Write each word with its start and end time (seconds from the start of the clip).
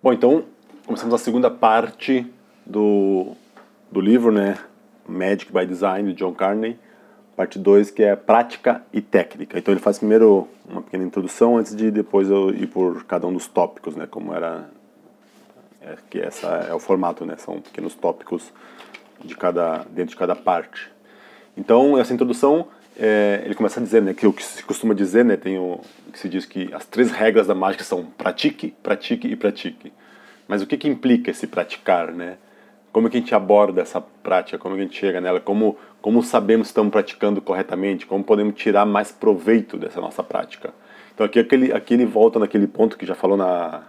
Bom, 0.00 0.12
então 0.12 0.44
começamos 0.86 1.12
a 1.12 1.18
segunda 1.18 1.50
parte 1.50 2.24
do, 2.64 3.32
do 3.90 4.00
livro, 4.00 4.30
né? 4.30 4.56
Magic 5.08 5.52
by 5.52 5.66
Design, 5.66 6.12
de 6.12 6.16
John 6.16 6.32
Carney, 6.32 6.78
parte 7.34 7.58
2, 7.58 7.90
que 7.90 8.04
é 8.04 8.14
prática 8.14 8.80
e 8.92 9.00
técnica. 9.00 9.58
Então 9.58 9.74
ele 9.74 9.80
faz 9.80 9.98
primeiro 9.98 10.46
uma 10.68 10.82
pequena 10.82 11.02
introdução 11.02 11.56
antes 11.56 11.74
de 11.74 11.90
depois 11.90 12.30
eu 12.30 12.50
ir 12.50 12.68
por 12.68 13.04
cada 13.06 13.26
um 13.26 13.32
dos 13.32 13.48
tópicos, 13.48 13.96
né? 13.96 14.06
Como 14.08 14.32
era 14.32 14.70
é, 15.82 15.96
que 16.08 16.20
essa 16.20 16.46
é 16.46 16.72
o 16.72 16.78
formato, 16.78 17.26
né? 17.26 17.36
São 17.36 17.60
pequenos 17.60 17.96
tópicos 17.96 18.52
de 19.24 19.34
cada 19.34 19.78
dentro 19.90 20.10
de 20.10 20.16
cada 20.16 20.36
parte. 20.36 20.92
Então 21.56 21.98
essa 21.98 22.14
introdução 22.14 22.68
é, 22.98 23.42
ele 23.44 23.54
começa 23.54 23.78
a 23.78 23.82
dizer, 23.82 24.02
né, 24.02 24.12
que 24.12 24.26
o 24.26 24.32
que 24.32 24.42
se 24.42 24.62
costuma 24.64 24.92
dizer, 24.92 25.24
né, 25.24 25.36
tem 25.36 25.56
o 25.56 25.80
que 26.12 26.18
se 26.18 26.28
diz 26.28 26.44
que 26.44 26.68
as 26.74 26.84
três 26.84 27.10
regras 27.10 27.46
da 27.46 27.54
mágica 27.54 27.84
são 27.84 28.04
pratique, 28.04 28.74
pratique 28.82 29.28
e 29.28 29.36
pratique. 29.36 29.92
Mas 30.48 30.62
o 30.62 30.66
que 30.66 30.76
que 30.76 30.88
implica 30.88 31.30
esse 31.30 31.46
praticar, 31.46 32.10
né? 32.10 32.38
Como 32.90 33.06
é 33.06 33.10
que 33.10 33.18
a 33.18 33.20
gente 33.20 33.34
aborda 33.34 33.82
essa 33.82 34.00
prática? 34.00 34.58
Como 34.58 34.74
é 34.74 34.78
que 34.78 34.82
a 34.82 34.86
gente 34.86 34.98
chega 34.98 35.20
nela? 35.20 35.38
Como 35.40 35.76
como 36.00 36.22
sabemos 36.22 36.68
que 36.68 36.70
estamos 36.70 36.90
praticando 36.90 37.42
corretamente? 37.42 38.06
Como 38.06 38.24
podemos 38.24 38.54
tirar 38.54 38.86
mais 38.86 39.12
proveito 39.12 39.76
dessa 39.76 40.00
nossa 40.00 40.22
prática? 40.22 40.72
Então 41.14 41.26
aqui 41.26 41.38
aquele 41.38 41.72
aqui 41.72 41.94
ele 41.94 42.06
volta 42.06 42.38
naquele 42.38 42.66
ponto 42.66 42.96
que 42.96 43.04
já 43.04 43.14
falou 43.14 43.36
na, 43.36 43.82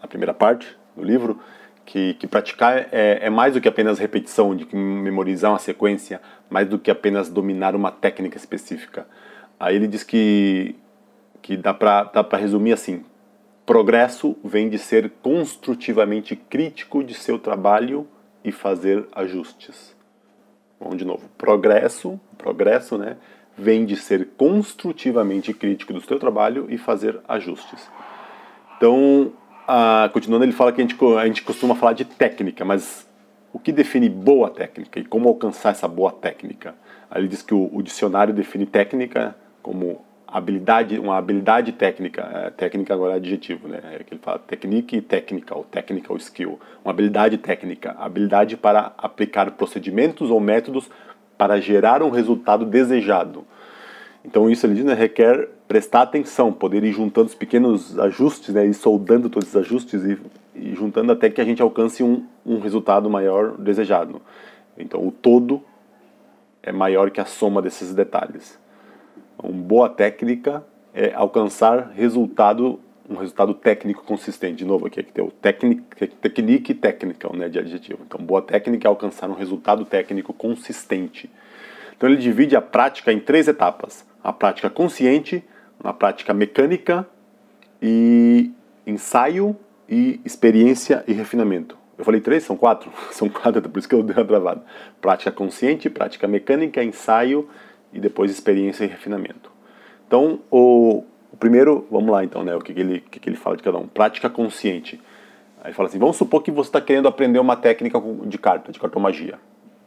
na 0.00 0.06
primeira 0.06 0.32
parte 0.32 0.76
do 0.96 1.02
livro, 1.02 1.40
que, 1.84 2.14
que 2.14 2.26
praticar 2.26 2.88
é, 2.92 3.18
é, 3.22 3.30
mais 3.30 3.54
do 3.54 3.60
que 3.60 3.68
apenas 3.68 3.98
repetição, 3.98 4.54
de 4.54 4.66
memorizar 4.74 5.52
uma 5.52 5.58
sequência, 5.58 6.20
mais 6.48 6.68
do 6.68 6.78
que 6.78 6.90
apenas 6.90 7.28
dominar 7.28 7.74
uma 7.74 7.90
técnica 7.90 8.36
específica. 8.36 9.06
Aí 9.58 9.76
ele 9.76 9.86
diz 9.86 10.02
que, 10.02 10.76
que 11.42 11.56
dá 11.56 11.74
para 11.74 12.04
dá 12.04 12.36
resumir 12.36 12.72
assim: 12.72 13.04
progresso 13.66 14.36
vem 14.42 14.68
de 14.68 14.78
ser 14.78 15.10
construtivamente 15.22 16.34
crítico 16.34 17.04
de 17.04 17.14
seu 17.14 17.38
trabalho 17.38 18.06
e 18.42 18.50
fazer 18.50 19.06
ajustes. 19.12 19.94
Vamos 20.80 20.98
de 20.98 21.04
novo: 21.04 21.28
progresso, 21.36 22.20
progresso, 22.36 22.98
né? 22.98 23.16
Vem 23.56 23.84
de 23.84 23.96
ser 23.96 24.30
construtivamente 24.36 25.54
crítico 25.54 25.92
do 25.92 26.00
seu 26.00 26.18
trabalho 26.18 26.66
e 26.68 26.76
fazer 26.76 27.20
ajustes. 27.28 27.88
Então, 28.76 29.32
ah, 29.66 30.10
continuando, 30.12 30.44
ele 30.44 30.52
fala 30.52 30.72
que 30.72 30.80
a 30.80 30.84
gente, 30.84 30.96
a 31.18 31.26
gente 31.26 31.42
costuma 31.42 31.74
falar 31.74 31.92
de 31.92 32.04
técnica, 32.04 32.64
mas 32.64 33.08
o 33.52 33.58
que 33.58 33.72
define 33.72 34.08
boa 34.08 34.50
técnica 34.50 34.98
e 34.98 35.04
como 35.04 35.28
alcançar 35.28 35.70
essa 35.70 35.88
boa 35.88 36.10
técnica? 36.10 36.74
Aí 37.10 37.20
ele 37.22 37.28
diz 37.28 37.42
que 37.42 37.54
o, 37.54 37.70
o 37.72 37.82
dicionário 37.82 38.34
define 38.34 38.66
técnica 38.66 39.34
como 39.62 40.04
habilidade, 40.26 40.98
uma 40.98 41.16
habilidade 41.16 41.70
técnica, 41.70 42.22
é, 42.34 42.50
técnica 42.50 42.92
agora 42.92 43.12
é 43.12 43.16
adjetivo, 43.16 43.68
né? 43.68 43.80
É 43.94 44.02
que 44.02 44.12
ele 44.14 44.20
fala 44.20 44.40
technique 44.40 44.96
e 44.96 45.00
technical, 45.00 45.64
technical 45.70 46.16
skill, 46.16 46.58
uma 46.84 46.90
habilidade 46.90 47.38
técnica, 47.38 47.94
habilidade 47.98 48.56
para 48.56 48.92
aplicar 48.98 49.48
procedimentos 49.52 50.30
ou 50.30 50.40
métodos 50.40 50.90
para 51.38 51.60
gerar 51.60 52.02
um 52.02 52.10
resultado 52.10 52.66
desejado. 52.66 53.46
Então 54.24 54.50
isso 54.50 54.66
ele 54.66 54.74
diz, 54.74 54.84
né, 54.84 54.94
requer 54.94 55.48
prestar 55.66 56.02
atenção, 56.02 56.52
poder 56.52 56.84
ir 56.84 56.92
juntando 56.92 57.28
os 57.28 57.34
pequenos 57.34 57.98
ajustes, 57.98 58.54
né, 58.54 58.66
e 58.66 58.74
soldando 58.74 59.30
todos 59.30 59.48
os 59.48 59.56
ajustes 59.56 60.04
e, 60.04 60.18
e 60.54 60.74
juntando 60.74 61.12
até 61.12 61.30
que 61.30 61.40
a 61.40 61.44
gente 61.44 61.62
alcance 61.62 62.02
um, 62.02 62.26
um 62.44 62.58
resultado 62.58 63.08
maior 63.08 63.56
desejado. 63.56 64.20
Então 64.76 65.06
o 65.06 65.10
todo 65.10 65.62
é 66.62 66.72
maior 66.72 67.10
que 67.10 67.20
a 67.20 67.24
soma 67.24 67.62
desses 67.62 67.94
detalhes. 67.94 68.58
Uma 69.42 69.52
boa 69.52 69.88
técnica 69.88 70.64
é 70.92 71.12
alcançar 71.14 71.90
resultado, 71.94 72.78
um 73.08 73.16
resultado 73.16 73.54
técnico 73.54 74.04
consistente. 74.04 74.56
De 74.56 74.64
novo 74.64 74.86
aqui, 74.86 75.00
aqui 75.00 75.12
tem 75.12 75.24
o 75.24 75.30
technique 75.30 76.72
e 76.72 76.74
technical, 76.74 77.34
né, 77.34 77.48
de 77.48 77.58
adjetivo. 77.58 78.00
Então 78.06 78.20
boa 78.20 78.42
técnica 78.42 78.86
é 78.86 78.90
alcançar 78.90 79.30
um 79.30 79.34
resultado 79.34 79.84
técnico 79.84 80.32
consistente. 80.32 81.30
Então 81.96 82.08
ele 82.08 82.18
divide 82.18 82.54
a 82.54 82.60
prática 82.60 83.12
em 83.12 83.18
três 83.18 83.48
etapas 83.48 84.04
a 84.24 84.32
prática 84.32 84.70
consciente, 84.70 85.44
a 85.84 85.92
prática 85.92 86.32
mecânica 86.32 87.06
e 87.80 88.50
ensaio 88.86 89.56
e 89.88 90.20
experiência 90.24 91.04
e 91.06 91.12
refinamento. 91.12 91.76
Eu 91.96 92.04
falei 92.04 92.20
três, 92.20 92.42
são 92.42 92.56
quatro? 92.56 92.90
São 93.12 93.28
quatro, 93.28 93.62
por 93.68 93.78
isso 93.78 93.88
que 93.88 93.94
eu 93.94 94.02
dei 94.02 94.16
uma 94.16 94.24
travada. 94.24 94.64
Prática 95.00 95.30
consciente, 95.30 95.88
prática 95.88 96.26
mecânica, 96.26 96.82
ensaio 96.82 97.48
e 97.92 98.00
depois 98.00 98.30
experiência 98.30 98.84
e 98.84 98.88
refinamento. 98.88 99.52
Então, 100.06 100.40
o, 100.50 101.04
o 101.32 101.36
primeiro, 101.36 101.86
vamos 101.90 102.10
lá 102.10 102.24
então, 102.24 102.42
né? 102.42 102.54
O 102.56 102.60
que, 102.60 102.74
que 102.74 102.80
ele, 102.80 103.00
que, 103.00 103.20
que 103.20 103.28
ele 103.28 103.36
fala 103.36 103.56
de 103.56 103.62
cada 103.62 103.78
um? 103.78 103.86
Prática 103.86 104.28
consciente. 104.28 105.00
Aí 105.62 105.72
fala 105.72 105.88
assim: 105.88 105.98
vamos 105.98 106.16
supor 106.16 106.42
que 106.42 106.50
você 106.50 106.68
está 106.68 106.80
querendo 106.80 107.06
aprender 107.06 107.38
uma 107.38 107.56
técnica 107.56 108.02
de 108.26 108.38
carta, 108.38 108.72
de 108.72 108.80
cartomagia 108.80 109.38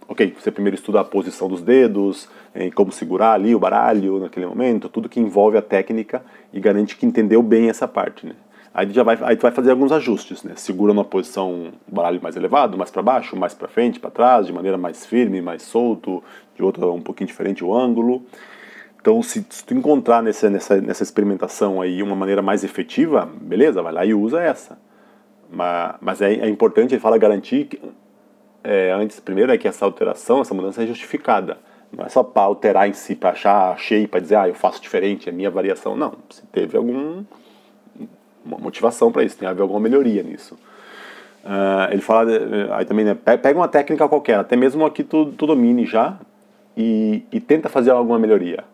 ok, 0.08 0.36
você 0.40 0.52
primeiro 0.52 0.76
estuda 0.76 1.02
a 1.02 1.04
posição 1.04 1.48
dos 1.48 1.62
dedos, 1.62 2.30
em 2.56 2.72
como 2.72 2.92
segurar 2.92 3.34
ali 3.34 3.54
o 3.54 3.60
baralho 3.60 4.20
naquele 4.20 4.46
momento, 4.46 4.90
tudo 4.90 5.10
que 5.10 5.20
envolve 5.20 5.58
a 5.58 5.62
técnica 5.62 6.24
e 6.54 6.60
garante 6.60 6.96
que 6.96 7.06
entendeu 7.06 7.44
bem 7.44 7.70
essa 7.70 7.88
parte, 7.88 8.26
né? 8.26 8.34
Aí 8.74 8.88
já 8.92 9.02
vai, 9.02 9.18
aí 9.22 9.36
tu 9.36 9.42
vai 9.42 9.52
fazer 9.52 9.72
alguns 9.72 9.92
ajustes, 9.92 10.44
né? 10.44 10.54
Segura 10.56 10.94
numa 10.94 11.04
posição 11.04 11.72
o 11.88 11.96
baralho 11.96 12.22
mais 12.22 12.36
elevado, 12.36 12.78
mais 12.78 12.92
para 12.92 13.02
baixo, 13.02 13.36
mais 13.36 13.54
para 13.54 13.68
frente, 13.68 14.00
para 14.00 14.12
trás, 14.12 14.46
de 14.46 14.54
maneira 14.54 14.78
mais 14.78 15.04
firme, 15.04 15.42
mais 15.42 15.64
solto, 15.64 16.24
de 16.56 16.62
outra 16.62 16.86
um 16.86 17.02
pouquinho 17.02 17.28
diferente 17.28 17.64
o 17.64 17.74
ângulo. 17.76 18.24
Então, 19.02 19.24
se, 19.24 19.44
se 19.50 19.66
tu 19.66 19.74
encontrar 19.74 20.22
nessa, 20.22 20.50
nessa, 20.50 20.80
nessa 20.80 21.02
experimentação 21.02 21.82
aí 21.82 22.04
uma 22.04 22.16
maneira 22.16 22.42
mais 22.42 22.64
efetiva, 22.64 23.28
beleza, 23.42 23.82
vai 23.82 23.92
lá 23.92 24.06
e 24.06 24.14
usa 24.14 24.42
essa. 24.42 24.78
Mas, 25.50 25.96
mas 26.00 26.22
é, 26.22 26.34
é 26.34 26.48
importante, 26.48 26.94
ele 26.94 27.02
fala, 27.02 27.18
garantir 27.18 27.66
que, 27.66 27.82
é, 28.68 28.92
antes, 28.92 29.18
primeiro 29.22 29.50
é 29.50 29.58
que 29.58 29.66
essa 29.66 29.86
alteração, 29.86 30.42
essa 30.42 30.54
mudança 30.54 30.84
é 30.84 30.86
justificada. 30.86 31.58
Não 31.90 32.04
é 32.04 32.10
só 32.10 32.22
para 32.22 32.42
alterar 32.42 32.90
em 32.90 32.92
si, 32.92 33.16
para 33.16 33.30
achar, 33.30 33.72
achei, 33.72 34.06
para 34.06 34.20
dizer, 34.20 34.36
ah, 34.36 34.50
eu 34.50 34.54
faço 34.54 34.82
diferente, 34.82 35.30
é 35.30 35.32
minha 35.32 35.50
variação. 35.50 35.96
Não, 35.96 36.16
se 36.30 36.46
teve 36.48 36.76
algum 36.76 37.24
motivação 38.44 39.10
para 39.10 39.24
isso, 39.24 39.38
tem 39.38 39.48
a 39.48 39.54
ver 39.54 39.62
alguma 39.62 39.80
melhoria 39.80 40.22
nisso. 40.22 40.56
Uh, 41.46 41.94
ele 41.94 42.02
fala, 42.02 42.30
aí 42.74 42.84
também, 42.84 43.06
né, 43.06 43.14
pega 43.14 43.58
uma 43.58 43.70
técnica 43.70 44.08
qualquer, 44.10 44.38
até 44.38 44.58
mesmo 44.58 44.86
aqui 44.86 45.02
tu, 45.02 45.28
tu 45.28 45.48
domine 45.48 45.86
já, 45.86 46.20
e, 46.76 47.24
e 47.32 47.40
tenta 47.40 47.70
fazer 47.70 47.92
alguma 47.92 48.20
melhoria. 48.20 48.66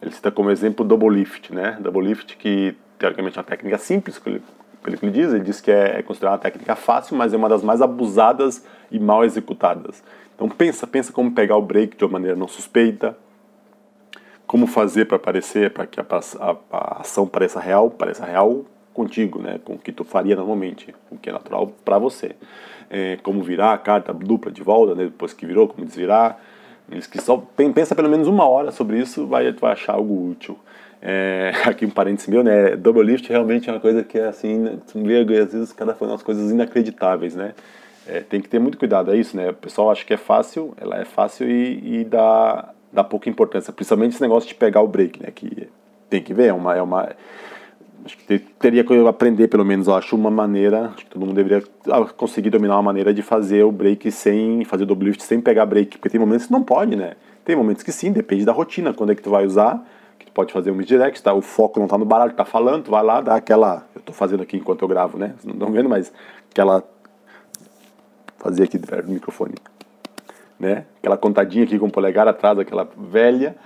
Ele 0.00 0.12
cita 0.12 0.30
como 0.30 0.48
exemplo 0.48 0.84
o 0.84 0.88
double 0.88 1.10
lift, 1.10 1.52
né? 1.52 1.76
Double 1.80 2.06
lift 2.06 2.36
que 2.36 2.76
teoricamente 2.98 3.36
é 3.36 3.40
uma 3.40 3.44
técnica 3.44 3.78
simples, 3.78 4.16
que 4.16 4.28
ele 4.28 4.42
pelo 4.84 4.98
que 4.98 5.06
ele 5.06 5.12
diz, 5.12 5.32
ele 5.32 5.42
diz 5.42 5.62
que 5.62 5.70
é, 5.70 5.98
é 5.98 6.02
considerada 6.02 6.36
uma 6.36 6.42
técnica 6.42 6.76
fácil, 6.76 7.16
mas 7.16 7.32
é 7.32 7.36
uma 7.36 7.48
das 7.48 7.64
mais 7.64 7.80
abusadas 7.80 8.64
e 8.90 9.00
mal 9.00 9.24
executadas. 9.24 10.04
Então 10.34 10.46
pensa, 10.48 10.86
pensa 10.86 11.10
como 11.10 11.32
pegar 11.32 11.56
o 11.56 11.62
break 11.62 11.96
de 11.96 12.04
uma 12.04 12.12
maneira 12.12 12.36
não 12.36 12.46
suspeita, 12.46 13.16
como 14.46 14.66
fazer 14.66 15.06
para 15.06 15.18
parecer, 15.18 15.72
para 15.72 15.86
que 15.86 15.98
a, 15.98 16.04
a, 16.04 16.56
a, 16.70 17.00
ação 17.00 17.26
pareça 17.26 17.58
real, 17.58 17.90
pareça 17.90 18.26
real 18.26 18.66
contigo, 18.92 19.40
né, 19.40 19.58
com 19.64 19.72
o 19.72 19.78
que 19.78 19.90
tu 19.90 20.04
faria 20.04 20.36
normalmente, 20.36 20.94
o 21.10 21.16
que 21.16 21.30
é 21.30 21.32
natural 21.32 21.72
para 21.82 21.98
você. 21.98 22.36
É, 22.90 23.16
como 23.22 23.42
virar 23.42 23.72
a 23.72 23.78
carta 23.78 24.12
dupla 24.12 24.52
de 24.52 24.62
volta, 24.62 24.94
né, 24.94 25.04
depois 25.04 25.32
que 25.32 25.46
virou, 25.46 25.66
como 25.66 25.86
desvirar. 25.86 26.38
Eles 26.92 27.06
que 27.06 27.18
só 27.20 27.42
pensa 27.56 27.94
pelo 27.94 28.10
menos 28.10 28.28
uma 28.28 28.46
hora 28.46 28.70
sobre 28.70 28.98
isso, 28.98 29.26
vai, 29.26 29.50
vai 29.52 29.72
achar 29.72 29.94
algo 29.94 30.30
útil. 30.30 30.58
É, 31.06 31.52
aqui 31.68 31.84
um 31.84 31.90
parênteses 31.90 32.28
meu, 32.28 32.42
né? 32.42 32.74
Double 32.76 33.02
lift 33.02 33.28
realmente 33.28 33.68
é 33.68 33.72
uma 33.72 33.80
coisa 33.80 34.02
que 34.02 34.18
é 34.18 34.26
assim, 34.26 34.80
às 34.86 35.52
vezes 35.52 35.70
o 35.70 35.74
cara 35.74 35.94
faz 35.94 36.10
umas 36.10 36.22
coisas 36.22 36.50
inacreditáveis, 36.50 37.36
né? 37.36 37.52
É, 38.06 38.20
tem 38.20 38.40
que 38.40 38.48
ter 38.48 38.58
muito 38.58 38.78
cuidado, 38.78 39.12
é 39.12 39.16
isso, 39.16 39.36
né? 39.36 39.50
O 39.50 39.54
pessoal 39.54 39.90
acha 39.90 40.04
que 40.04 40.14
é 40.14 40.16
fácil, 40.16 40.74
ela 40.80 40.98
é 40.98 41.04
fácil 41.04 41.48
e, 41.48 42.00
e 42.00 42.04
dá, 42.04 42.70
dá 42.90 43.04
pouca 43.04 43.28
importância, 43.28 43.72
principalmente 43.72 44.12
esse 44.12 44.22
negócio 44.22 44.48
de 44.48 44.54
pegar 44.54 44.80
o 44.80 44.88
break, 44.88 45.22
né? 45.22 45.30
Que 45.34 45.68
tem 46.08 46.22
que 46.22 46.32
ver, 46.32 46.46
é 46.46 46.52
uma. 46.52 46.74
É 46.74 46.82
uma 46.82 47.10
acho 48.04 48.16
que 48.18 48.38
teria 48.38 48.84
que 48.84 49.06
aprender, 49.06 49.48
pelo 49.48 49.64
menos, 49.64 49.86
eu 49.86 49.94
acho 49.94 50.14
uma 50.14 50.30
maneira, 50.30 50.86
acho 50.94 51.04
que 51.04 51.06
todo 51.06 51.20
mundo 51.20 51.34
deveria 51.34 51.66
ah, 51.90 52.04
conseguir 52.04 52.50
dominar 52.50 52.76
uma 52.76 52.82
maneira 52.82 53.14
de 53.14 53.22
fazer 53.22 53.64
o 53.64 53.72
break 53.72 54.10
sem, 54.10 54.64
fazer 54.64 54.84
o 54.84 54.86
double 54.86 55.08
lift 55.08 55.22
sem 55.22 55.40
pegar 55.40 55.64
break, 55.64 55.96
porque 55.98 56.10
tem 56.10 56.20
momentos 56.20 56.46
que 56.46 56.52
não 56.52 56.62
pode, 56.62 56.96
né? 56.96 57.14
Tem 57.44 57.56
momentos 57.56 57.82
que 57.82 57.92
sim, 57.92 58.12
depende 58.12 58.44
da 58.44 58.52
rotina, 58.52 58.92
quando 58.92 59.12
é 59.12 59.14
que 59.14 59.22
tu 59.22 59.30
vai 59.30 59.46
usar, 59.46 59.82
pode 60.34 60.52
fazer 60.52 60.72
um 60.72 60.74
misdirect, 60.74 61.22
tá? 61.22 61.32
O 61.32 61.40
foco 61.40 61.78
não 61.78 61.86
está 61.86 61.96
no 61.96 62.04
baralho, 62.04 62.32
está 62.32 62.44
falando, 62.44 62.90
vai 62.90 63.02
lá, 63.02 63.20
dá 63.20 63.36
aquela. 63.36 63.86
Eu 63.94 64.00
estou 64.00 64.14
fazendo 64.14 64.42
aqui 64.42 64.56
enquanto 64.56 64.82
eu 64.82 64.88
gravo, 64.88 65.16
né? 65.16 65.28
Vocês 65.28 65.44
não 65.44 65.54
estão 65.54 65.70
vendo, 65.70 65.88
mas 65.88 66.12
aquela. 66.50 66.82
Fazer 68.38 68.64
aqui 68.64 68.78
perto 68.78 69.06
do 69.06 69.12
microfone. 69.12 69.54
Né? 70.58 70.84
Aquela 70.98 71.16
contadinha 71.16 71.64
aqui 71.64 71.78
com 71.78 71.86
o 71.86 71.90
polegar 71.90 72.28
atrás, 72.28 72.58
aquela 72.58 72.86
velha, 72.96 73.56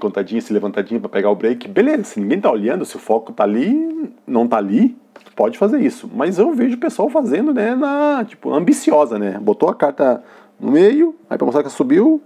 contadinha, 0.00 0.40
se 0.40 0.52
levantadinha 0.52 0.98
para 0.98 1.08
pegar 1.08 1.30
o 1.30 1.36
break. 1.36 1.68
Beleza, 1.68 2.04
se 2.04 2.20
ninguém 2.20 2.38
está 2.38 2.50
olhando, 2.50 2.84
se 2.84 2.96
o 2.96 2.98
foco 2.98 3.30
está 3.30 3.44
ali, 3.44 4.12
não 4.26 4.44
está 4.44 4.56
ali, 4.56 4.96
pode 5.36 5.56
fazer 5.56 5.80
isso. 5.80 6.10
Mas 6.12 6.38
eu 6.38 6.52
vejo 6.52 6.76
o 6.76 6.80
pessoal 6.80 7.08
fazendo, 7.08 7.54
né, 7.54 7.74
na, 7.74 8.24
tipo, 8.24 8.52
ambiciosa, 8.52 9.18
né? 9.18 9.38
Botou 9.40 9.68
a 9.68 9.74
carta 9.74 10.22
no 10.58 10.72
meio, 10.72 11.14
aí 11.28 11.38
para 11.38 11.44
mostrar 11.44 11.62
que 11.62 11.70
subiu, 11.70 12.20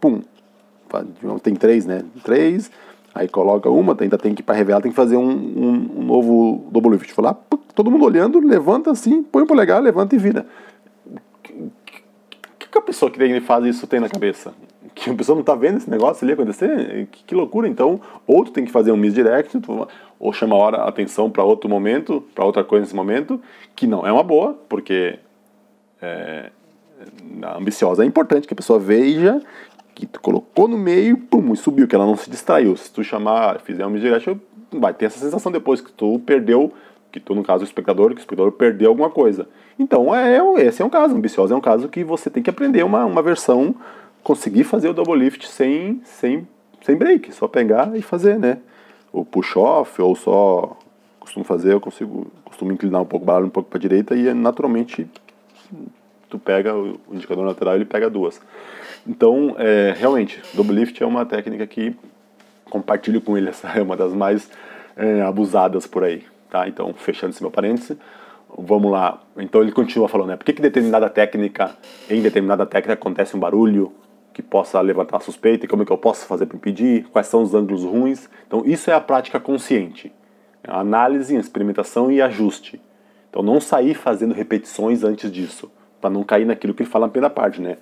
pum. 0.00 0.20
Tem 1.42 1.54
três, 1.54 1.86
né? 1.86 2.04
Três, 2.22 2.70
Aí 3.14 3.28
coloca 3.28 3.68
uma, 3.68 3.96
ainda 3.98 4.16
tem 4.16 4.34
que 4.34 4.42
para 4.42 4.54
revelar, 4.54 4.80
tem 4.80 4.90
que 4.90 4.96
fazer 4.96 5.16
um, 5.16 5.30
um, 5.30 5.90
um 5.98 6.04
novo 6.04 6.66
double 6.70 6.92
lift. 6.92 7.12
Falar, 7.12 7.34
todo 7.74 7.90
mundo 7.90 8.04
olhando, 8.04 8.40
levanta 8.40 8.90
assim, 8.90 9.22
põe 9.22 9.42
o 9.42 9.46
polegar, 9.46 9.82
levanta 9.82 10.14
e 10.14 10.18
vira. 10.18 10.46
O 11.06 11.68
que, 12.58 12.68
que 12.70 12.78
a 12.78 12.80
pessoa 12.80 13.10
que 13.10 13.40
faz 13.40 13.66
isso 13.66 13.86
tem 13.86 14.00
na 14.00 14.08
cabeça? 14.08 14.54
Que 14.94 15.10
a 15.10 15.14
pessoa 15.14 15.34
não 15.34 15.42
está 15.42 15.54
vendo 15.54 15.76
esse 15.76 15.90
negócio 15.90 16.24
ali 16.24 16.32
acontecer? 16.32 17.06
Que, 17.10 17.24
que, 17.24 17.34
loucura. 17.34 17.68
Então, 17.68 18.00
ou 18.26 18.44
tu 18.44 18.50
tem 18.50 18.64
que 18.64 18.72
fazer 18.72 18.92
um 18.92 18.96
misdirect, 18.96 19.60
ou 20.18 20.32
chama 20.32 20.54
a 20.54 20.58
hora, 20.58 20.76
atenção 20.84 21.30
para 21.30 21.44
outro 21.44 21.68
momento, 21.68 22.24
para 22.34 22.44
outra 22.44 22.64
coisa 22.64 22.84
nesse 22.84 22.96
momento, 22.96 23.40
que 23.76 23.86
não 23.86 24.06
é 24.06 24.12
uma 24.12 24.22
boa, 24.22 24.58
porque 24.68 25.18
é, 26.00 26.50
ambiciosa 27.56 28.04
é 28.04 28.06
importante 28.06 28.46
que 28.46 28.54
a 28.54 28.56
pessoa 28.56 28.78
veja 28.78 29.40
que 30.06 30.06
tu 30.06 30.20
colocou 30.20 30.66
no 30.66 30.76
meio 30.76 31.16
pum, 31.16 31.52
e 31.52 31.56
subiu, 31.56 31.86
que 31.86 31.94
ela 31.94 32.04
não 32.04 32.16
se 32.16 32.28
distraiu. 32.28 32.76
Se 32.76 32.90
tu 32.90 33.04
chamar, 33.04 33.60
fizer 33.60 33.86
um 33.86 33.90
misdirect, 33.90 34.36
vai 34.72 34.92
ter 34.92 35.06
essa 35.06 35.18
sensação 35.18 35.52
depois 35.52 35.80
que 35.80 35.92
tu 35.92 36.18
perdeu, 36.20 36.72
que 37.12 37.20
tu, 37.20 37.34
no 37.34 37.42
caso, 37.44 37.62
o 37.62 37.66
espectador, 37.66 38.10
que 38.10 38.16
o 38.16 38.18
espectador 38.18 38.52
perdeu 38.52 38.88
alguma 38.88 39.10
coisa. 39.10 39.48
Então, 39.78 40.14
é, 40.14 40.40
esse 40.64 40.82
é 40.82 40.84
um 40.84 40.90
caso. 40.90 41.14
Ambiciosa 41.14 41.54
é 41.54 41.56
um 41.56 41.60
caso 41.60 41.88
que 41.88 42.02
você 42.02 42.28
tem 42.28 42.42
que 42.42 42.50
aprender 42.50 42.82
uma, 42.82 43.04
uma 43.04 43.22
versão, 43.22 43.76
conseguir 44.24 44.64
fazer 44.64 44.88
o 44.88 44.92
double 44.92 45.16
lift 45.16 45.46
sem, 45.46 46.00
sem, 46.04 46.48
sem 46.82 46.96
break, 46.96 47.32
só 47.32 47.46
pegar 47.46 47.96
e 47.96 48.02
fazer, 48.02 48.38
né? 48.38 48.58
O 49.12 49.24
push-off, 49.24 50.02
ou 50.02 50.16
só 50.16 50.76
costumo 51.20 51.44
fazer, 51.44 51.74
eu 51.74 51.80
consigo, 51.80 52.26
costumo 52.44 52.72
inclinar 52.72 53.02
um 53.02 53.06
pouco 53.06 53.22
o 53.22 53.26
baralho 53.26 53.46
um 53.46 53.50
pouco 53.50 53.68
para 53.68 53.78
a 53.78 53.80
direita 53.80 54.16
e 54.16 54.34
naturalmente 54.34 55.08
tu 56.32 56.38
pega 56.38 56.74
o 56.74 56.98
indicador 57.10 57.44
lateral 57.44 57.74
ele 57.74 57.84
pega 57.84 58.08
duas. 58.08 58.40
Então, 59.06 59.54
é, 59.58 59.94
realmente, 59.94 60.40
double 60.54 60.74
lift 60.74 61.02
é 61.02 61.06
uma 61.06 61.26
técnica 61.26 61.66
que 61.66 61.94
compartilho 62.64 63.20
com 63.20 63.36
ele, 63.36 63.50
essa 63.50 63.68
é 63.68 63.82
uma 63.82 63.96
das 63.96 64.14
mais 64.14 64.50
é, 64.96 65.20
abusadas 65.20 65.86
por 65.86 66.02
aí, 66.02 66.24
tá? 66.48 66.66
Então, 66.66 66.94
fechando 66.94 67.34
esse 67.34 67.42
meu 67.42 67.50
parêntese, 67.50 67.98
vamos 68.56 68.90
lá. 68.90 69.20
Então 69.36 69.60
ele 69.60 69.72
continua 69.72 70.08
falando, 70.08 70.28
né? 70.28 70.36
Por 70.36 70.44
que, 70.46 70.54
que 70.54 70.62
determinada 70.62 71.10
técnica, 71.10 71.76
em 72.08 72.22
determinada 72.22 72.64
técnica 72.64 72.94
acontece 72.94 73.36
um 73.36 73.40
barulho 73.40 73.92
que 74.32 74.42
possa 74.42 74.80
levantar 74.80 75.20
suspeita 75.20 75.66
e 75.66 75.68
como 75.68 75.82
é 75.82 75.86
que 75.86 75.92
eu 75.92 75.98
posso 75.98 76.24
fazer 76.24 76.46
para 76.46 76.56
impedir? 76.56 77.04
Quais 77.12 77.26
são 77.26 77.42
os 77.42 77.54
ângulos 77.54 77.84
ruins? 77.84 78.30
Então 78.46 78.62
isso 78.64 78.90
é 78.90 78.94
a 78.94 79.00
prática 79.00 79.38
consciente. 79.38 80.10
A 80.66 80.80
análise, 80.80 81.36
experimentação 81.36 82.10
e 82.10 82.22
ajuste. 82.22 82.80
Então 83.28 83.42
não 83.42 83.60
sair 83.60 83.94
fazendo 83.94 84.32
repetições 84.32 85.04
antes 85.04 85.30
disso 85.30 85.70
para 86.02 86.10
não 86.10 86.24
cair 86.24 86.44
naquilo 86.44 86.74
que 86.74 86.82
ele 86.82 86.90
fala 86.90 87.06
na 87.06 87.12
primeira 87.12 87.32
parte, 87.32 87.62
né? 87.62 87.78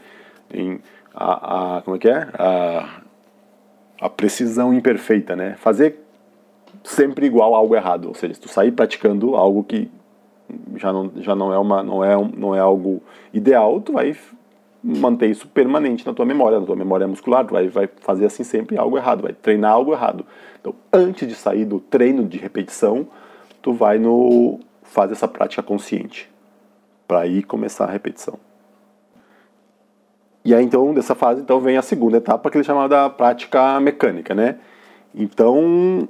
Em 0.52 0.78
a, 1.12 1.78
a 1.78 1.82
como 1.82 1.96
é 1.96 1.98
que 1.98 2.08
é? 2.08 2.28
A, 2.34 3.00
a 4.02 4.10
precisão 4.10 4.72
imperfeita, 4.74 5.34
né? 5.34 5.56
Fazer 5.58 5.98
sempre 6.84 7.26
igual 7.26 7.54
a 7.54 7.58
algo 7.58 7.74
errado, 7.74 8.06
ou 8.08 8.14
seja, 8.14 8.34
se 8.34 8.40
tu 8.40 8.48
sair 8.48 8.70
praticando 8.70 9.34
algo 9.34 9.64
que 9.64 9.90
já 10.76 10.92
não, 10.92 11.10
já 11.16 11.34
não 11.34 11.52
é 11.52 11.58
uma 11.58 11.82
não 11.82 12.04
é 12.04 12.14
não 12.36 12.54
é 12.54 12.60
algo 12.60 13.02
ideal, 13.32 13.80
tu 13.80 13.94
vai 13.94 14.14
manter 14.82 15.30
isso 15.30 15.48
permanente 15.48 16.06
na 16.06 16.12
tua 16.12 16.24
memória, 16.24 16.60
na 16.60 16.66
tua 16.66 16.76
memória 16.76 17.08
muscular, 17.08 17.46
tu 17.46 17.52
vai, 17.52 17.68
vai 17.68 17.88
fazer 18.00 18.26
assim 18.26 18.44
sempre 18.44 18.78
algo 18.78 18.96
errado, 18.96 19.22
vai 19.22 19.32
treinar 19.32 19.72
algo 19.72 19.92
errado. 19.92 20.24
Então, 20.60 20.74
antes 20.92 21.26
de 21.26 21.34
sair 21.34 21.64
do 21.64 21.80
treino 21.80 22.24
de 22.26 22.38
repetição, 22.38 23.06
tu 23.62 23.72
vai 23.72 23.98
no 23.98 24.60
faz 24.82 25.12
essa 25.12 25.28
prática 25.28 25.62
consciente 25.62 26.30
para 27.10 27.22
aí 27.22 27.42
começar 27.42 27.86
a 27.86 27.90
repetição. 27.90 28.38
E 30.44 30.54
aí 30.54 30.64
então 30.64 30.94
dessa 30.94 31.16
fase 31.16 31.40
então 31.40 31.58
vem 31.60 31.76
a 31.76 31.82
segunda 31.82 32.18
etapa 32.18 32.48
que 32.48 32.56
ele 32.56 32.62
chamava 32.62 32.88
da 32.88 33.10
prática 33.10 33.80
mecânica, 33.80 34.32
né? 34.32 34.58
Então 35.12 36.08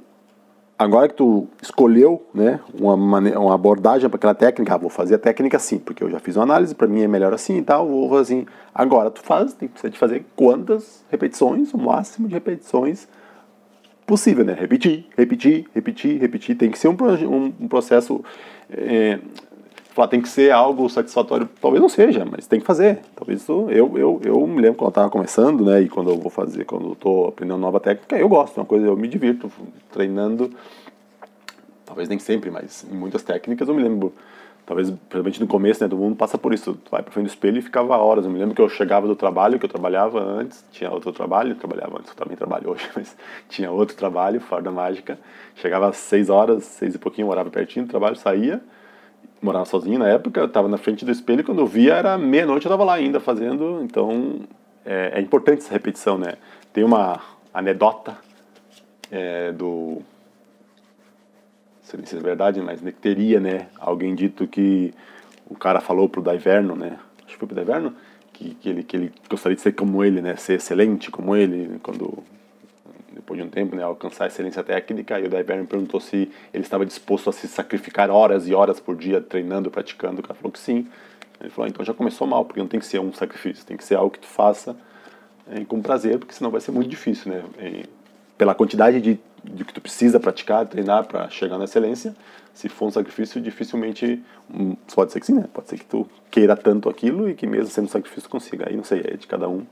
agora 0.77 1.07
que 1.07 1.15
tu 1.15 1.47
escolheu, 1.59 2.23
né, 2.35 2.59
uma, 2.79 2.95
uma 3.19 3.55
abordagem 3.55 4.07
para 4.09 4.17
aquela 4.17 4.35
técnica, 4.35 4.75
ah, 4.75 4.77
vou 4.77 4.91
fazer 4.91 5.15
a 5.15 5.17
técnica 5.17 5.57
assim, 5.57 5.79
porque 5.79 6.03
eu 6.03 6.09
já 6.09 6.19
fiz 6.19 6.35
uma 6.35 6.43
análise, 6.43 6.75
para 6.75 6.87
mim 6.87 7.01
é 7.01 7.07
melhor 7.07 7.33
assim 7.33 7.57
e 7.57 7.63
tal, 7.63 7.87
vou 7.87 8.07
fazer 8.09 8.21
assim. 8.21 8.45
Agora 8.73 9.09
tu 9.09 9.23
faz, 9.23 9.53
tem 9.53 9.69
que 9.69 9.97
fazer 9.97 10.23
quantas 10.35 11.03
repetições, 11.09 11.73
o 11.73 11.79
máximo 11.79 12.27
de 12.27 12.35
repetições 12.35 13.07
possível, 14.05 14.45
né? 14.45 14.53
Repetir, 14.53 15.07
repetir, 15.17 15.65
repetir, 15.73 16.19
repetir. 16.19 16.55
Tem 16.55 16.69
que 16.69 16.77
ser 16.77 16.89
um, 16.89 16.93
um, 16.93 17.53
um 17.61 17.67
processo 17.67 18.23
é, 18.69 19.19
falar 19.91 20.07
tem 20.07 20.21
que 20.21 20.29
ser 20.29 20.51
algo 20.51 20.89
satisfatório, 20.89 21.47
talvez 21.59 21.81
não 21.81 21.89
seja, 21.89 22.25
mas 22.25 22.47
tem 22.47 22.59
que 22.59 22.65
fazer. 22.65 22.99
Talvez 23.15 23.41
isso, 23.41 23.67
eu, 23.69 23.97
eu, 23.97 24.21
eu 24.23 24.47
me 24.47 24.61
lembro 24.61 24.77
quando 24.77 24.87
eu 24.87 24.89
estava 24.89 25.09
começando, 25.09 25.65
né, 25.65 25.81
e 25.81 25.89
quando 25.89 26.09
eu 26.09 26.17
vou 26.17 26.31
fazer, 26.31 26.65
quando 26.65 26.87
eu 26.87 26.93
estou 26.93 27.27
aprendendo 27.27 27.59
nova 27.59 27.79
técnica, 27.79 28.17
eu 28.17 28.29
gosto, 28.29 28.57
uma 28.57 28.65
coisa, 28.65 28.87
eu 28.87 28.95
me 28.95 29.07
divirto 29.07 29.51
treinando, 29.91 30.49
talvez 31.85 32.07
nem 32.07 32.19
sempre, 32.19 32.49
mas 32.49 32.85
em 32.89 32.95
muitas 32.95 33.21
técnicas 33.21 33.67
eu 33.67 33.75
me 33.75 33.83
lembro, 33.83 34.13
talvez, 34.65 34.89
principalmente 34.89 35.41
no 35.41 35.47
começo, 35.47 35.83
né, 35.83 35.89
todo 35.89 35.99
mundo 35.99 36.15
passa 36.15 36.37
por 36.37 36.53
isso, 36.53 36.73
tu 36.73 36.89
vai 36.89 37.03
para 37.03 37.11
frente 37.11 37.25
do 37.25 37.29
espelho 37.29 37.57
e 37.57 37.61
ficava 37.61 37.97
horas, 37.97 38.23
eu 38.23 38.31
me 38.31 38.39
lembro 38.39 38.55
que 38.55 38.61
eu 38.61 38.69
chegava 38.69 39.05
do 39.05 39.15
trabalho, 39.15 39.59
que 39.59 39.65
eu 39.65 39.69
trabalhava 39.69 40.21
antes, 40.21 40.63
tinha 40.71 40.89
outro 40.89 41.11
trabalho, 41.11 41.53
trabalhava 41.55 41.99
antes, 41.99 42.11
eu 42.11 42.15
também 42.15 42.37
trabalho 42.37 42.69
hoje, 42.69 42.89
mas 42.95 43.17
tinha 43.49 43.69
outro 43.69 43.97
trabalho 43.97 44.39
fora 44.39 44.61
da 44.61 44.71
mágica, 44.71 45.19
chegava 45.55 45.89
às 45.89 45.97
seis 45.97 46.29
horas, 46.29 46.63
seis 46.63 46.95
e 46.95 46.97
pouquinho, 46.97 47.27
morava 47.27 47.49
pertinho 47.49 47.85
do 47.85 47.89
trabalho, 47.89 48.15
saía, 48.15 48.61
morava 49.41 49.65
sozinho 49.65 49.99
na 49.99 50.07
época, 50.07 50.43
estava 50.43 50.67
na 50.67 50.77
frente 50.77 51.03
do 51.03 51.11
espelho, 51.11 51.43
quando 51.43 51.59
eu 51.59 51.67
via 51.67 51.95
era 51.95 52.17
meia-noite, 52.17 52.65
eu 52.65 52.69
estava 52.69 52.83
lá 52.83 52.93
ainda 52.93 53.19
fazendo, 53.19 53.81
então 53.83 54.41
é, 54.85 55.13
é, 55.15 55.21
importante 55.21 55.59
essa 55.59 55.73
repetição, 55.73 56.17
né? 56.17 56.35
Tem 56.71 56.83
uma 56.83 57.19
anedota 57.53 58.17
é, 59.11 59.51
do, 59.51 60.01
não 61.97 62.05
sei 62.05 62.05
se 62.05 62.17
é 62.17 62.19
verdade, 62.19 62.61
mas 62.61 62.81
teria, 63.01 63.39
né, 63.39 63.67
alguém 63.77 64.15
dito 64.15 64.47
que 64.47 64.93
o 65.49 65.55
cara 65.55 65.81
falou 65.81 66.07
pro 66.07 66.21
Daiverno, 66.21 66.75
né, 66.75 66.97
acho 67.17 67.33
que 67.33 67.37
foi 67.37 67.47
pro 67.47 67.55
Daiverno, 67.55 67.93
que, 68.31 68.55
que, 68.55 68.69
ele, 68.69 68.83
que 68.83 68.95
ele 68.95 69.13
gostaria 69.29 69.55
de 69.55 69.61
ser 69.61 69.73
como 69.73 70.03
ele, 70.03 70.21
né, 70.21 70.35
ser 70.37 70.53
excelente 70.53 71.11
como 71.11 71.35
ele, 71.35 71.79
quando 71.83 72.23
depois 73.21 73.39
de 73.39 73.45
um 73.45 73.49
tempo, 73.49 73.75
né, 73.75 73.83
alcançar 73.83 74.25
a 74.25 74.27
excelência 74.27 74.63
técnica, 74.63 75.19
e 75.19 75.25
o 75.25 75.29
Daiver 75.29 75.57
me 75.57 75.67
perguntou 75.67 75.99
se 75.99 76.31
ele 76.53 76.63
estava 76.63 76.85
disposto 76.85 77.29
a 77.29 77.33
se 77.33 77.47
sacrificar 77.47 78.09
horas 78.09 78.47
e 78.47 78.53
horas 78.53 78.79
por 78.79 78.95
dia 78.95 79.21
treinando, 79.21 79.69
praticando. 79.69 80.19
O 80.19 80.23
cara 80.23 80.33
falou 80.33 80.51
que 80.51 80.59
sim. 80.59 80.87
Ele 81.39 81.49
falou, 81.49 81.67
então 81.69 81.85
já 81.85 81.93
começou 81.93 82.27
mal, 82.27 82.43
porque 82.45 82.59
não 82.59 82.67
tem 82.67 82.79
que 82.79 82.85
ser 82.85 82.99
um 82.99 83.13
sacrifício, 83.13 83.65
tem 83.65 83.77
que 83.77 83.83
ser 83.83 83.95
algo 83.95 84.11
que 84.11 84.19
tu 84.19 84.27
faça 84.27 84.75
é, 85.49 85.63
com 85.65 85.81
prazer, 85.81 86.19
porque 86.19 86.33
senão 86.33 86.51
vai 86.51 86.61
ser 86.61 86.71
muito 86.71 86.89
difícil, 86.89 87.31
né? 87.31 87.43
E, 87.59 87.85
pela 88.37 88.55
quantidade 88.55 88.99
de, 88.99 89.19
de 89.43 89.63
que 89.63 89.73
tu 89.73 89.81
precisa 89.81 90.19
praticar, 90.19 90.65
treinar 90.65 91.05
para 91.05 91.29
chegar 91.29 91.57
na 91.57 91.65
excelência, 91.65 92.15
se 92.53 92.67
for 92.67 92.87
um 92.87 92.91
sacrifício, 92.91 93.39
dificilmente, 93.39 94.21
um, 94.53 94.75
pode 94.93 95.11
ser 95.11 95.19
que 95.19 95.25
sim, 95.25 95.35
né? 95.35 95.45
Pode 95.53 95.69
ser 95.69 95.77
que 95.77 95.85
tu 95.85 96.07
queira 96.29 96.55
tanto 96.55 96.89
aquilo 96.89 97.29
e 97.29 97.33
que 97.33 97.47
mesmo 97.47 97.67
sendo 97.67 97.85
um 97.85 97.89
sacrifício 97.89 98.29
consiga. 98.29 98.67
Aí 98.67 98.75
não 98.75 98.83
sei, 98.83 99.01
é 99.05 99.15
de 99.15 99.27
cada 99.27 99.47
um. 99.47 99.65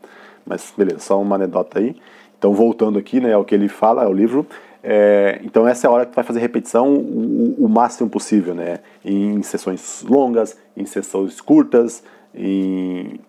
Mas 0.46 0.74
beleza, 0.76 1.00
só 1.00 1.22
uma 1.22 1.36
anedota 1.36 1.80
aí. 1.80 1.96
Então, 2.40 2.54
voltando 2.54 2.98
aqui 2.98 3.20
né, 3.20 3.34
ao 3.34 3.44
que 3.44 3.54
ele 3.54 3.68
fala, 3.68 4.06
ao 4.06 4.14
livro, 4.14 4.48
é, 4.82 5.42
então 5.44 5.68
essa 5.68 5.86
é 5.86 5.90
a 5.90 5.92
hora 5.92 6.06
que 6.06 6.14
tu 6.14 6.16
vai 6.16 6.24
fazer 6.24 6.40
repetição 6.40 6.94
o, 6.94 7.66
o, 7.66 7.68
máximo 7.68 8.10
possível, 8.10 8.56
né? 8.56 8.80
Em 9.04 9.44
sessões 9.44 10.06
longas, 10.08 10.58
em 10.76 10.86
sessões 10.86 11.42
curtas, 11.42 12.02
em 12.34 13.20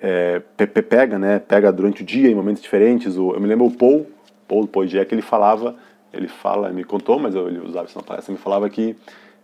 é, 0.00 0.40
pega, 0.88 1.18
né? 1.18 1.40
Pega 1.40 1.72
durante 1.72 2.02
o 2.02 2.06
dia 2.06 2.30
em 2.30 2.34
momentos 2.34 2.62
diferentes. 2.62 3.16
O, 3.18 3.32
eu 3.32 3.40
me 3.40 3.48
lembro 3.48 3.66
o 3.66 3.72
Paul, 3.72 4.06
Paul 4.46 4.68
Paul 4.68 4.86
Jack, 4.86 5.12
ele 5.12 5.22
falava, 5.22 5.74
ele 6.12 6.28
fala, 6.28 6.70
me 6.70 6.84
contou, 6.84 7.18
mas 7.18 7.34
eu, 7.34 7.48
ele 7.48 7.58
usava 7.58 7.86
isso 7.86 7.98
na 7.98 8.04
palestra, 8.04 8.32
me 8.32 8.38
falava 8.38 8.70
que 8.70 8.96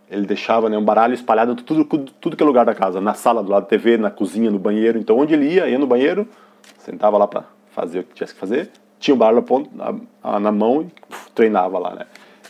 ele 0.09 0.25
deixava 0.25 0.69
né, 0.69 0.77
um 0.77 0.85
baralho 0.85 1.13
espalhado 1.13 1.51
em 1.51 1.55
tudo, 1.55 1.83
tudo 1.85 2.37
que 2.37 2.43
é 2.43 2.45
lugar 2.45 2.65
da 2.65 2.73
casa, 2.73 3.01
na 3.01 3.13
sala 3.13 3.43
do 3.43 3.51
lado 3.51 3.63
da 3.63 3.67
TV, 3.67 3.97
na 3.97 4.09
cozinha, 4.09 4.49
no 4.49 4.59
banheiro. 4.59 4.97
Então 4.97 5.17
onde 5.17 5.33
ele 5.33 5.53
ia, 5.53 5.67
ia 5.67 5.77
no 5.77 5.87
banheiro, 5.87 6.25
sentava 6.77 7.17
lá 7.17 7.27
para 7.27 7.52
fazer 7.73 7.99
o 7.99 8.03
que 8.03 8.13
tivesse 8.13 8.33
que 8.33 8.39
fazer, 8.39 8.71
tinha 8.99 9.13
o 9.13 9.17
baralho 9.17 9.43
na, 9.73 10.39
na 10.39 10.51
mão 10.51 10.83
e 10.83 11.31
treinava 11.33 11.77
lá, 11.77 11.95
né? 11.95 12.05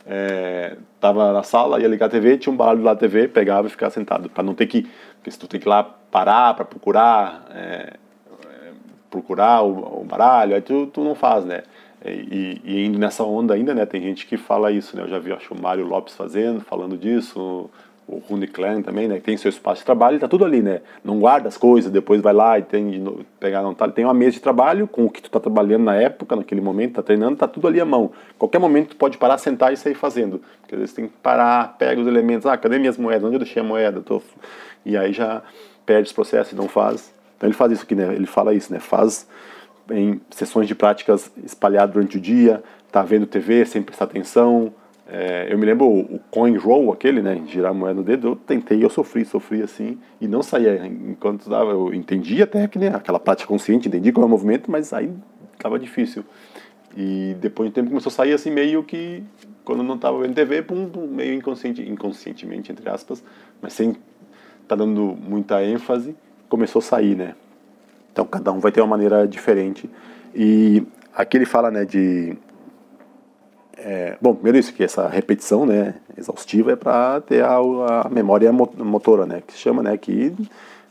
É, 0.05 0.75
tava 0.99 1.31
na 1.31 1.43
sala, 1.43 1.79
ia 1.79 1.87
ligar 1.87 2.07
a 2.07 2.09
TV, 2.09 2.37
tinha 2.37 2.51
um 2.51 2.57
baralho 2.57 2.83
lá 2.83 2.93
da 2.93 2.99
TV, 2.99 3.27
pegava 3.27 3.67
e 3.67 3.69
ficava 3.69 3.91
sentado, 3.91 4.29
para 4.29 4.43
não 4.43 4.53
ter 4.53 4.67
que, 4.67 4.87
porque 5.15 5.31
se 5.31 5.39
tu 5.39 5.47
tem 5.47 5.59
que 5.59 5.67
ir 5.67 5.69
lá 5.69 5.83
parar 5.83 6.53
para 6.53 6.65
procurar, 6.65 7.45
é, 7.51 7.93
é, 8.45 8.71
procurar 9.09 9.63
o, 9.63 10.01
o, 10.01 10.03
baralho, 10.03 10.55
aí 10.55 10.61
tu, 10.61 10.87
tu 10.87 11.03
não 11.03 11.15
faz, 11.15 11.45
né? 11.45 11.63
E, 12.05 12.61
e, 12.65 12.85
indo 12.85 12.99
nessa 12.99 13.23
onda 13.23 13.53
ainda, 13.53 13.73
né? 13.73 13.85
Tem 13.85 14.01
gente 14.01 14.27
que 14.27 14.35
fala 14.35 14.71
isso, 14.71 14.97
né? 14.97 15.03
Eu 15.03 15.07
já 15.07 15.19
vi, 15.19 15.31
acho, 15.31 15.53
o 15.53 15.61
Mário 15.61 15.85
Lopes 15.85 16.13
fazendo, 16.13 16.59
falando 16.59 16.97
disso, 16.97 17.69
o 18.07 18.17
Rune 18.17 18.47
Clan 18.47 18.81
também, 18.81 19.07
né, 19.07 19.19
tem 19.19 19.37
seu 19.37 19.49
espaço 19.49 19.79
de 19.79 19.85
trabalho, 19.85 20.15
está 20.15 20.27
tudo 20.27 20.43
ali, 20.43 20.61
né? 20.61 20.81
Não 21.03 21.19
guarda 21.19 21.47
as 21.47 21.57
coisas, 21.57 21.91
depois 21.91 22.21
vai 22.21 22.33
lá 22.33 22.59
e 22.59 22.63
tem 22.63 22.89
de 22.89 23.25
pegar 23.39 23.61
não 23.61 23.73
tá, 23.73 23.87
tem 23.89 24.03
uma 24.03 24.13
mesa 24.13 24.31
de 24.31 24.41
trabalho 24.41 24.87
com 24.87 25.05
o 25.05 25.09
que 25.09 25.21
tu 25.21 25.27
está 25.27 25.39
trabalhando 25.39 25.83
na 25.83 25.95
época, 25.95 26.35
naquele 26.35 26.61
momento, 26.61 26.91
está 26.91 27.03
treinando, 27.03 27.33
está 27.33 27.47
tudo 27.47 27.67
ali 27.67 27.79
à 27.79 27.85
mão. 27.85 28.11
Qualquer 28.37 28.59
momento 28.59 28.89
tu 28.89 28.95
pode 28.97 29.17
parar, 29.17 29.37
sentar 29.37 29.71
e 29.71 29.77
sair 29.77 29.95
fazendo. 29.95 30.41
Porque 30.61 30.75
às 30.75 30.79
vezes 30.79 30.95
tem 30.95 31.07
que 31.07 31.13
parar, 31.21 31.77
pega 31.77 32.01
os 32.01 32.07
elementos, 32.07 32.45
ah, 32.45 32.57
cadê 32.57 32.77
minhas 32.77 32.97
moedas? 32.97 33.23
Onde 33.23 33.35
eu 33.35 33.39
deixei 33.39 33.61
a 33.61 33.65
moeda? 33.65 34.01
Tô... 34.01 34.21
E 34.85 34.97
aí 34.97 35.13
já 35.13 35.41
perde 35.85 36.07
os 36.07 36.13
processos 36.13 36.53
e 36.53 36.55
não 36.55 36.67
faz. 36.67 37.13
Então 37.37 37.47
ele 37.47 37.55
faz 37.55 37.71
isso 37.71 37.83
aqui, 37.83 37.95
né? 37.95 38.13
Ele 38.13 38.25
fala 38.25 38.53
isso, 38.53 38.71
né? 38.71 38.79
Faz 38.79 39.27
em 39.91 40.21
sessões 40.29 40.67
de 40.67 40.75
práticas 40.75 41.31
espalhadas 41.43 41.93
durante 41.93 42.17
o 42.17 42.21
dia, 42.21 42.63
tá 42.91 43.03
vendo 43.03 43.25
TV 43.25 43.65
sem 43.65 43.81
prestar 43.81 44.05
atenção. 44.05 44.73
É, 45.15 45.47
eu 45.47 45.59
me 45.59 45.65
lembro 45.67 45.85
o, 45.85 46.19
coin 46.31 46.57
roll, 46.57 46.91
aquele, 46.91 47.21
né, 47.21 47.39
girar 47.45 47.69
a 47.69 47.73
moeda 47.73 47.93
no 47.93 48.03
dedo, 48.03 48.29
eu 48.29 48.35
tentei, 48.35 48.83
eu 48.83 48.89
sofri, 48.89 49.23
sofri 49.23 49.61
assim, 49.61 49.99
e 50.19 50.27
não 50.27 50.41
saía 50.41 50.87
enquanto 50.87 51.47
dava, 51.47 51.69
eu 51.69 51.93
entendia 51.93 52.45
a 52.45 52.47
técnica, 52.47 52.97
aquela 52.97 53.19
prática 53.19 53.47
consciente, 53.47 53.87
entendi 53.87 54.11
qual 54.11 54.23
é 54.23 54.25
o 54.25 54.29
movimento, 54.29 54.71
mas 54.71 54.91
aí 54.91 55.13
estava 55.53 55.77
difícil. 55.77 56.25
E 56.97 57.35
depois 57.39 57.69
de 57.69 57.75
tempo 57.75 57.89
começou 57.89 58.09
a 58.09 58.13
sair 58.13 58.33
assim 58.33 58.49
meio 58.49 58.83
que 58.83 59.23
quando 59.63 59.83
não 59.83 59.93
estava 59.93 60.19
vendo 60.19 60.33
TV, 60.33 60.63
pum, 60.63 60.89
pum, 60.89 61.05
meio 61.05 61.35
inconsciente, 61.35 61.87
inconscientemente 61.87 62.71
entre 62.71 62.89
aspas, 62.89 63.23
mas 63.61 63.73
sem 63.73 63.95
tá 64.67 64.75
dando 64.75 65.15
muita 65.21 65.63
ênfase, 65.63 66.15
começou 66.49 66.79
a 66.79 66.83
sair, 66.83 67.15
né? 67.15 67.35
Então 68.11 68.25
cada 68.25 68.51
um 68.51 68.59
vai 68.59 68.71
ter 68.71 68.81
uma 68.81 68.87
maneira 68.87 69.27
diferente. 69.27 69.87
E 70.33 70.83
aqui 71.13 71.37
ele 71.37 71.45
fala, 71.45 71.69
né, 71.69 71.85
de 71.85 72.35
é, 73.85 74.17
bom, 74.21 74.33
primeiro 74.33 74.57
isso 74.57 74.73
que 74.73 74.83
essa 74.83 75.09
repetição, 75.09 75.65
né, 75.65 75.95
exaustiva 76.17 76.71
é 76.71 76.75
para 76.75 77.19
ter 77.19 77.43
a, 77.43 77.57
a, 77.57 78.09
memória 78.09 78.51
motora, 78.51 79.25
né, 79.25 79.43
que 79.45 79.51
se 79.51 79.59
chama, 79.59 79.83
né, 79.83 79.97
que 79.97 80.33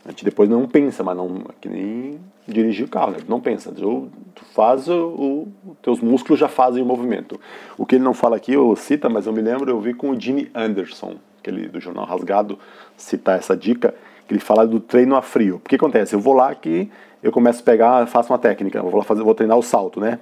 a 0.05 0.11
gente 0.11 0.25
depois 0.25 0.49
não 0.51 0.69
pensa, 0.69 1.03
mas 1.03 1.17
não 1.17 1.43
é 1.49 1.53
que 1.59 1.69
nem 1.71 2.21
dirigir 2.47 2.85
o 2.85 2.89
carro, 2.89 3.13
né? 3.13 3.19
não 3.29 3.41
pensa, 3.41 3.73
tu, 3.73 4.11
tu 4.35 4.45
faz 4.53 4.89
o, 4.89 5.47
teus 5.81 6.01
músculos 6.01 6.41
já 6.41 6.49
fazem 6.49 6.83
o 6.83 6.87
movimento. 6.87 7.41
O 7.79 7.87
que 7.87 7.95
ele 7.95 8.05
não 8.05 8.13
fala 8.13 8.37
aqui, 8.37 8.57
ou 8.57 8.75
cita, 8.75 9.09
mas 9.09 9.27
eu 9.27 9.33
me 9.33 9.41
lembro, 9.41 9.71
eu 9.71 9.81
vi 9.81 9.95
com 9.95 10.11
o 10.11 10.21
Jimmy 10.21 10.51
Anderson, 10.55 11.15
aquele 11.41 11.69
do 11.69 11.81
jornal 11.81 12.05
Rasgado, 12.05 12.59
citar 12.97 13.39
essa 13.39 13.57
dica, 13.57 13.95
que 14.27 14.35
ele 14.35 14.41
fala 14.41 14.67
do 14.67 14.81
treino 14.81 15.17
a 15.17 15.23
frio. 15.23 15.57
O 15.57 15.69
que 15.69 15.77
acontece? 15.77 16.15
Eu 16.15 16.21
vou 16.21 16.35
lá 16.35 16.51
aqui, 16.51 16.91
eu 17.23 17.31
começo 17.31 17.61
a 17.61 17.65
pegar, 17.65 18.07
faço 18.07 18.33
uma 18.33 18.39
técnica, 18.39 18.83
vou 18.83 18.97
lá 18.97 19.05
fazer, 19.05 19.23
vou 19.23 19.35
treinar 19.35 19.57
o 19.57 19.63
salto, 19.63 20.01
né? 20.01 20.19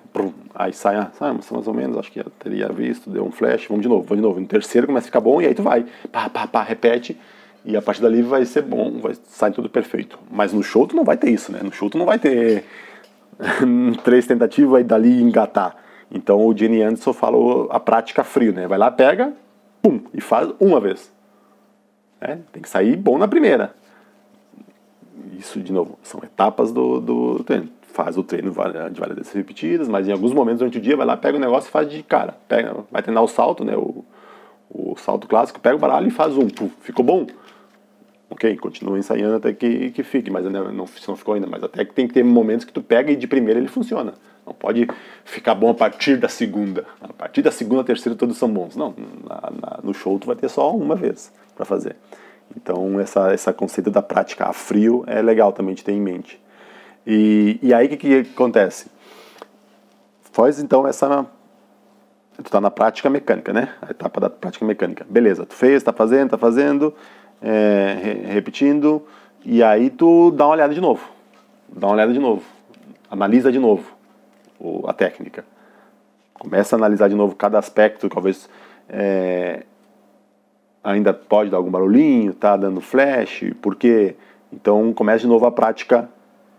Aí 0.55 0.73
sai, 0.73 0.97
ah, 0.97 1.11
sai 1.19 1.33
mais 1.33 1.67
ou 1.67 1.75
menos, 1.75 1.97
acho 1.97 2.13
que 2.13 2.23
teria 2.39 2.69
visto, 2.69 3.09
deu 3.09 3.25
um 3.25 3.31
flash, 3.31 3.67
vamos 3.69 3.83
de 3.83 3.89
novo, 3.89 4.03
vamos 4.03 4.17
de 4.17 4.23
novo. 4.23 4.41
No 4.41 4.47
terceiro 4.47 4.87
começa 4.87 5.07
a 5.07 5.09
ficar 5.09 5.21
bom 5.21 5.41
e 5.41 5.47
aí 5.47 5.55
tu 5.55 5.63
vai, 5.63 5.87
pá, 6.13 6.29
pá, 6.29 6.47
pá, 6.47 6.63
repete 6.63 7.17
e 7.65 7.77
a 7.77 7.83
partir 7.83 8.03
dali 8.03 8.23
vai 8.23 8.45
ser 8.45 8.63
bom, 8.63 8.99
vai 9.01 9.15
sair 9.29 9.53
tudo 9.53 9.69
perfeito. 9.69 10.19
Mas 10.31 10.53
no 10.53 10.63
show 10.63 10.87
tu 10.87 10.97
não 10.97 11.05
vai 11.05 11.17
ter 11.17 11.31
isso, 11.31 11.53
né? 11.53 11.61
No 11.63 11.73
show 11.73 11.89
tu 11.89 11.99
não 11.99 12.07
vai 12.07 12.19
ter 12.19 12.65
três 14.05 14.27
tentativas 14.27 14.81
e 14.81 14.85
dali 14.85 15.23
engatar. 15.23 15.77
Então 16.11 16.45
o 16.45 16.57
Jenny 16.57 16.83
Anderson 16.83 17.13
falou 17.13 17.69
a 17.71 17.79
prática 17.79 18.25
frio, 18.25 18.53
né? 18.53 18.67
Vai 18.67 18.79
lá, 18.79 18.91
pega, 18.91 19.33
pum, 19.83 20.01
e 20.13 20.21
faz 20.21 20.51
uma 20.59 20.81
vez. 20.81 21.13
É, 22.21 22.37
tem 22.53 22.61
que 22.61 22.69
sair 22.69 22.97
bom 22.97 23.17
na 23.17 23.29
primeira. 23.29 23.75
Isso, 25.41 25.61
de 25.61 25.73
novo, 25.73 25.99
são 26.03 26.21
etapas 26.23 26.71
do, 26.71 27.01
do 27.01 27.45
treino. 27.45 27.69
Faz 27.93 28.17
o 28.17 28.23
treino 28.23 28.51
de 28.51 29.01
várias 29.01 29.17
vezes 29.17 29.33
repetidas, 29.33 29.89
mas 29.89 30.07
em 30.07 30.13
alguns 30.13 30.33
momentos 30.33 30.61
durante 30.61 30.79
o 30.79 30.81
dia 30.81 30.97
vai 30.97 31.05
lá, 31.05 31.17
pega 31.17 31.37
o 31.37 31.41
negócio 31.41 31.69
e 31.69 31.73
faz 31.73 31.91
de 31.91 32.03
cara. 32.03 32.37
Pega, 32.47 32.77
vai 32.91 33.03
treinar 33.03 33.25
o 33.25 33.29
salto, 33.29 33.65
né? 33.65 33.77
O, 33.77 34.05
o 34.71 34.95
salto 34.97 35.27
clássico, 35.27 35.59
pega 35.59 35.75
o 35.75 35.79
baralho 35.79 36.07
e 36.07 36.11
faz 36.11 36.37
um. 36.37 36.49
Pum, 36.49 36.71
ficou 36.81 37.05
bom? 37.05 37.27
ok, 38.31 38.57
continua 38.57 38.99
ensaiando 38.99 39.37
até 39.37 39.53
que, 39.53 39.91
que 39.91 40.03
fique, 40.03 40.31
mas 40.31 40.45
não, 40.45 40.73
não, 40.73 40.73
não 40.73 41.17
ficou 41.17 41.35
ainda. 41.35 41.47
Mas 41.47 41.63
até 41.63 41.85
que 41.85 41.93
tem 41.93 42.07
que 42.07 42.15
ter 42.15 42.23
momentos 42.23 42.65
que 42.65 42.73
tu 42.73 42.81
pega 42.81 43.11
e 43.11 43.17
de 43.17 43.27
primeira 43.27 43.59
ele 43.59 43.69
funciona. 43.69 44.15
Não 44.47 44.55
pode 44.55 44.89
ficar 45.25 45.55
bom 45.55 45.71
a 45.71 45.75
partir 45.75 46.17
da 46.17 46.29
segunda. 46.29 46.87
A 47.01 47.13
partir 47.13 47.43
da 47.43 47.51
segunda, 47.51 47.85
terceira, 47.85 48.17
todos 48.17 48.39
são 48.39 48.49
bons. 48.49 48.77
Não, 48.77 48.95
na, 49.29 49.51
na, 49.51 49.81
no 49.83 49.93
show 49.93 50.19
tu 50.19 50.27
vai 50.27 50.37
ter 50.37 50.49
só 50.49 50.75
uma 50.75 50.95
vez 50.95 51.33
para 51.55 51.65
fazer. 51.67 51.97
Então, 52.57 52.99
essa, 53.01 53.33
essa 53.33 53.53
conceito 53.53 53.91
da 53.91 54.03
prática 54.03 54.47
a 54.47 54.53
frio 54.53 55.05
é 55.07 55.23
legal 55.23 55.53
também 55.53 55.75
de 55.75 55.85
ter 55.85 55.93
em 55.93 56.01
mente. 56.01 56.41
E, 57.07 57.59
e 57.63 57.73
aí, 57.73 57.87
o 57.87 57.89
que, 57.91 57.97
que 57.97 58.31
acontece? 58.33 58.91
Faz, 60.33 60.61
então, 60.61 60.87
essa... 60.87 61.27
Tu 62.37 62.47
está 62.47 62.61
na 62.61 62.71
prática 62.71 63.11
mecânica, 63.11 63.53
né? 63.53 63.75
A 63.83 63.91
etapa 63.91 64.19
da 64.19 64.31
prática 64.31 64.65
mecânica. 64.65 65.05
Beleza, 65.09 65.45
tu 65.45 65.55
fez, 65.55 65.75
está 65.75 65.93
fazendo, 65.93 66.25
está 66.25 66.39
fazendo 66.39 66.95
é, 67.41 67.97
re 68.03 68.15
repetindo, 68.33 69.07
e 69.45 69.63
aí 69.63 69.91
tu 69.91 70.31
dá 70.31 70.47
uma 70.47 70.55
olhada 70.55 70.75
de 70.75 70.81
novo. 70.81 71.07
Dá 71.69 71.87
uma 71.87 71.95
olhada 71.95 72.13
de 72.13 72.19
novo. 72.19 72.43
Analisa 73.11 73.51
de 73.51 73.59
novo 73.59 73.85
o, 74.59 74.89
a 74.89 74.93
técnica. 74.93 75.45
Começa 76.35 76.77
a 76.77 76.79
analisar 76.79 77.09
de 77.09 77.15
novo 77.15 77.35
cada 77.35 77.59
aspecto, 77.59 78.09
talvez 78.09 78.49
é, 78.89 79.65
ainda 80.83 81.13
pode 81.13 81.51
dar 81.51 81.59
algum 81.59 81.71
barulhinho, 81.71 82.33
tá 82.33 82.57
dando 82.57 82.81
flash, 82.81 83.53
porque 83.61 84.17
então 84.53 84.93
começa 84.93 85.21
de 85.21 85.27
novo 85.27 85.47
a 85.47 85.53
prática 85.53 86.09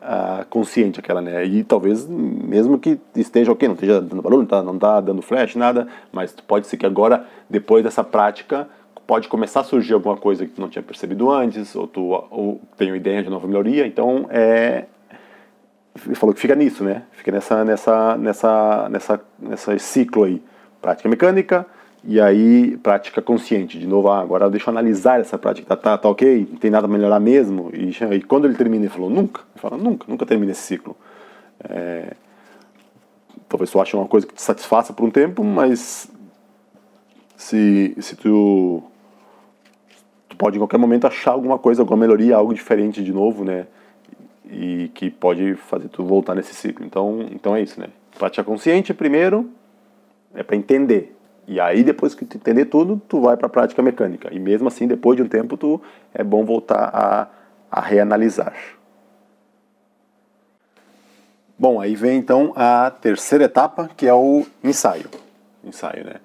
uh, 0.01 0.45
consciente 0.49 0.99
aquela, 0.99 1.21
né? 1.21 1.43
E 1.45 1.63
talvez 1.63 2.07
mesmo 2.07 2.77
que 2.79 2.99
esteja 3.15 3.51
ok, 3.51 3.67
não 3.67 3.75
esteja 3.75 4.01
dando 4.01 4.21
barulho, 4.21 4.41
não 4.41 4.47
tá, 4.47 4.63
não 4.63 4.77
tá 4.77 5.01
dando 5.01 5.21
flash, 5.21 5.55
nada, 5.55 5.87
mas 6.11 6.33
pode 6.47 6.67
ser 6.67 6.77
que 6.77 6.85
agora, 6.85 7.25
depois 7.49 7.83
dessa 7.83 8.03
prática, 8.03 8.67
pode 9.07 9.27
começar 9.27 9.61
a 9.61 9.63
surgir 9.63 9.93
alguma 9.93 10.15
coisa 10.15 10.45
que 10.45 10.53
tu 10.53 10.61
não 10.61 10.69
tinha 10.69 10.83
percebido 10.83 11.29
antes, 11.29 11.75
ou 11.75 11.87
tu 11.87 12.01
ou 12.29 12.61
tem 12.77 12.91
uma 12.91 12.97
ideia 12.97 13.23
de 13.23 13.29
nova 13.29 13.47
melhoria. 13.47 13.85
Então, 13.85 14.27
é, 14.29 14.85
falou 16.13 16.33
que 16.33 16.39
fica 16.39 16.55
nisso, 16.55 16.83
né? 16.83 17.03
Fica 17.11 17.31
nessa, 17.31 17.65
nessa, 17.65 18.17
nessa, 18.17 18.89
nessa, 18.89 19.21
nessa 19.39 19.79
ciclo 19.79 20.23
aí, 20.23 20.41
prática 20.81 21.09
mecânica 21.09 21.65
e 22.03 22.19
aí 22.19 22.77
prática 22.77 23.21
consciente. 23.21 23.77
De 23.77 23.87
novo, 23.87 24.09
ah, 24.09 24.19
agora 24.19 24.49
deixa 24.49 24.69
eu 24.69 24.71
analisar 24.71 25.19
essa 25.19 25.37
prática, 25.37 25.67
tá, 25.67 25.75
tá, 25.75 25.97
tá 25.97 26.09
ok, 26.09 26.47
não 26.51 26.57
tem 26.57 26.71
nada 26.71 26.87
a 26.87 26.89
melhorar 26.89 27.19
mesmo. 27.19 27.69
E, 27.73 27.89
e 27.89 28.21
quando 28.21 28.45
ele 28.45 28.55
termina, 28.55 28.85
ele 28.85 28.93
falou 28.93 29.09
nunca, 29.09 29.41
ele 29.53 29.61
fala 29.61 29.77
nunca, 29.77 30.05
nunca 30.07 30.25
termina 30.25 30.51
esse 30.51 30.61
ciclo. 30.61 30.95
É, 31.63 32.13
talvez 33.47 33.69
tu 33.69 33.79
ache 33.79 33.95
uma 33.95 34.07
coisa 34.07 34.25
que 34.25 34.33
te 34.33 34.41
satisfaça 34.41 34.93
por 34.93 35.05
um 35.05 35.11
tempo, 35.11 35.43
mas 35.43 36.11
se, 37.35 37.95
se 37.99 38.15
tu 38.15 38.83
tu 40.29 40.37
pode 40.37 40.55
em 40.55 40.59
qualquer 40.59 40.77
momento 40.77 41.05
achar 41.05 41.31
alguma 41.31 41.59
coisa, 41.59 41.81
alguma 41.81 41.97
melhoria, 41.97 42.35
algo 42.35 42.53
diferente 42.53 43.03
de 43.03 43.11
novo, 43.11 43.43
né? 43.43 43.67
E 44.49 44.89
que 44.93 45.09
pode 45.09 45.55
fazer 45.55 45.89
tu 45.89 46.03
voltar 46.03 46.35
nesse 46.35 46.53
ciclo. 46.53 46.85
Então, 46.85 47.27
então 47.31 47.55
é 47.55 47.61
isso, 47.61 47.79
né? 47.79 47.87
Prática 48.17 48.43
consciente 48.43 48.93
primeiro 48.93 49.49
é 50.33 50.41
para 50.41 50.55
entender. 50.55 51.15
E 51.47 51.59
aí 51.59 51.83
depois 51.83 52.15
que 52.15 52.25
tu 52.25 52.37
entender 52.37 52.65
tudo, 52.65 53.01
tu 53.07 53.21
vai 53.21 53.35
para 53.35 53.47
a 53.47 53.49
prática 53.49 53.81
mecânica. 53.81 54.29
E 54.31 54.39
mesmo 54.39 54.67
assim, 54.67 54.87
depois 54.87 55.17
de 55.17 55.23
um 55.23 55.27
tempo, 55.27 55.57
tu 55.57 55.81
é 56.13 56.23
bom 56.23 56.45
voltar 56.45 56.89
a, 56.93 57.27
a 57.69 57.81
reanalisar. 57.81 58.53
Bom, 61.57 61.79
aí 61.79 61.95
vem 61.95 62.17
então 62.17 62.53
a 62.55 62.89
terceira 62.89 63.45
etapa, 63.45 63.89
que 63.95 64.07
é 64.07 64.13
o 64.13 64.45
ensaio. 64.63 65.05
Ensaio, 65.63 66.03
né? 66.03 66.15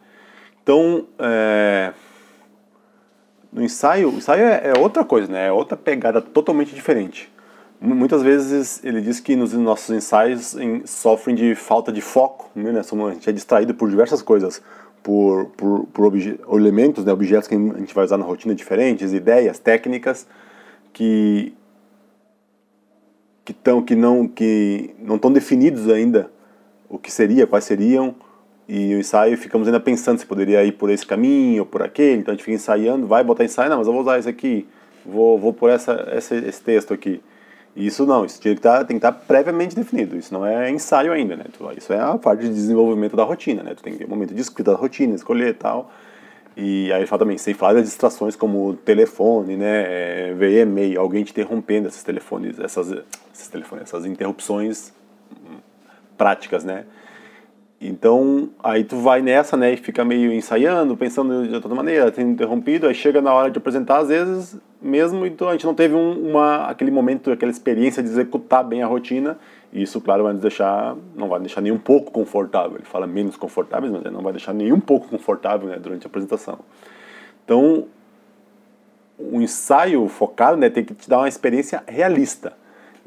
Então, 0.62 1.06
é, 1.18 1.92
no 3.52 3.62
ensaio, 3.62 4.10
o 4.10 4.16
ensaio 4.16 4.44
é, 4.44 4.68
é, 4.68 4.78
outra 4.78 5.04
coisa, 5.04 5.30
né? 5.30 5.48
É 5.48 5.52
outra 5.52 5.76
pegada 5.76 6.20
totalmente 6.20 6.74
diferente. 6.74 7.32
Muitas 7.78 8.22
vezes 8.22 8.82
ele 8.82 9.02
diz 9.02 9.20
que 9.20 9.36
nos 9.36 9.52
nossos 9.52 9.94
ensaios 9.94 10.54
em, 10.54 10.86
sofrem 10.86 11.36
de 11.36 11.54
falta 11.54 11.92
de 11.92 12.00
foco, 12.00 12.50
né? 12.54 12.80
a 12.80 13.12
gente 13.12 13.28
é 13.28 13.32
distraído 13.32 13.74
por 13.74 13.90
diversas 13.90 14.22
coisas, 14.22 14.62
por, 15.06 15.46
por, 15.56 15.86
por 15.86 16.12
elementos, 16.58 17.04
né? 17.04 17.12
objetos 17.12 17.46
que 17.46 17.54
a 17.54 17.58
gente 17.58 17.94
vai 17.94 18.04
usar 18.04 18.18
na 18.18 18.24
rotina 18.24 18.52
diferentes, 18.52 19.12
ideias, 19.12 19.56
técnicas 19.56 20.26
que 20.92 21.54
que, 23.44 23.52
tão, 23.52 23.80
que 23.80 23.94
não 23.94 24.26
que 24.26 24.96
não 24.98 25.14
estão 25.14 25.32
definidos 25.32 25.88
ainda 25.88 26.28
o 26.88 26.98
que 26.98 27.12
seria, 27.12 27.46
quais 27.46 27.62
seriam, 27.62 28.16
e 28.68 28.96
o 28.96 28.98
ensaio 28.98 29.38
ficamos 29.38 29.68
ainda 29.68 29.78
pensando 29.78 30.18
se 30.18 30.26
poderia 30.26 30.64
ir 30.64 30.72
por 30.72 30.90
esse 30.90 31.06
caminho 31.06 31.62
ou 31.62 31.66
por 31.66 31.84
aquele, 31.84 32.22
então 32.22 32.32
a 32.32 32.36
gente 32.36 32.44
fica 32.44 32.56
ensaiando, 32.56 33.06
vai 33.06 33.22
botar 33.22 33.44
ensaio, 33.44 33.70
não, 33.70 33.78
mas 33.78 33.86
eu 33.86 33.92
vou 33.92 34.02
usar 34.02 34.18
esse 34.18 34.28
aqui, 34.28 34.66
vou, 35.04 35.38
vou 35.38 35.52
por 35.52 35.70
essa, 35.70 35.92
essa, 36.10 36.34
esse 36.34 36.60
texto 36.60 36.92
aqui. 36.92 37.22
Isso 37.76 38.06
não, 38.06 38.24
isso 38.24 38.40
tem 38.40 38.54
que, 38.54 38.60
tá, 38.60 38.78
tem 38.78 38.98
que 38.98 39.06
estar 39.06 39.12
tá 39.12 39.24
previamente 39.26 39.76
definido, 39.76 40.16
isso 40.16 40.32
não 40.32 40.46
é 40.46 40.70
ensaio 40.70 41.12
ainda, 41.12 41.36
né? 41.36 41.44
Isso 41.76 41.92
é 41.92 42.00
a 42.00 42.16
parte 42.16 42.44
de 42.44 42.48
desenvolvimento 42.48 43.14
da 43.14 43.22
rotina, 43.22 43.62
né? 43.62 43.74
Tu 43.74 43.82
tem 43.82 43.92
que 43.92 43.98
ter 43.98 44.06
um 44.06 44.08
momento 44.08 44.34
de 44.34 44.40
escrita 44.40 44.72
da 44.72 44.78
rotina, 44.78 45.14
escolher 45.14 45.50
e 45.50 45.54
tal. 45.54 45.92
E 46.56 46.90
aí 46.90 47.04
fala 47.06 47.18
também, 47.18 47.36
sem 47.36 47.52
falar 47.52 47.74
das 47.74 47.84
distrações 47.84 48.34
como 48.34 48.72
telefone, 48.76 49.58
né? 49.58 50.32
Ver 50.38 50.62
e-mail, 50.62 50.98
alguém 50.98 51.22
te 51.22 51.32
interrompendo 51.32 51.86
esses 51.86 52.02
telefones, 52.02 52.58
essas, 52.58 52.90
esses 53.34 53.48
telefones, 53.48 53.84
essas 53.84 54.06
interrupções 54.06 54.94
hum, 55.30 55.58
práticas, 56.16 56.64
né? 56.64 56.86
Então, 57.78 58.48
aí 58.64 58.84
tu 58.84 58.96
vai 58.96 59.20
nessa, 59.20 59.54
né, 59.54 59.74
e 59.74 59.76
fica 59.76 60.02
meio 60.02 60.32
ensaiando, 60.32 60.96
pensando 60.96 61.46
de 61.46 61.54
outra 61.54 61.74
maneira, 61.74 62.10
tendo 62.10 62.30
interrompido, 62.30 62.86
aí 62.86 62.94
chega 62.94 63.20
na 63.20 63.34
hora 63.34 63.50
de 63.50 63.58
apresentar, 63.58 63.98
às 63.98 64.08
vezes, 64.08 64.56
mesmo, 64.86 65.26
então 65.26 65.48
a 65.48 65.52
gente 65.52 65.66
não 65.66 65.74
teve 65.74 65.94
um, 65.94 66.30
uma, 66.30 66.66
aquele 66.66 66.90
momento, 66.90 67.30
aquela 67.30 67.50
experiência 67.50 68.02
de 68.02 68.08
executar 68.08 68.64
bem 68.64 68.82
a 68.82 68.86
rotina, 68.86 69.38
e 69.72 69.82
isso, 69.82 70.00
claro, 70.00 70.22
vai 70.22 70.32
nos 70.32 70.42
deixar, 70.42 70.96
não 71.14 71.28
vai 71.28 71.40
deixar 71.40 71.60
nem 71.60 71.72
um 71.72 71.78
pouco 71.78 72.10
confortável, 72.10 72.76
ele 72.76 72.86
fala 72.86 73.06
menos 73.06 73.36
confortável, 73.36 73.90
mas 73.90 74.12
não 74.12 74.22
vai 74.22 74.32
deixar 74.32 74.52
nem 74.52 74.72
um 74.72 74.80
pouco 74.80 75.08
confortável, 75.08 75.68
né, 75.68 75.78
durante 75.78 76.06
a 76.06 76.08
apresentação. 76.08 76.58
Então, 77.44 77.86
o 79.18 79.40
ensaio 79.40 80.06
focado, 80.08 80.56
né, 80.56 80.70
tem 80.70 80.84
que 80.84 80.94
te 80.94 81.08
dar 81.08 81.18
uma 81.18 81.28
experiência 81.28 81.82
realista, 81.86 82.52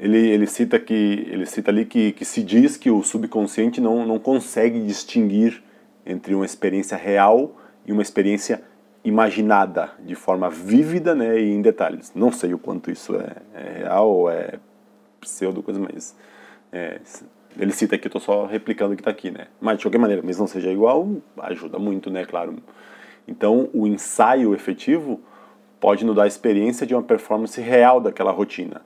ele, 0.00 0.16
ele 0.16 0.46
cita 0.46 0.80
que 0.80 1.28
ele 1.30 1.44
cita 1.44 1.70
ali 1.70 1.84
que, 1.84 2.12
que 2.12 2.24
se 2.24 2.42
diz 2.42 2.78
que 2.78 2.90
o 2.90 3.02
subconsciente 3.02 3.82
não, 3.82 4.06
não 4.06 4.18
consegue 4.18 4.80
distinguir 4.80 5.62
entre 6.06 6.34
uma 6.34 6.46
experiência 6.46 6.96
real 6.96 7.54
e 7.84 7.92
uma 7.92 8.00
experiência 8.00 8.62
imaginada 9.04 9.90
de 10.00 10.14
forma 10.14 10.50
vívida 10.50 11.14
né, 11.14 11.40
e 11.40 11.50
em 11.50 11.62
detalhes. 11.62 12.12
Não 12.14 12.30
sei 12.30 12.52
o 12.54 12.58
quanto 12.58 12.90
isso 12.90 13.16
é, 13.16 13.36
é 13.54 13.78
real 13.78 14.08
ou 14.08 14.30
é 14.30 14.58
pseudo 15.20 15.62
coisa, 15.62 15.80
mas 15.80 16.16
é, 16.72 17.00
ele 17.58 17.72
cita 17.72 17.96
aqui, 17.96 18.08
estou 18.08 18.20
só 18.20 18.46
replicando 18.46 18.92
o 18.92 18.96
que 18.96 19.00
está 19.00 19.10
aqui, 19.10 19.30
né? 19.30 19.46
Mas 19.60 19.78
de 19.78 19.84
qualquer 19.84 19.98
maneira, 19.98 20.22
mesmo 20.22 20.40
não 20.40 20.48
seja 20.48 20.70
igual, 20.70 21.08
ajuda 21.38 21.78
muito, 21.78 22.10
né? 22.10 22.24
Claro. 22.24 22.56
Então, 23.26 23.68
o 23.72 23.86
ensaio 23.86 24.54
efetivo 24.54 25.20
pode 25.78 26.04
nos 26.04 26.14
dar 26.14 26.24
a 26.24 26.26
experiência 26.26 26.86
de 26.86 26.94
uma 26.94 27.02
performance 27.02 27.60
real 27.60 28.00
daquela 28.00 28.30
rotina 28.30 28.82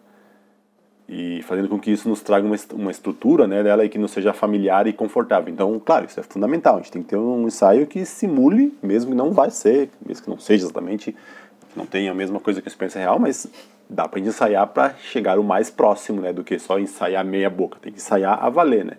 e 1.08 1.42
fazendo 1.42 1.68
com 1.68 1.78
que 1.78 1.90
isso 1.90 2.08
nos 2.08 2.20
traga 2.22 2.46
uma, 2.46 2.56
uma 2.72 2.90
estrutura 2.90 3.46
né, 3.46 3.62
dela 3.62 3.84
e 3.84 3.88
que 3.88 3.98
não 3.98 4.08
seja 4.08 4.32
familiar 4.32 4.86
e 4.86 4.92
confortável. 4.92 5.52
Então, 5.52 5.80
claro, 5.84 6.06
isso 6.06 6.18
é 6.18 6.22
fundamental. 6.22 6.76
A 6.76 6.78
gente 6.78 6.92
tem 6.92 7.02
que 7.02 7.08
ter 7.08 7.16
um 7.16 7.46
ensaio 7.46 7.86
que 7.86 8.04
simule, 8.04 8.76
mesmo 8.82 9.10
que 9.10 9.16
não 9.16 9.32
vai 9.32 9.50
ser, 9.50 9.90
mesmo 10.04 10.24
que 10.24 10.30
não 10.30 10.38
seja 10.38 10.64
exatamente, 10.64 11.14
não 11.76 11.84
tenha 11.84 12.10
a 12.10 12.14
mesma 12.14 12.40
coisa 12.40 12.62
que 12.62 12.68
a 12.68 12.70
experiência 12.70 13.00
real, 13.00 13.18
mas 13.18 13.46
dá 13.88 14.08
para 14.08 14.20
ensaiar 14.20 14.66
para 14.68 14.94
chegar 14.94 15.38
o 15.38 15.44
mais 15.44 15.70
próximo, 15.70 16.22
né, 16.22 16.32
do 16.32 16.42
que 16.42 16.58
só 16.58 16.78
ensaiar 16.78 17.24
meia 17.24 17.50
boca. 17.50 17.78
Tem 17.80 17.92
que 17.92 17.98
ensaiar 17.98 18.42
a 18.42 18.48
valer, 18.48 18.84
né? 18.84 18.96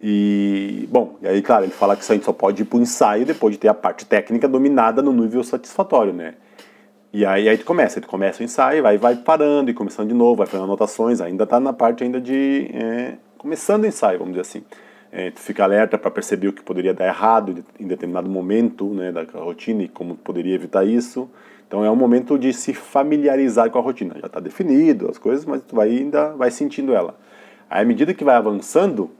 E, 0.00 0.88
bom, 0.90 1.16
e 1.22 1.28
aí, 1.28 1.40
claro, 1.40 1.64
ele 1.64 1.72
fala 1.72 1.96
que 1.96 2.02
a 2.02 2.14
gente 2.14 2.24
só 2.24 2.32
pode 2.32 2.62
ir 2.62 2.64
para 2.64 2.78
o 2.78 2.82
ensaio 2.82 3.24
depois 3.24 3.54
de 3.54 3.58
ter 3.58 3.68
a 3.68 3.74
parte 3.74 4.04
técnica 4.04 4.48
dominada 4.48 5.00
no 5.00 5.12
nível 5.12 5.44
satisfatório, 5.44 6.12
né? 6.12 6.34
E 7.12 7.26
aí, 7.26 7.46
aí 7.46 7.58
tu 7.58 7.64
começa, 7.66 8.00
tu 8.00 8.08
começa 8.08 8.40
o 8.40 8.44
ensaio, 8.44 8.82
vai, 8.82 8.96
vai 8.96 9.14
parando 9.16 9.70
e 9.70 9.74
começando 9.74 10.08
de 10.08 10.14
novo, 10.14 10.36
vai 10.36 10.46
fazendo 10.46 10.64
anotações, 10.64 11.20
ainda 11.20 11.44
está 11.44 11.60
na 11.60 11.72
parte 11.72 12.02
ainda 12.02 12.18
de 12.18 12.70
é, 12.72 13.14
começando 13.36 13.84
o 13.84 13.86
ensaio, 13.86 14.18
vamos 14.18 14.32
dizer 14.32 14.40
assim. 14.40 14.64
É, 15.10 15.30
tu 15.30 15.40
fica 15.40 15.62
alerta 15.62 15.98
para 15.98 16.10
perceber 16.10 16.48
o 16.48 16.54
que 16.54 16.62
poderia 16.62 16.94
dar 16.94 17.06
errado 17.06 17.62
em 17.78 17.86
determinado 17.86 18.30
momento 18.30 18.86
né, 18.94 19.12
da 19.12 19.24
rotina 19.34 19.82
e 19.82 19.88
como 19.88 20.16
poderia 20.16 20.54
evitar 20.54 20.86
isso. 20.86 21.28
Então 21.68 21.84
é 21.84 21.90
um 21.90 21.96
momento 21.96 22.38
de 22.38 22.50
se 22.54 22.72
familiarizar 22.72 23.70
com 23.70 23.78
a 23.78 23.82
rotina. 23.82 24.14
Já 24.18 24.26
está 24.26 24.40
definido 24.40 25.10
as 25.10 25.18
coisas, 25.18 25.44
mas 25.44 25.60
tu 25.62 25.76
vai 25.76 25.90
ainda 25.90 26.32
vai 26.32 26.50
sentindo 26.50 26.94
ela. 26.94 27.14
Aí, 27.68 27.82
à 27.82 27.84
medida 27.84 28.14
que 28.14 28.24
vai 28.24 28.36
avançando, 28.36 29.10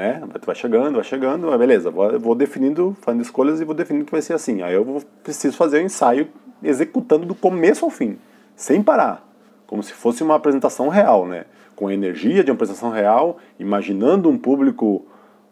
né, 0.00 0.22
vai 0.46 0.54
chegando, 0.54 0.94
vai 0.94 1.04
chegando, 1.04 1.58
beleza, 1.58 1.90
vou, 1.90 2.18
vou 2.18 2.34
definindo, 2.34 2.96
fazendo 3.02 3.20
escolhas 3.20 3.60
e 3.60 3.64
vou 3.66 3.74
definindo 3.74 4.06
que 4.06 4.10
vai 4.10 4.22
ser 4.22 4.32
assim. 4.32 4.62
Aí 4.62 4.72
eu 4.72 4.82
vou, 4.82 5.02
preciso 5.22 5.54
fazer 5.58 5.78
o 5.78 5.82
ensaio 5.82 6.26
executando 6.62 7.26
do 7.26 7.34
começo 7.34 7.84
ao 7.84 7.90
fim, 7.90 8.18
sem 8.56 8.82
parar, 8.82 9.22
como 9.66 9.82
se 9.82 9.92
fosse 9.92 10.22
uma 10.22 10.36
apresentação 10.36 10.88
real, 10.88 11.26
né? 11.26 11.44
Com 11.76 11.88
a 11.88 11.92
energia 11.92 12.42
de 12.42 12.50
uma 12.50 12.54
apresentação 12.54 12.90
real, 12.90 13.36
imaginando 13.58 14.30
um 14.30 14.38
público 14.38 15.04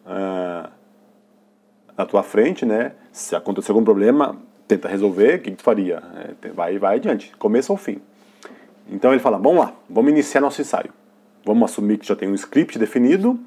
uh, 0.07 0.69
na 1.97 2.07
tua 2.07 2.23
frente, 2.23 2.64
né? 2.64 2.93
Se 3.12 3.37
acontecer 3.37 3.71
algum 3.71 3.85
problema, 3.85 4.35
tenta 4.67 4.88
resolver, 4.88 5.37
o 5.37 5.38
que, 5.40 5.50
que 5.50 5.57
tu 5.59 5.62
faria? 5.62 6.02
É, 6.43 6.49
vai, 6.49 6.78
vai 6.78 6.97
adiante, 6.97 7.35
começo 7.38 7.71
ao 7.71 7.76
fim. 7.76 8.00
Então 8.90 9.12
ele 9.12 9.21
fala, 9.21 9.37
vamos 9.37 9.59
lá, 9.59 9.75
vamos 9.90 10.11
iniciar 10.11 10.40
nosso 10.40 10.61
ensaio. 10.62 10.90
Vamos 11.45 11.71
assumir 11.71 11.99
que 11.99 12.07
já 12.07 12.17
tem 12.17 12.28
um 12.28 12.35
script 12.35 12.78
definido, 12.78 13.38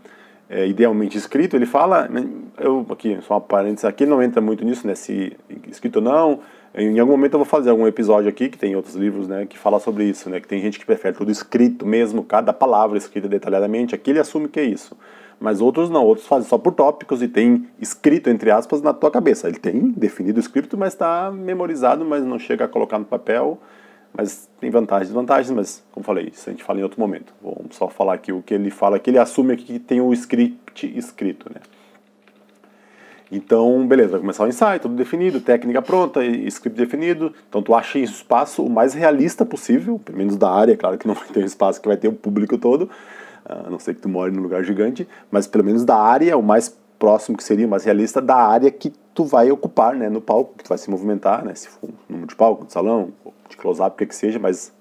é, 0.51 0.67
idealmente 0.67 1.17
escrito. 1.17 1.55
Ele 1.55 1.65
fala, 1.65 2.09
né, 2.09 2.27
eu 2.59 2.85
aqui 2.89 3.17
só 3.21 3.35
uma 3.35 3.41
parênteses 3.41 3.85
aqui, 3.85 4.05
não 4.05 4.21
entra 4.21 4.41
muito 4.41 4.65
nisso, 4.65 4.85
né? 4.85 4.93
Se 4.93 5.35
escrito 5.69 5.95
ou 5.95 6.01
não, 6.01 6.39
em 6.75 6.99
algum 6.99 7.13
momento 7.13 7.33
eu 7.33 7.39
vou 7.39 7.45
fazer 7.45 7.69
algum 7.69 7.87
episódio 7.87 8.29
aqui, 8.29 8.49
que 8.49 8.57
tem 8.57 8.75
outros 8.75 8.95
livros, 8.95 9.27
né, 9.27 9.45
que 9.45 9.57
fala 9.57 9.79
sobre 9.79 10.03
isso, 10.03 10.29
né, 10.29 10.39
que 10.39 10.47
tem 10.47 10.61
gente 10.61 10.77
que 10.79 10.85
prefere 10.85 11.17
tudo 11.17 11.31
escrito 11.31 11.85
mesmo, 11.85 12.23
cada 12.23 12.53
palavra 12.53 12.97
escrita 12.97 13.27
detalhadamente, 13.27 13.95
aqui 13.95 14.11
ele 14.11 14.19
assume 14.19 14.47
que 14.47 14.59
é 14.59 14.63
isso. 14.63 14.95
Mas 15.39 15.59
outros 15.59 15.89
não, 15.89 16.05
outros 16.05 16.27
fazem 16.27 16.47
só 16.47 16.57
por 16.57 16.71
tópicos 16.73 17.23
e 17.23 17.27
tem 17.27 17.67
escrito, 17.79 18.29
entre 18.29 18.51
aspas, 18.51 18.79
na 18.79 18.93
tua 18.93 19.09
cabeça. 19.09 19.47
Ele 19.47 19.57
tem 19.57 19.89
definido 19.89 20.37
o 20.37 20.39
escrito, 20.39 20.77
mas 20.77 20.93
está 20.93 21.31
memorizado, 21.31 22.05
mas 22.05 22.23
não 22.23 22.37
chega 22.37 22.65
a 22.65 22.67
colocar 22.67 22.99
no 22.99 23.05
papel. 23.05 23.57
Mas 24.13 24.49
tem 24.59 24.69
vantagens 24.69 25.09
e 25.09 25.13
desvantagens, 25.13 25.51
mas 25.51 25.83
como 25.91 26.05
falei, 26.05 26.31
isso 26.33 26.49
a 26.49 26.51
gente 26.51 26.63
fala 26.63 26.79
em 26.79 26.83
outro 26.83 26.99
momento. 26.99 27.33
Vamos 27.41 27.75
só 27.75 27.87
falar 27.87 28.13
aqui 28.13 28.31
o 28.31 28.41
que 28.41 28.53
ele 28.53 28.69
fala, 28.69 28.99
que 28.99 29.09
ele 29.09 29.17
assume 29.17 29.53
aqui 29.53 29.63
que 29.63 29.79
tem 29.79 30.01
o 30.01 30.11
script 30.13 30.97
escrito, 30.97 31.49
né. 31.53 31.61
Então, 33.31 33.87
beleza, 33.87 34.09
vai 34.09 34.19
começar 34.19 34.43
o 34.43 34.47
ensaio, 34.49 34.77
tudo 34.81 34.93
definido, 34.93 35.39
técnica 35.39 35.81
pronta, 35.81 36.21
script 36.25 36.77
definido. 36.77 37.33
Então, 37.47 37.61
tu 37.63 37.73
acha 37.73 37.97
esse 37.97 38.11
espaço 38.11 38.61
o 38.61 38.69
mais 38.69 38.93
realista 38.93 39.45
possível, 39.45 39.97
pelo 39.97 40.17
menos 40.17 40.35
da 40.35 40.51
área, 40.51 40.75
claro 40.75 40.97
que 40.97 41.07
não 41.07 41.13
vai 41.13 41.29
ter 41.29 41.41
um 41.41 41.45
espaço 41.45 41.81
que 41.81 41.87
vai 41.87 41.95
ter 41.95 42.09
o 42.09 42.13
público 42.13 42.57
todo, 42.57 42.89
a 43.45 43.69
não 43.69 43.79
ser 43.79 43.93
que 43.95 44.01
tu 44.01 44.09
more 44.09 44.29
num 44.29 44.41
lugar 44.41 44.65
gigante, 44.65 45.07
mas 45.31 45.47
pelo 45.47 45.63
menos 45.63 45.85
da 45.85 45.95
área, 45.95 46.37
o 46.37 46.43
mais 46.43 46.77
próximo 46.99 47.37
que 47.37 47.43
seria, 47.43 47.65
o 47.65 47.69
mais 47.69 47.85
realista 47.85 48.21
da 48.21 48.35
área 48.35 48.69
que 48.69 48.91
tu 49.13 49.23
vai 49.23 49.49
ocupar, 49.49 49.95
né, 49.95 50.09
no 50.09 50.19
palco, 50.19 50.53
que 50.57 50.65
tu 50.65 50.67
vai 50.67 50.77
se 50.77 50.89
movimentar, 50.89 51.45
né, 51.45 51.55
se 51.55 51.69
for 51.69 51.89
um 51.89 51.93
número 52.09 52.27
de 52.27 52.35
palco, 52.35 52.65
de 52.65 52.73
salão, 52.73 53.13
de 53.51 53.57
close-up, 53.57 53.93
o 53.93 53.97
que 53.97 54.05
que 54.05 54.15
seja, 54.15 54.39
mas 54.39 54.73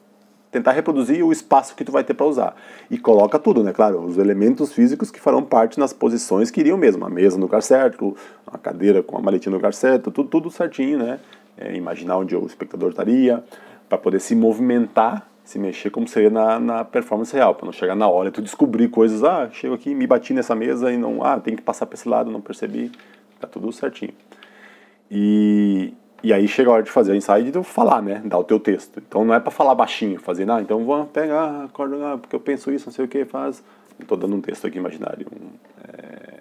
tentar 0.50 0.72
reproduzir 0.72 1.24
o 1.24 1.30
espaço 1.30 1.76
que 1.76 1.84
tu 1.84 1.92
vai 1.92 2.02
ter 2.02 2.14
para 2.14 2.26
usar. 2.26 2.56
E 2.90 2.98
coloca 2.98 3.38
tudo, 3.38 3.62
né? 3.62 3.72
Claro, 3.72 4.00
os 4.02 4.18
elementos 4.18 4.72
físicos 4.72 5.10
que 5.10 5.20
farão 5.20 5.42
parte 5.42 5.78
nas 5.78 5.92
posições 5.92 6.50
que 6.50 6.60
iriam 6.60 6.76
mesmo. 6.76 7.04
A 7.04 7.10
mesa 7.10 7.36
no 7.36 7.42
lugar 7.42 7.62
certo, 7.62 8.16
a 8.46 8.58
cadeira 8.58 9.02
com 9.02 9.16
a 9.16 9.20
maletinha 9.20 9.50
no 9.50 9.56
lugar 9.56 9.72
certo, 9.72 10.10
tudo, 10.10 10.28
tudo 10.28 10.50
certinho, 10.50 10.98
né? 10.98 11.20
É, 11.56 11.76
imaginar 11.76 12.16
onde 12.16 12.34
o 12.34 12.46
espectador 12.46 12.90
estaria, 12.90 13.44
para 13.88 13.98
poder 13.98 14.20
se 14.20 14.34
movimentar, 14.34 15.28
se 15.44 15.58
mexer 15.58 15.90
como 15.90 16.06
seria 16.06 16.30
na, 16.30 16.60
na 16.60 16.84
performance 16.84 17.34
real, 17.34 17.54
para 17.54 17.66
não 17.66 17.72
chegar 17.72 17.94
na 17.94 18.08
hora 18.08 18.28
e 18.28 18.32
tu 18.32 18.40
descobrir 18.40 18.88
coisas, 18.88 19.24
ah, 19.24 19.48
chego 19.52 19.74
aqui, 19.74 19.94
me 19.94 20.06
bati 20.06 20.32
nessa 20.32 20.54
mesa 20.54 20.92
e 20.92 20.96
não, 20.96 21.24
ah, 21.24 21.40
tem 21.40 21.56
que 21.56 21.62
passar 21.62 21.86
para 21.86 21.96
esse 21.96 22.08
lado, 22.08 22.30
não 22.30 22.40
percebi, 22.40 22.90
tá 23.40 23.48
tudo 23.48 23.70
certinho. 23.72 24.12
E, 25.10 25.92
e 26.22 26.32
aí 26.32 26.46
chega 26.46 26.70
a 26.70 26.74
hora 26.74 26.82
de 26.82 26.90
fazer 26.90 27.12
o 27.12 27.14
ensaio 27.14 27.46
e 27.46 27.50
de 27.50 27.62
falar, 27.62 28.02
né? 28.02 28.20
Dar 28.24 28.38
o 28.38 28.44
teu 28.44 28.60
texto. 28.60 29.02
Então 29.06 29.24
não 29.24 29.34
é 29.34 29.40
para 29.40 29.50
falar 29.50 29.74
baixinho, 29.74 30.20
fazer, 30.20 30.50
ah, 30.50 30.60
então 30.60 30.84
vou 30.84 31.06
pegar, 31.06 31.64
acorda, 31.64 32.14
ah, 32.14 32.18
porque 32.18 32.34
eu 32.34 32.40
penso 32.40 32.70
isso, 32.70 32.86
não 32.86 32.92
sei 32.92 33.04
o 33.04 33.08
que, 33.08 33.24
faz. 33.24 33.62
Estou 33.98 34.16
dando 34.16 34.36
um 34.36 34.40
texto 34.40 34.66
aqui 34.66 34.78
imaginário. 34.78 35.26
É, 35.88 36.40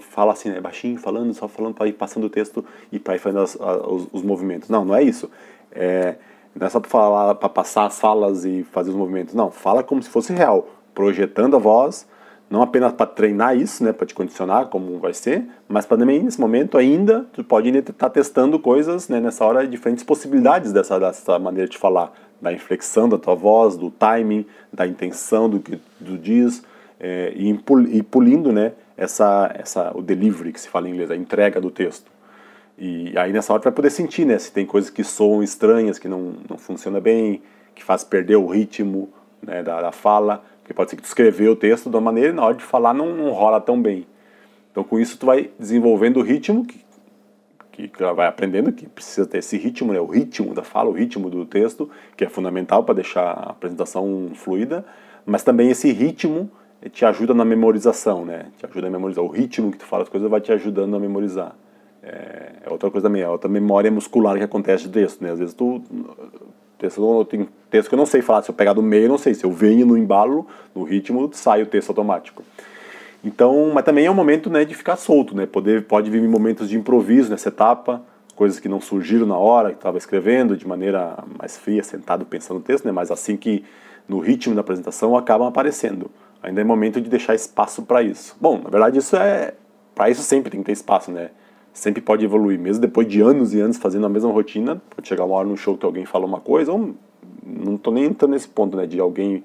fala 0.00 0.32
assim, 0.32 0.50
né? 0.50 0.60
Baixinho, 0.60 0.98
falando, 0.98 1.32
só 1.34 1.48
falando 1.48 1.74
para 1.74 1.88
ir 1.88 1.92
passando 1.92 2.24
o 2.24 2.30
texto 2.30 2.64
e 2.90 2.98
para 2.98 3.16
ir 3.16 3.18
fazendo 3.18 3.42
as, 3.42 3.54
os, 3.56 4.08
os, 4.12 4.22
movimentos. 4.22 4.68
Não, 4.68 4.84
não 4.84 4.94
é 4.94 5.02
isso. 5.02 5.30
É, 5.72 6.16
não 6.54 6.66
é 6.66 6.70
só 6.70 6.80
para 6.80 6.90
falar, 6.90 7.34
para 7.34 7.48
passar 7.48 7.86
as 7.86 8.00
falas 8.00 8.44
e 8.44 8.64
fazer 8.64 8.90
os 8.90 8.96
movimentos. 8.96 9.34
Não, 9.34 9.50
fala 9.50 9.82
como 9.82 10.02
se 10.02 10.08
fosse 10.08 10.32
real, 10.32 10.68
projetando 10.94 11.56
a 11.56 11.58
voz 11.58 12.06
não 12.48 12.62
apenas 12.62 12.92
para 12.92 13.06
treinar 13.06 13.56
isso, 13.56 13.82
né, 13.82 13.92
para 13.92 14.06
te 14.06 14.14
condicionar 14.14 14.66
como 14.66 14.98
vai 14.98 15.12
ser, 15.12 15.44
mas 15.68 15.84
para 15.84 15.98
também 15.98 16.22
nesse 16.22 16.40
momento 16.40 16.78
ainda 16.78 17.26
tu 17.32 17.42
pode 17.42 17.68
estar 17.68 17.92
tá 17.92 18.08
testando 18.08 18.58
coisas, 18.58 19.08
né, 19.08 19.20
nessa 19.20 19.44
hora 19.44 19.66
diferentes 19.66 20.04
possibilidades 20.04 20.72
dessa 20.72 20.98
dessa 20.98 21.38
maneira 21.38 21.68
de 21.68 21.76
falar, 21.76 22.12
da 22.40 22.52
inflexão 22.52 23.08
da 23.08 23.18
tua 23.18 23.34
voz, 23.34 23.76
do 23.76 23.90
timing, 23.90 24.46
da 24.72 24.86
intenção 24.86 25.48
do 25.48 25.58
que 25.58 25.80
tu 26.04 26.16
diz, 26.16 26.62
é, 27.00 27.32
e, 27.34 27.50
e 27.90 28.02
pulindo, 28.02 28.52
né, 28.52 28.72
essa 28.96 29.50
essa 29.54 29.92
o 29.96 30.00
delivery 30.00 30.52
que 30.52 30.60
se 30.60 30.68
fala 30.68 30.88
em 30.88 30.92
inglês, 30.92 31.10
a 31.10 31.16
entrega 31.16 31.60
do 31.60 31.70
texto. 31.70 32.10
E 32.78 33.16
aí 33.18 33.32
nessa 33.32 33.52
hora 33.52 33.60
tu 33.60 33.64
vai 33.64 33.72
poder 33.72 33.90
sentir, 33.90 34.24
né, 34.24 34.38
se 34.38 34.52
tem 34.52 34.64
coisas 34.64 34.88
que 34.88 35.02
soam 35.02 35.42
estranhas, 35.42 35.98
que 35.98 36.06
não 36.06 36.34
não 36.48 36.56
funciona 36.56 37.00
bem, 37.00 37.42
que 37.74 37.82
faz 37.82 38.04
perder 38.04 38.36
o 38.36 38.46
ritmo, 38.46 39.08
né, 39.42 39.62
da, 39.62 39.80
da 39.82 39.92
fala 39.92 40.44
porque 40.66 40.74
pode 40.74 40.90
ser 40.90 40.96
que 40.96 41.02
tu 41.02 41.06
escreveu 41.06 41.52
o 41.52 41.56
texto 41.56 41.88
de 41.88 41.94
uma 41.94 42.00
maneira 42.00 42.30
e 42.30 42.32
na 42.32 42.44
hora 42.44 42.56
de 42.56 42.64
falar 42.64 42.92
não, 42.92 43.14
não 43.14 43.30
rola 43.30 43.60
tão 43.60 43.80
bem. 43.80 44.04
Então 44.72 44.82
com 44.82 44.98
isso 44.98 45.16
tu 45.16 45.24
vai 45.24 45.48
desenvolvendo 45.56 46.16
o 46.16 46.22
ritmo, 46.22 46.66
que, 46.66 47.86
que, 47.86 48.04
vai 48.14 48.26
aprendendo 48.26 48.72
que 48.72 48.88
precisa 48.88 49.28
ter 49.28 49.38
esse 49.38 49.56
ritmo, 49.56 49.92
né? 49.92 50.00
o 50.00 50.06
ritmo 50.06 50.52
da 50.52 50.64
fala, 50.64 50.90
o 50.90 50.92
ritmo 50.92 51.30
do 51.30 51.46
texto, 51.46 51.88
que 52.16 52.24
é 52.24 52.28
fundamental 52.28 52.82
para 52.82 52.96
deixar 52.96 53.30
a 53.30 53.50
apresentação 53.50 54.32
fluida, 54.34 54.84
mas 55.24 55.44
também 55.44 55.70
esse 55.70 55.92
ritmo 55.92 56.50
te 56.90 57.04
ajuda 57.04 57.32
na 57.32 57.44
memorização, 57.44 58.24
né? 58.24 58.46
Te 58.58 58.66
ajuda 58.66 58.88
a 58.88 58.90
memorizar. 58.90 59.24
O 59.24 59.28
ritmo 59.28 59.70
que 59.70 59.78
tu 59.78 59.84
fala 59.84 60.02
as 60.02 60.08
coisas 60.08 60.28
vai 60.28 60.40
te 60.40 60.52
ajudando 60.52 60.94
a 60.94 61.00
memorizar. 61.00 61.56
É, 62.02 62.52
é 62.64 62.70
outra 62.70 62.90
coisa 62.90 63.08
também, 63.08 63.22
é 63.22 63.28
outra 63.28 63.48
memória 63.48 63.90
muscular 63.90 64.36
que 64.36 64.44
acontece 64.44 64.84
de 64.84 64.90
texto, 64.90 65.22
né? 65.22 65.30
Às 65.30 65.38
vezes 65.38 65.54
tu 65.54 65.82
Texto, 66.78 67.24
tem 67.24 67.48
texto 67.70 67.88
que 67.88 67.94
eu 67.94 67.98
não 67.98 68.06
sei 68.06 68.22
falar, 68.22 68.42
se 68.42 68.50
eu 68.50 68.54
pegar 68.54 68.72
do 68.72 68.82
meio, 68.82 69.04
eu 69.04 69.08
não 69.08 69.18
sei. 69.18 69.34
Se 69.34 69.44
eu 69.44 69.50
venho 69.50 69.86
no 69.86 69.96
embalo, 69.96 70.46
no 70.74 70.84
ritmo, 70.84 71.28
sai 71.32 71.62
o 71.62 71.66
texto 71.66 71.90
automático. 71.90 72.42
Então, 73.24 73.72
mas 73.74 73.84
também 73.84 74.06
é 74.06 74.10
um 74.10 74.14
momento 74.14 74.48
né, 74.48 74.64
de 74.64 74.74
ficar 74.74 74.96
solto, 74.96 75.34
né? 75.34 75.46
Poder, 75.46 75.84
pode 75.84 76.10
vir 76.10 76.22
momentos 76.28 76.68
de 76.68 76.76
improviso 76.76 77.30
nessa 77.30 77.48
etapa, 77.48 78.02
coisas 78.34 78.60
que 78.60 78.68
não 78.68 78.80
surgiram 78.80 79.26
na 79.26 79.36
hora, 79.36 79.70
que 79.70 79.76
estava 79.76 79.98
escrevendo, 79.98 80.56
de 80.56 80.66
maneira 80.66 81.18
mais 81.38 81.56
fria, 81.56 81.82
sentado 81.82 82.24
pensando 82.24 82.58
no 82.58 82.62
texto, 82.62 82.84
né? 82.84 82.92
Mas 82.92 83.10
assim 83.10 83.36
que 83.36 83.64
no 84.08 84.20
ritmo 84.20 84.54
da 84.54 84.60
apresentação 84.60 85.16
acabam 85.16 85.48
aparecendo. 85.48 86.10
Ainda 86.42 86.60
é 86.60 86.64
momento 86.64 87.00
de 87.00 87.10
deixar 87.10 87.34
espaço 87.34 87.82
para 87.82 88.02
isso. 88.02 88.36
Bom, 88.40 88.60
na 88.62 88.70
verdade 88.70 88.98
isso 88.98 89.16
é 89.16 89.54
para 89.94 90.10
isso 90.10 90.22
sempre 90.22 90.50
tem 90.50 90.60
que 90.60 90.66
ter 90.66 90.72
espaço, 90.72 91.10
né? 91.10 91.30
sempre 91.76 92.00
pode 92.00 92.24
evoluir, 92.24 92.58
mesmo 92.58 92.80
depois 92.80 93.06
de 93.06 93.20
anos 93.20 93.52
e 93.52 93.60
anos 93.60 93.76
fazendo 93.76 94.06
a 94.06 94.08
mesma 94.08 94.32
rotina, 94.32 94.80
pode 94.94 95.06
chegar 95.06 95.24
uma 95.24 95.36
hora 95.36 95.46
no 95.46 95.56
show 95.56 95.76
que 95.76 95.84
alguém 95.84 96.06
fala 96.06 96.24
uma 96.24 96.40
coisa, 96.40 96.72
ou 96.72 96.94
não 97.46 97.76
estou 97.76 97.92
nem 97.92 98.04
entrando 98.04 98.32
nesse 98.32 98.48
ponto, 98.48 98.76
né, 98.76 98.86
de 98.86 98.98
alguém 98.98 99.44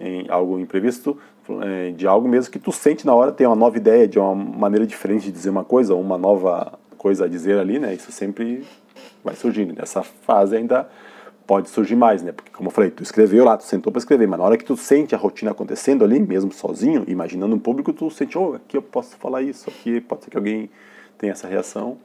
em 0.00 0.26
algo 0.28 0.58
imprevisto, 0.58 1.18
é, 1.62 1.90
de 1.92 2.06
algo 2.06 2.28
mesmo 2.28 2.50
que 2.50 2.58
tu 2.58 2.72
sente 2.72 3.06
na 3.06 3.14
hora, 3.14 3.32
tem 3.32 3.46
uma 3.46 3.56
nova 3.56 3.76
ideia, 3.76 4.06
de 4.06 4.18
uma 4.18 4.34
maneira 4.34 4.86
diferente 4.86 5.24
de 5.24 5.32
dizer 5.32 5.50
uma 5.50 5.64
coisa, 5.64 5.94
uma 5.94 6.18
nova 6.18 6.78
coisa 6.98 7.24
a 7.24 7.28
dizer 7.28 7.58
ali, 7.58 7.78
né? 7.78 7.94
Isso 7.94 8.10
sempre 8.10 8.64
vai 9.22 9.34
surgindo. 9.34 9.74
Nessa 9.74 10.02
fase 10.02 10.56
ainda 10.56 10.88
pode 11.46 11.68
surgir 11.68 11.94
mais, 11.94 12.22
né? 12.22 12.32
Porque 12.32 12.50
como 12.50 12.68
eu 12.68 12.72
falei, 12.72 12.90
tu 12.90 13.02
escreveu 13.02 13.44
lá, 13.44 13.56
tu 13.56 13.64
sentou 13.64 13.92
para 13.92 13.98
escrever, 13.98 14.26
mas 14.26 14.38
na 14.38 14.44
hora 14.44 14.56
que 14.56 14.64
tu 14.64 14.76
sente 14.76 15.14
a 15.14 15.18
rotina 15.18 15.52
acontecendo 15.52 16.04
ali, 16.04 16.18
mesmo 16.18 16.52
sozinho, 16.52 17.04
imaginando 17.06 17.54
um 17.54 17.58
público, 17.58 17.92
tu 17.92 18.10
sente, 18.10 18.36
oh, 18.36 18.54
aqui 18.54 18.76
eu 18.76 18.82
posso 18.82 19.16
falar 19.16 19.42
isso, 19.42 19.70
aqui 19.70 20.00
pode 20.00 20.24
ser 20.24 20.30
que 20.30 20.36
alguém 20.36 20.68
tenha 21.16 21.32
essa 21.32 21.46
reação. 21.46 21.96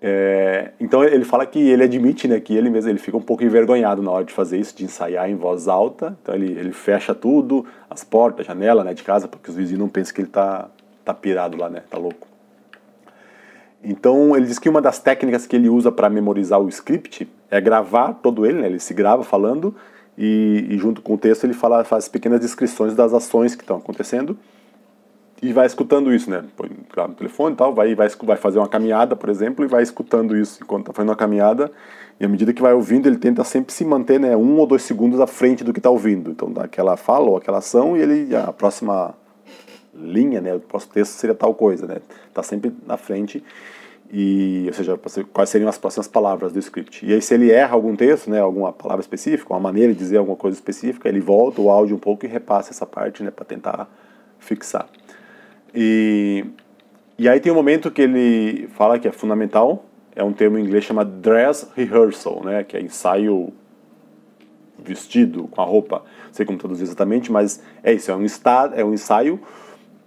É, 0.00 0.72
então 0.78 1.02
ele 1.02 1.24
fala 1.24 1.46
que 1.46 1.58
ele 1.58 1.82
admite, 1.82 2.28
né, 2.28 2.38
que 2.38 2.54
ele 2.54 2.68
mesmo 2.68 2.90
ele 2.90 2.98
fica 2.98 3.16
um 3.16 3.22
pouco 3.22 3.42
envergonhado 3.42 4.02
na 4.02 4.10
hora 4.10 4.24
de 4.24 4.32
fazer 4.32 4.58
isso, 4.58 4.76
de 4.76 4.84
ensaiar 4.84 5.28
em 5.30 5.36
voz 5.36 5.68
alta. 5.68 6.16
Então 6.22 6.34
ele, 6.34 6.52
ele 6.52 6.72
fecha 6.72 7.14
tudo, 7.14 7.64
as 7.88 8.04
portas, 8.04 8.46
a 8.46 8.52
janela, 8.52 8.84
né, 8.84 8.94
de 8.94 9.02
casa, 9.02 9.26
porque 9.26 9.50
os 9.50 9.56
vizinhos 9.56 9.80
não 9.80 9.88
pensam 9.88 10.14
que 10.14 10.20
ele 10.20 10.28
tá 10.28 10.68
tá 11.04 11.14
pirado 11.14 11.56
lá, 11.56 11.70
né, 11.70 11.82
tá 11.88 11.96
louco. 11.96 12.26
Então 13.82 14.36
ele 14.36 14.46
diz 14.46 14.58
que 14.58 14.68
uma 14.68 14.82
das 14.82 14.98
técnicas 14.98 15.46
que 15.46 15.54
ele 15.54 15.68
usa 15.68 15.92
para 15.92 16.10
memorizar 16.10 16.60
o 16.60 16.68
script 16.68 17.28
é 17.48 17.60
gravar 17.60 18.14
todo 18.14 18.44
ele, 18.44 18.60
né, 18.60 18.66
ele 18.66 18.80
se 18.80 18.92
grava 18.92 19.22
falando 19.22 19.74
e, 20.18 20.66
e 20.68 20.76
junto 20.76 21.00
com 21.00 21.14
o 21.14 21.18
texto 21.18 21.44
ele 21.44 21.54
fala, 21.54 21.84
faz 21.84 22.08
pequenas 22.08 22.40
descrições 22.40 22.94
das 22.94 23.14
ações 23.14 23.54
que 23.54 23.62
estão 23.62 23.76
acontecendo 23.76 24.36
e 25.42 25.52
vai 25.52 25.66
escutando 25.66 26.14
isso, 26.14 26.30
né? 26.30 26.42
Põe 26.56 26.70
no 27.08 27.14
telefone 27.14 27.54
e 27.54 27.56
tal, 27.56 27.74
vai, 27.74 27.94
vai, 27.94 28.08
vai 28.08 28.36
fazer 28.36 28.58
uma 28.58 28.68
caminhada, 28.68 29.14
por 29.14 29.28
exemplo, 29.28 29.64
e 29.64 29.68
vai 29.68 29.82
escutando 29.82 30.36
isso 30.36 30.62
enquanto 30.62 30.82
está 30.82 30.92
fazendo 30.92 31.10
uma 31.10 31.16
caminhada. 31.16 31.70
E 32.18 32.24
à 32.24 32.28
medida 32.28 32.52
que 32.52 32.62
vai 32.62 32.72
ouvindo, 32.72 33.06
ele 33.06 33.18
tenta 33.18 33.44
sempre 33.44 33.72
se 33.72 33.84
manter 33.84 34.18
né, 34.18 34.34
um 34.34 34.58
ou 34.58 34.66
dois 34.66 34.82
segundos 34.82 35.20
à 35.20 35.26
frente 35.26 35.62
do 35.62 35.72
que 35.72 35.78
está 35.78 35.90
ouvindo. 35.90 36.30
Então, 36.30 36.50
dá 36.50 36.64
aquela 36.64 36.96
fala 36.96 37.26
ou 37.26 37.36
aquela 37.36 37.58
ação 37.58 37.96
e 37.96 38.00
ele, 38.00 38.34
a 38.34 38.52
próxima 38.52 39.14
linha, 39.94 40.40
né, 40.40 40.54
o 40.54 40.60
próximo 40.60 40.94
texto 40.94 41.12
seria 41.12 41.34
tal 41.34 41.54
coisa, 41.54 41.86
né? 41.86 41.96
Está 42.28 42.42
sempre 42.42 42.72
na 42.86 42.96
frente. 42.96 43.44
E, 44.10 44.64
ou 44.68 44.72
seja, 44.72 44.98
quais 45.32 45.50
seriam 45.50 45.68
as 45.68 45.76
próximas 45.76 46.08
palavras 46.08 46.52
do 46.52 46.58
script. 46.58 47.04
E 47.04 47.12
aí, 47.12 47.20
se 47.20 47.34
ele 47.34 47.50
erra 47.50 47.74
algum 47.74 47.94
texto, 47.94 48.30
né, 48.30 48.40
alguma 48.40 48.72
palavra 48.72 49.02
específica, 49.02 49.52
uma 49.52 49.60
maneira 49.60 49.92
de 49.92 49.98
dizer 49.98 50.16
alguma 50.16 50.36
coisa 50.36 50.56
específica, 50.56 51.08
ele 51.08 51.20
volta 51.20 51.60
o 51.60 51.68
áudio 51.68 51.96
um 51.96 51.98
pouco 51.98 52.24
e 52.24 52.28
repassa 52.28 52.70
essa 52.70 52.86
parte 52.86 53.22
né, 53.22 53.30
para 53.30 53.44
tentar 53.44 53.86
fixar. 54.38 54.88
E, 55.74 56.44
e 57.18 57.28
aí 57.28 57.40
tem 57.40 57.52
um 57.52 57.54
momento 57.54 57.90
que 57.90 58.02
ele 58.02 58.68
fala 58.74 58.98
que 58.98 59.08
é 59.08 59.12
fundamental, 59.12 59.84
é 60.14 60.24
um 60.24 60.32
termo 60.32 60.58
em 60.58 60.64
inglês 60.64 60.84
chamado 60.84 61.10
dress 61.10 61.68
rehearsal, 61.74 62.42
né, 62.42 62.64
que 62.64 62.76
é 62.76 62.80
ensaio 62.80 63.52
vestido 64.78 65.48
com 65.48 65.60
a 65.60 65.64
roupa, 65.64 66.02
não 66.26 66.32
sei 66.32 66.46
como 66.46 66.58
traduzir 66.58 66.84
exatamente, 66.84 67.30
mas 67.30 67.62
é 67.82 67.92
isso, 67.92 68.10
é 68.10 68.16
um, 68.16 68.24
estado, 68.24 68.74
é 68.74 68.84
um 68.84 68.94
ensaio 68.94 69.40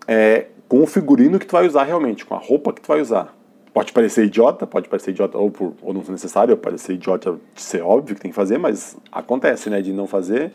é, 0.07 0.47
com 0.67 0.81
o 0.81 0.87
figurino 0.87 1.39
que 1.39 1.45
tu 1.45 1.51
vai 1.51 1.67
usar 1.67 1.83
realmente, 1.83 2.25
com 2.25 2.33
a 2.33 2.37
roupa 2.37 2.73
que 2.73 2.81
tu 2.81 2.87
vai 2.87 3.01
usar. 3.01 3.35
Pode 3.73 3.91
parecer 3.93 4.25
idiota, 4.25 4.65
pode 4.65 4.89
parecer 4.89 5.11
idiota 5.11 5.37
ou, 5.37 5.51
por, 5.51 5.73
ou 5.81 5.93
não 5.93 6.03
ser 6.03 6.11
necessário, 6.11 6.55
pode 6.55 6.61
parecer 6.61 6.93
idiota 6.93 7.37
de 7.53 7.61
ser 7.61 7.81
óbvio 7.81 8.15
que 8.15 8.21
tem 8.21 8.31
que 8.31 8.35
fazer, 8.35 8.57
mas 8.57 8.97
acontece, 9.11 9.69
né, 9.69 9.81
de 9.81 9.93
não 9.93 10.07
fazer 10.07 10.51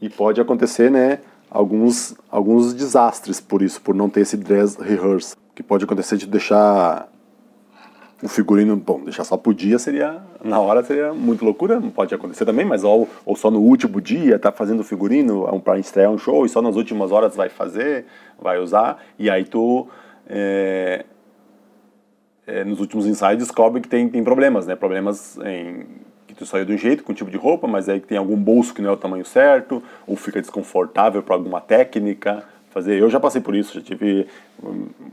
e 0.00 0.08
pode 0.08 0.40
acontecer, 0.40 0.90
né, 0.90 1.20
alguns, 1.50 2.14
alguns 2.30 2.74
desastres 2.74 3.40
por 3.40 3.62
isso, 3.62 3.80
por 3.80 3.94
não 3.94 4.08
ter 4.08 4.20
esse 4.20 4.36
dress 4.36 4.76
rehearsal. 4.80 5.38
Que 5.54 5.62
pode 5.62 5.84
acontecer 5.84 6.16
de 6.16 6.26
deixar 6.26 7.08
o 8.22 8.28
figurino, 8.28 8.76
bom, 8.76 9.00
deixar 9.02 9.24
só 9.24 9.36
pro 9.36 9.54
dia 9.54 9.78
seria, 9.78 10.20
na 10.42 10.58
hora 10.60 10.82
seria 10.82 11.12
muito 11.12 11.44
loucura, 11.44 11.80
pode 11.80 12.14
acontecer 12.14 12.44
também, 12.44 12.64
mas 12.64 12.82
ou, 12.82 13.08
ou 13.24 13.36
só 13.36 13.50
no 13.50 13.60
último 13.60 14.00
dia 14.00 14.38
tá 14.38 14.50
fazendo 14.50 14.80
o 14.80 14.84
figurino 14.84 15.52
um, 15.52 15.60
para 15.60 15.78
estrear 15.78 16.10
um 16.10 16.18
show 16.18 16.44
e 16.44 16.48
só 16.48 16.60
nas 16.60 16.74
últimas 16.74 17.12
horas 17.12 17.36
vai 17.36 17.48
fazer, 17.48 18.06
vai 18.40 18.58
usar, 18.58 19.02
e 19.18 19.30
aí 19.30 19.44
tu 19.44 19.86
é, 20.28 21.04
é, 22.46 22.64
nos 22.64 22.80
últimos 22.80 23.06
ensaios 23.06 23.38
descobre 23.38 23.80
que 23.80 23.88
tem, 23.88 24.08
tem 24.08 24.24
problemas, 24.24 24.66
né, 24.66 24.74
problemas 24.74 25.38
em 25.38 25.86
tu 26.38 26.46
saiu 26.46 26.64
de 26.64 26.72
um 26.72 26.78
jeito, 26.78 27.02
com 27.02 27.12
um 27.12 27.14
tipo 27.14 27.30
de 27.30 27.36
roupa, 27.36 27.66
mas 27.66 27.88
aí 27.88 28.00
tem 28.00 28.16
algum 28.16 28.36
bolso 28.36 28.72
que 28.72 28.80
não 28.80 28.90
é 28.90 28.92
o 28.92 28.96
tamanho 28.96 29.24
certo, 29.24 29.82
ou 30.06 30.16
fica 30.16 30.40
desconfortável 30.40 31.22
para 31.22 31.34
alguma 31.34 31.60
técnica. 31.60 32.44
Fazer, 32.70 32.98
eu 32.98 33.10
já 33.10 33.18
passei 33.18 33.40
por 33.40 33.54
isso, 33.54 33.74
já 33.74 33.80
tive, 33.80 34.26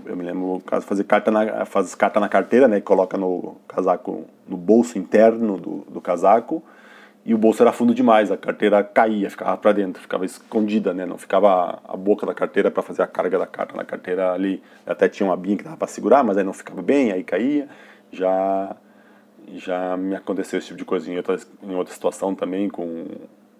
eu 0.05 0.15
me 0.15 0.23
lembro, 0.23 0.61
fazer 0.81 1.03
carta 1.05 1.31
na, 1.31 1.65
faz 1.65 1.95
carta 1.95 2.19
na 2.19 2.29
carteira, 2.29 2.67
né, 2.67 2.79
coloca 2.81 3.17
no 3.17 3.55
casaco, 3.67 4.25
no 4.47 4.57
bolso 4.57 4.99
interno 4.99 5.57
do, 5.57 5.85
do 5.89 6.01
casaco, 6.01 6.61
e 7.25 7.33
o 7.33 7.39
bolso 7.39 7.63
era 7.63 7.71
fundo 7.71 7.91
demais, 7.95 8.29
a 8.29 8.37
carteira 8.37 8.83
caía, 8.83 9.31
ficava 9.31 9.57
para 9.57 9.71
dentro, 9.71 9.99
ficava 9.99 10.25
escondida, 10.25 10.93
né? 10.93 11.07
Não 11.07 11.17
ficava 11.17 11.79
a 11.83 11.97
boca 11.97 12.23
da 12.23 12.35
carteira 12.35 12.69
para 12.69 12.83
fazer 12.83 13.01
a 13.01 13.07
carga 13.07 13.39
da 13.39 13.47
carta 13.47 13.75
na 13.75 13.83
carteira 13.83 14.31
ali. 14.31 14.61
Até 14.85 15.09
tinha 15.09 15.25
uma 15.25 15.33
abinha 15.33 15.57
que 15.57 15.63
dava 15.63 15.75
para 15.75 15.87
segurar, 15.87 16.23
mas 16.23 16.37
aí 16.37 16.43
não 16.43 16.53
ficava 16.53 16.83
bem, 16.83 17.11
aí 17.11 17.23
caía. 17.23 17.67
Já 18.11 18.75
já 19.53 19.95
me 19.97 20.15
aconteceu 20.15 20.59
esse 20.59 20.67
tipo 20.67 20.79
de 20.79 20.85
coisa 20.85 21.11
em 21.11 21.17
outra, 21.17 21.37
em 21.63 21.75
outra 21.75 21.93
situação 21.93 22.33
também, 22.33 22.69
com 22.69 23.05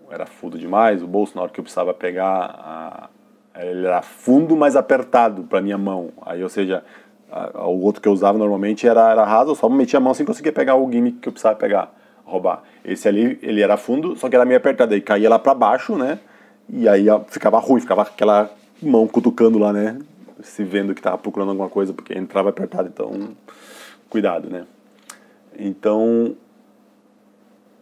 era 0.09 0.25
fundo 0.25 0.57
demais, 0.57 1.01
o 1.01 1.07
bolso 1.07 1.35
na 1.35 1.41
hora 1.41 1.51
que 1.51 1.59
eu 1.59 1.63
precisava 1.63 1.93
pegar, 1.93 2.29
a, 2.29 3.09
ele 3.57 3.85
era 3.85 4.01
fundo, 4.01 4.55
mas 4.55 4.75
apertado 4.75 5.43
para 5.43 5.61
minha 5.61 5.77
mão. 5.77 6.11
Aí, 6.21 6.43
ou 6.43 6.49
seja, 6.49 6.83
a, 7.31 7.67
o 7.67 7.81
outro 7.81 8.01
que 8.01 8.07
eu 8.07 8.13
usava 8.13 8.37
normalmente 8.37 8.87
era, 8.87 9.11
era 9.11 9.23
raso, 9.25 9.51
eu 9.51 9.55
só 9.55 9.69
metia 9.69 9.97
a 9.97 10.01
mão 10.01 10.13
sem 10.13 10.25
conseguir 10.25 10.51
pegar 10.51 10.75
o 10.75 10.91
gimmick 10.91 11.19
que 11.19 11.27
eu 11.27 11.33
precisava 11.33 11.55
pegar, 11.55 11.93
roubar. 12.23 12.63
Esse 12.83 13.07
ali, 13.07 13.39
ele 13.41 13.61
era 13.61 13.77
fundo, 13.77 14.15
só 14.15 14.29
que 14.29 14.35
era 14.35 14.45
meio 14.45 14.57
apertado, 14.57 14.93
aí 14.93 15.01
caía 15.01 15.29
lá 15.29 15.39
para 15.39 15.53
baixo, 15.53 15.95
né? 15.95 16.19
E 16.69 16.87
aí 16.87 17.05
ficava 17.27 17.59
ruim, 17.59 17.79
ficava 17.79 18.03
aquela 18.03 18.49
mão 18.81 19.07
cutucando 19.07 19.57
lá, 19.57 19.71
né? 19.71 19.97
Se 20.41 20.63
vendo 20.63 20.93
que 20.93 20.99
estava 20.99 21.17
procurando 21.17 21.49
alguma 21.49 21.69
coisa, 21.69 21.93
porque 21.93 22.17
entrava 22.17 22.49
apertado, 22.49 22.89
então 22.89 23.29
cuidado, 24.09 24.49
né? 24.49 24.65
Então, 25.57 26.35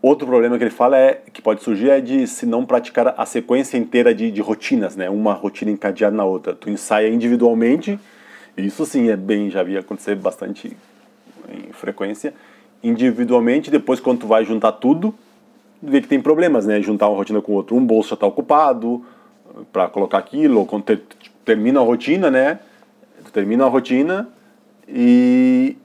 outro 0.02 0.28
problema 0.28 0.58
que 0.58 0.64
ele 0.64 0.72
fala 0.72 0.98
é 0.98 1.22
que 1.32 1.42
pode 1.42 1.64
surgir 1.64 1.90
é 1.90 2.02
de 2.02 2.28
se 2.28 2.46
não 2.46 2.66
praticar 2.66 3.16
a 3.18 3.26
sequência 3.26 3.78
inteira 3.78 4.14
de, 4.14 4.30
de 4.32 4.42
rotinas, 4.42 4.96
né? 4.96 5.10
Uma 5.10 5.34
rotina 5.34 5.72
encadeada 5.72 6.16
na 6.16 6.26
outra. 6.26 6.54
Tu 6.54 6.70
ensaia 6.70 7.10
individualmente, 7.10 8.00
isso 8.58 8.86
sim 8.86 9.10
é 9.10 9.16
bem, 9.16 9.50
já 9.50 9.62
havia 9.62 9.80
acontecer 9.80 10.16
bastante 10.16 10.76
em 11.50 11.74
frequência. 11.74 12.34
Individualmente, 12.84 13.72
depois 13.72 14.00
quando 14.00 14.20
tu 14.20 14.28
vai 14.28 14.46
juntar 14.46 14.74
tudo, 14.74 15.16
vê 15.82 16.02
que 16.02 16.08
tem 16.08 16.22
problemas, 16.22 16.66
né? 16.66 16.82
Juntar 16.82 17.08
uma 17.10 17.18
rotina 17.18 17.42
com 17.42 17.54
outra. 17.54 17.76
Um 17.76 17.86
bolso 17.86 18.10
já 18.10 18.14
está 18.16 18.28
ocupado 18.28 19.04
para 19.72 19.88
colocar 19.88 20.18
aquilo, 20.18 20.60
ou 20.60 20.66
quando 20.66 20.84
ter, 20.84 21.02
termina 21.46 21.80
a 21.80 21.84
rotina, 21.84 22.30
né? 22.30 22.60
Tu 23.24 23.32
termina 23.32 23.66
a 23.66 23.70
rotina 23.70 24.30
e 24.88 25.78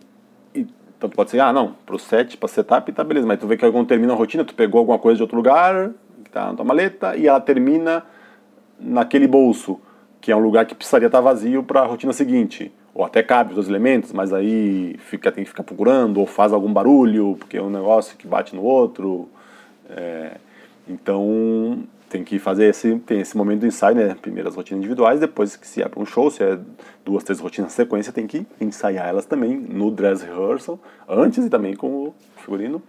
então 0.98 1.08
pode 1.08 1.30
ser, 1.30 1.38
ah, 1.38 1.52
não, 1.52 1.76
pro 1.86 1.96
set, 1.96 2.36
pra 2.36 2.48
setup, 2.48 2.90
tá 2.90 3.04
beleza, 3.04 3.24
mas 3.24 3.38
tu 3.38 3.46
vê 3.46 3.56
que 3.56 3.70
quando 3.70 3.86
termina 3.86 4.12
a 4.12 4.16
rotina, 4.16 4.44
tu 4.44 4.52
pegou 4.52 4.80
alguma 4.80 4.98
coisa 4.98 5.16
de 5.16 5.22
outro 5.22 5.36
lugar, 5.36 5.92
que 6.24 6.30
tá 6.30 6.46
na 6.46 6.54
tua 6.54 6.64
maleta, 6.64 7.16
e 7.16 7.28
ela 7.28 7.40
termina 7.40 8.02
naquele 8.80 9.28
bolso, 9.28 9.80
que 10.20 10.32
é 10.32 10.36
um 10.36 10.40
lugar 10.40 10.66
que 10.66 10.74
precisaria 10.74 11.06
estar 11.06 11.18
tá 11.18 11.22
vazio 11.22 11.62
para 11.62 11.82
a 11.82 11.86
rotina 11.86 12.12
seguinte. 12.12 12.72
Ou 12.92 13.04
até 13.04 13.22
cabe 13.22 13.50
os 13.50 13.54
dois 13.54 13.68
elementos, 13.68 14.12
mas 14.12 14.32
aí 14.32 14.96
fica, 14.98 15.30
tem 15.30 15.44
que 15.44 15.50
ficar 15.50 15.62
procurando, 15.62 16.18
ou 16.18 16.26
faz 16.26 16.52
algum 16.52 16.72
barulho, 16.72 17.36
porque 17.38 17.56
é 17.56 17.62
um 17.62 17.70
negócio 17.70 18.16
que 18.16 18.26
bate 18.26 18.56
no 18.56 18.64
outro. 18.64 19.28
É, 19.88 20.32
então, 20.88 21.84
tem 22.08 22.24
que 22.24 22.38
fazer 22.38 22.66
esse, 22.66 22.96
tem 23.00 23.20
esse 23.20 23.36
momento 23.36 23.60
do 23.60 23.66
ensaio, 23.66 23.94
né? 23.94 24.16
Primeiro 24.20 24.48
as 24.48 24.54
rotinas 24.54 24.78
individuais, 24.78 25.20
depois 25.20 25.56
que 25.56 25.66
se 25.66 25.82
é 25.82 25.88
para 25.88 26.00
um 26.00 26.06
show, 26.06 26.30
se 26.30 26.42
é 26.42 26.58
duas, 27.04 27.22
três 27.22 27.38
rotinas 27.38 27.70
na 27.70 27.76
sequência, 27.76 28.12
tem 28.12 28.26
que 28.26 28.46
ensaiar 28.60 29.08
elas 29.08 29.26
também 29.26 29.56
no 29.56 29.90
dress 29.90 30.24
rehearsal, 30.24 30.78
antes 31.08 31.44
e 31.44 31.50
também 31.50 31.76
com 31.76 31.86
o 31.86 32.14
figurino. 32.36 32.82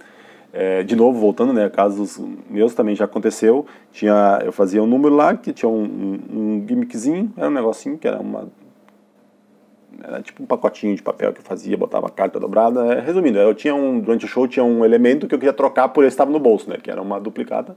É, 0.51 0.82
de 0.82 0.95
novo, 0.95 1.19
voltando, 1.19 1.53
né? 1.53 1.69
Casos 1.69 2.19
meus 2.49 2.73
também 2.73 2.95
já 2.95 3.05
aconteceu. 3.05 3.65
Tinha, 3.91 4.41
eu 4.43 4.51
fazia 4.51 4.82
um 4.82 4.88
número 4.88 5.13
lá 5.13 5.36
que 5.36 5.53
tinha 5.53 5.69
um, 5.69 5.84
um, 5.84 6.39
um 6.39 6.65
gimmickzinho, 6.67 7.32
era 7.38 7.47
um 7.47 7.53
negocinho 7.53 7.97
que 7.97 8.08
era 8.08 8.19
uma. 8.19 8.47
Era 10.01 10.21
tipo 10.21 10.41
um 10.41 10.45
pacotinho 10.45 10.95
de 10.95 11.03
papel 11.03 11.34
que 11.34 11.39
eu 11.39 11.43
fazia, 11.43 11.75
botava 11.77 12.08
a 12.08 12.10
carta 12.10 12.39
dobrada. 12.39 12.93
É, 12.93 13.01
resumindo, 13.01 13.38
eu 13.38 13.53
tinha 13.53 13.75
um, 13.75 13.99
durante 13.99 14.25
o 14.25 14.27
show 14.27 14.47
tinha 14.47 14.63
um 14.63 14.84
elemento 14.84 15.27
que 15.27 15.36
eu 15.36 15.39
queria 15.39 15.53
trocar 15.53 15.89
por 15.89 16.03
ele 16.03 16.08
estava 16.08 16.32
no 16.32 16.39
bolso, 16.39 16.69
né? 16.69 16.77
Que 16.82 16.89
era 16.89 17.01
uma 17.01 17.19
duplicata. 17.19 17.75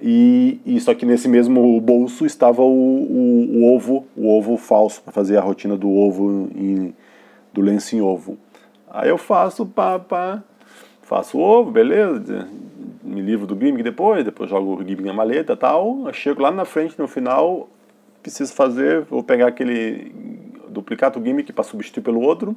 E, 0.00 0.60
e 0.64 0.80
só 0.80 0.94
que 0.94 1.04
nesse 1.04 1.28
mesmo 1.28 1.80
bolso 1.80 2.24
estava 2.24 2.62
o, 2.62 2.66
o, 2.66 3.56
o 3.56 3.74
ovo, 3.74 4.06
o 4.16 4.28
ovo 4.28 4.56
falso, 4.56 5.02
para 5.02 5.12
fazer 5.12 5.36
a 5.36 5.40
rotina 5.40 5.76
do 5.76 5.90
ovo, 5.90 6.48
em, 6.54 6.94
do 7.52 7.60
lenço 7.60 7.96
em 7.96 8.00
ovo. 8.00 8.38
Aí 8.88 9.08
eu 9.08 9.18
faço, 9.18 9.66
pá, 9.66 10.42
faço 11.02 11.38
o 11.38 11.40
ovo, 11.40 11.70
beleza, 11.70 12.48
me 13.02 13.20
livro 13.20 13.46
do 13.46 13.58
gimmick 13.58 13.82
depois, 13.82 14.24
depois 14.24 14.48
jogo 14.48 14.74
o 14.74 14.78
gimmick 14.78 15.02
na 15.02 15.12
maleta 15.12 15.56
tal, 15.56 16.12
chego 16.12 16.42
lá 16.42 16.50
na 16.50 16.64
frente, 16.64 16.98
no 16.98 17.08
final, 17.08 17.68
preciso 18.22 18.52
fazer, 18.54 19.02
vou 19.02 19.22
pegar 19.22 19.48
aquele 19.48 20.12
duplicato 20.68 21.22
gimmick 21.22 21.52
para 21.52 21.64
substituir 21.64 22.02
pelo 22.02 22.20
outro, 22.20 22.56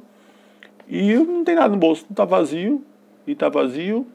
e 0.88 1.14
não 1.14 1.42
tem 1.42 1.54
nada 1.54 1.70
no 1.70 1.76
bolso, 1.76 2.06
está 2.08 2.24
vazio, 2.24 2.82
e 3.26 3.32
está 3.32 3.48
vazio, 3.48 4.06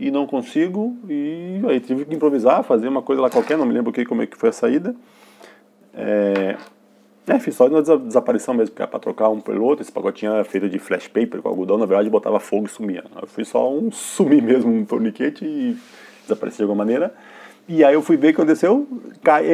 e 0.00 0.10
não 0.10 0.26
consigo, 0.26 0.96
e 1.06 1.60
aí 1.68 1.78
tive 1.78 2.06
que 2.06 2.14
improvisar, 2.14 2.64
fazer 2.64 2.88
uma 2.88 3.02
coisa 3.02 3.20
lá 3.20 3.28
qualquer, 3.28 3.58
não 3.58 3.66
me 3.66 3.74
lembro 3.74 3.92
que, 3.92 4.02
como 4.06 4.22
é 4.22 4.26
que 4.26 4.34
foi 4.34 4.48
a 4.48 4.52
saída. 4.52 4.96
É, 5.92 6.56
é 7.26 7.38
fiz 7.38 7.54
só 7.54 7.66
uma 7.66 7.82
desaparição 7.82 8.54
mesmo, 8.54 8.70
porque 8.70 8.80
era 8.80 8.90
para 8.90 8.98
trocar 8.98 9.28
um 9.28 9.42
pelo 9.42 9.62
outro, 9.62 9.82
esse 9.82 9.92
pacotinho 9.92 10.32
era 10.32 10.42
feito 10.42 10.70
de 10.70 10.78
flash 10.78 11.06
paper 11.06 11.42
com 11.42 11.50
algodão, 11.50 11.76
na 11.76 11.84
verdade 11.84 12.08
botava 12.08 12.40
fogo 12.40 12.64
e 12.64 12.70
sumia. 12.70 13.04
Eu 13.20 13.28
fui 13.28 13.44
só 13.44 13.70
um 13.70 13.92
sumir 13.92 14.42
mesmo, 14.42 14.72
um 14.72 14.86
torniquete 14.86 15.44
e 15.44 15.76
desaparecer 16.22 16.58
de 16.58 16.62
alguma 16.62 16.82
maneira. 16.82 17.12
E 17.68 17.84
aí 17.84 17.92
eu 17.92 18.00
fui 18.00 18.16
ver 18.16 18.28
o 18.28 18.34
que 18.34 18.40
aconteceu, 18.40 18.88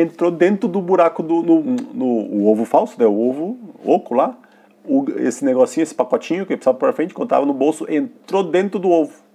entrou 0.00 0.30
dentro 0.30 0.68
do 0.68 0.80
buraco 0.80 1.24
do 1.24 1.42
no, 1.42 1.60
no 1.92 2.46
ovo 2.46 2.64
falso, 2.64 2.94
né, 3.00 3.04
o 3.04 3.18
ovo 3.18 3.58
oco 3.84 4.14
lá, 4.14 4.38
o, 4.84 5.04
esse 5.16 5.44
negocinho, 5.44 5.82
esse 5.82 5.94
pacotinho 5.94 6.46
que 6.46 6.54
precisava 6.54 6.78
para 6.78 6.92
frente, 6.92 7.12
estava 7.20 7.44
no 7.44 7.52
bolso, 7.52 7.84
entrou 7.90 8.44
dentro 8.44 8.78
do 8.78 8.88
ovo, 8.88 9.25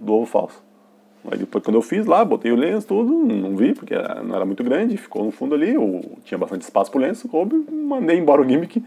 do 0.00 0.14
ovo 0.14 0.26
falso. 0.26 0.62
Aí 1.30 1.38
depois 1.38 1.62
quando 1.62 1.76
eu 1.76 1.82
fiz 1.82 2.06
lá, 2.06 2.24
botei 2.24 2.50
o 2.50 2.56
lenço, 2.56 2.86
tudo, 2.86 3.12
não 3.12 3.54
vi, 3.54 3.74
porque 3.74 3.94
não 4.24 4.34
era 4.34 4.44
muito 4.44 4.64
grande, 4.64 4.96
ficou 4.96 5.24
no 5.24 5.30
fundo 5.30 5.54
ali, 5.54 5.74
eu 5.74 6.00
tinha 6.24 6.38
bastante 6.38 6.62
espaço 6.62 6.90
pro 6.90 7.00
lenço, 7.00 7.28
coube, 7.28 7.54
mandei 7.70 8.16
embora 8.16 8.40
o 8.40 8.48
gimmick. 8.48 8.82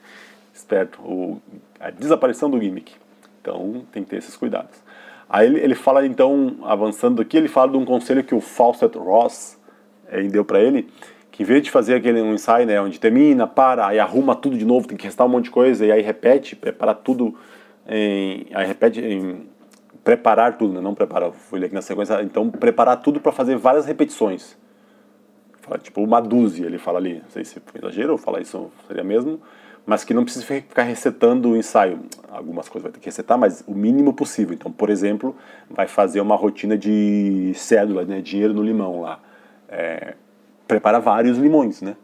Esperto, 0.52 1.00
o, 1.00 1.40
a 1.78 1.90
desaparição 1.90 2.50
do 2.50 2.60
gimmick. 2.60 2.92
Então 3.40 3.84
tem 3.92 4.02
que 4.02 4.10
ter 4.10 4.16
esses 4.16 4.36
cuidados. 4.36 4.82
Aí 5.28 5.46
ele, 5.46 5.60
ele 5.60 5.74
fala, 5.74 6.04
então, 6.04 6.56
avançando 6.62 7.22
aqui, 7.22 7.36
ele 7.36 7.48
fala 7.48 7.70
de 7.72 7.76
um 7.76 7.84
conselho 7.84 8.24
que 8.24 8.34
o 8.34 8.40
Fawcett 8.40 8.96
Ross 8.98 9.58
é, 10.08 10.22
deu 10.22 10.44
para 10.44 10.60
ele, 10.60 10.88
que 11.30 11.42
em 11.42 11.46
vez 11.46 11.62
de 11.62 11.70
fazer 11.70 11.94
aquele 11.94 12.20
um 12.20 12.34
ensaio, 12.34 12.66
né, 12.66 12.80
onde 12.80 12.98
termina, 12.98 13.46
para, 13.46 13.86
aí 13.86 13.98
arruma 14.00 14.34
tudo 14.34 14.56
de 14.56 14.64
novo, 14.64 14.88
tem 14.88 14.96
que 14.96 15.04
restar 15.04 15.26
um 15.26 15.30
monte 15.30 15.44
de 15.44 15.50
coisa, 15.50 15.86
e 15.86 15.92
aí 15.92 16.02
repete, 16.02 16.56
prepara 16.56 16.94
tudo, 16.94 17.34
em, 17.86 18.46
aí 18.52 18.66
repete 18.66 19.00
em 19.00 19.46
preparar 20.08 20.56
tudo, 20.56 20.72
né, 20.72 20.80
não 20.80 20.94
preparar, 20.94 21.30
fui 21.32 21.60
ler 21.60 21.66
aqui 21.66 21.74
na 21.74 21.82
sequência, 21.82 22.22
então 22.22 22.48
preparar 22.48 22.96
tudo 22.96 23.20
para 23.20 23.30
fazer 23.30 23.58
várias 23.58 23.84
repetições. 23.84 24.56
Fala, 25.60 25.76
tipo 25.76 26.02
uma 26.02 26.18
dúzia, 26.18 26.64
ele 26.64 26.78
fala 26.78 26.98
ali, 26.98 27.20
não 27.22 27.28
sei 27.28 27.44
se 27.44 27.60
foi 27.60 27.78
exagero 27.78 28.12
ou 28.12 28.18
falar 28.18 28.40
isso 28.40 28.70
seria 28.86 29.04
mesmo, 29.04 29.38
mas 29.84 30.04
que 30.04 30.14
não 30.14 30.24
precisa 30.24 30.46
ficar 30.46 30.84
resetando 30.84 31.50
o 31.50 31.56
ensaio. 31.58 32.00
Algumas 32.30 32.70
coisas 32.70 32.84
vai 32.84 32.92
ter 32.92 33.00
que 33.00 33.04
resetar, 33.04 33.36
mas 33.36 33.62
o 33.66 33.74
mínimo 33.74 34.14
possível. 34.14 34.54
Então, 34.54 34.72
por 34.72 34.88
exemplo, 34.88 35.36
vai 35.68 35.86
fazer 35.86 36.22
uma 36.22 36.36
rotina 36.36 36.78
de 36.78 37.52
cédula, 37.54 38.06
né, 38.06 38.22
dinheiro 38.22 38.54
no 38.54 38.62
limão 38.62 39.02
lá. 39.02 39.20
É, 39.68 40.14
prepara 40.66 40.98
vários 40.98 41.36
limões, 41.36 41.82
né? 41.82 41.96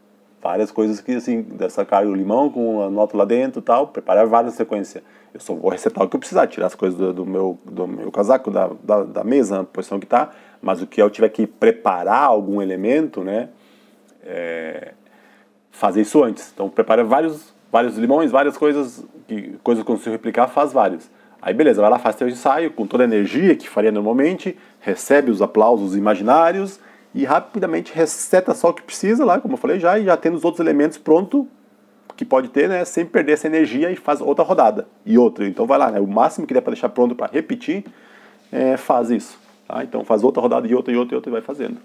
Várias 0.45 0.69
coisas 0.69 1.01
que, 1.01 1.11
assim, 1.11 1.41
dessa 1.41 1.83
cara 1.83 2.07
o 2.07 2.13
limão 2.13 2.51
com 2.51 2.83
a 2.83 2.87
nota 2.87 3.17
lá 3.17 3.25
dentro 3.25 3.63
tal, 3.63 3.87
prepara 3.87 4.27
várias 4.27 4.53
sequências. 4.53 5.03
Eu 5.33 5.39
só 5.39 5.55
vou 5.55 5.71
resetar 5.71 6.03
o 6.03 6.07
que 6.07 6.15
eu 6.15 6.19
precisar, 6.19 6.45
tirar 6.45 6.67
as 6.67 6.75
coisas 6.75 6.95
do, 6.95 7.11
do 7.11 7.25
meu, 7.25 7.57
do 7.65 7.87
meu 7.87 8.11
casaco, 8.11 8.51
da, 8.51 8.69
da, 8.83 9.03
da 9.05 9.23
mesa, 9.23 9.63
posição 9.63 9.99
que 9.99 10.05
está, 10.05 10.29
mas 10.61 10.83
o 10.83 10.85
que 10.85 11.01
eu 11.01 11.09
tiver 11.09 11.29
que 11.29 11.47
preparar 11.47 12.25
algum 12.25 12.61
elemento, 12.61 13.23
né? 13.23 13.49
É, 14.23 14.93
fazer 15.71 16.01
isso 16.01 16.23
antes. 16.23 16.51
Então, 16.53 16.69
prepara 16.69 17.03
vários 17.03 17.51
vários 17.71 17.97
limões, 17.97 18.29
várias 18.29 18.55
coisas, 18.55 19.03
que, 19.27 19.55
coisas 19.63 19.83
que 19.83 19.91
eu 19.91 19.95
consigo 19.95 20.11
replicar, 20.11 20.47
faz 20.47 20.71
vários. 20.71 21.09
Aí 21.41 21.55
beleza, 21.55 21.81
vai 21.81 21.89
lá, 21.89 21.97
faz 21.97 22.15
teu 22.15 22.29
ensaio 22.29 22.71
com 22.71 22.85
toda 22.85 23.03
a 23.03 23.07
energia 23.07 23.55
que 23.55 23.67
faria 23.67 23.91
normalmente, 23.91 24.55
recebe 24.79 25.31
os 25.31 25.41
aplausos 25.41 25.95
imaginários 25.95 26.79
e 27.15 27.23
rapidamente 27.23 27.93
reseta 27.93 28.53
só 28.53 28.69
o 28.69 28.73
que 28.73 28.81
precisa 28.81 29.23
lá, 29.23 29.39
como 29.39 29.53
eu 29.53 29.57
falei 29.57 29.79
já, 29.79 29.97
e 29.97 30.03
já 30.03 30.17
tendo 30.17 30.35
os 30.35 30.43
outros 30.43 30.59
elementos 30.59 30.97
pronto 30.97 31.47
que 32.17 32.25
pode 32.25 32.49
ter, 32.49 32.67
né, 32.67 32.83
sem 32.83 33.05
perder 33.05 33.33
essa 33.33 33.47
energia 33.47 33.89
e 33.89 33.95
faz 33.95 34.19
outra 34.19 34.43
rodada 34.43 34.85
e 35.05 35.17
outra. 35.17 35.47
Então 35.47 35.65
vai 35.65 35.77
lá, 35.77 35.89
né, 35.89 35.99
o 35.99 36.07
máximo 36.07 36.45
que 36.45 36.53
der 36.53 36.59
para 36.59 36.73
deixar 36.73 36.89
pronto 36.89 37.15
para 37.15 37.31
repetir, 37.31 37.85
é, 38.51 38.75
faz 38.75 39.09
isso. 39.09 39.39
Tá? 39.65 39.81
Então 39.81 40.03
faz 40.03 40.23
outra 40.23 40.41
rodada 40.41 40.67
e 40.67 40.75
outra 40.75 40.93
e 40.93 40.97
outra 40.97 41.15
e 41.15 41.17
outra 41.17 41.29
e 41.29 41.31
vai 41.31 41.41
fazendo. 41.41 41.77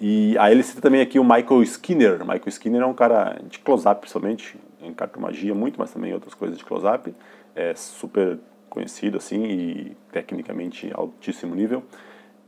E 0.00 0.36
aí 0.38 0.52
ele 0.52 0.62
cita 0.64 0.80
também 0.80 1.00
aqui 1.00 1.20
o 1.20 1.24
Michael 1.24 1.62
Skinner. 1.62 2.18
Michael 2.20 2.48
Skinner 2.48 2.82
é 2.82 2.86
um 2.86 2.94
cara 2.94 3.40
de 3.48 3.60
close-up, 3.60 4.00
principalmente, 4.00 4.56
em 4.82 4.92
cartomagia 4.92 5.54
muito, 5.54 5.78
mas 5.78 5.92
também 5.92 6.12
outras 6.12 6.34
coisas 6.34 6.58
de 6.58 6.64
close-up. 6.64 7.12
É 7.54 7.74
super 7.74 8.38
conhecido, 8.68 9.18
assim, 9.18 9.44
e 9.44 9.96
tecnicamente 10.12 10.90
altíssimo 10.94 11.54
nível. 11.54 11.82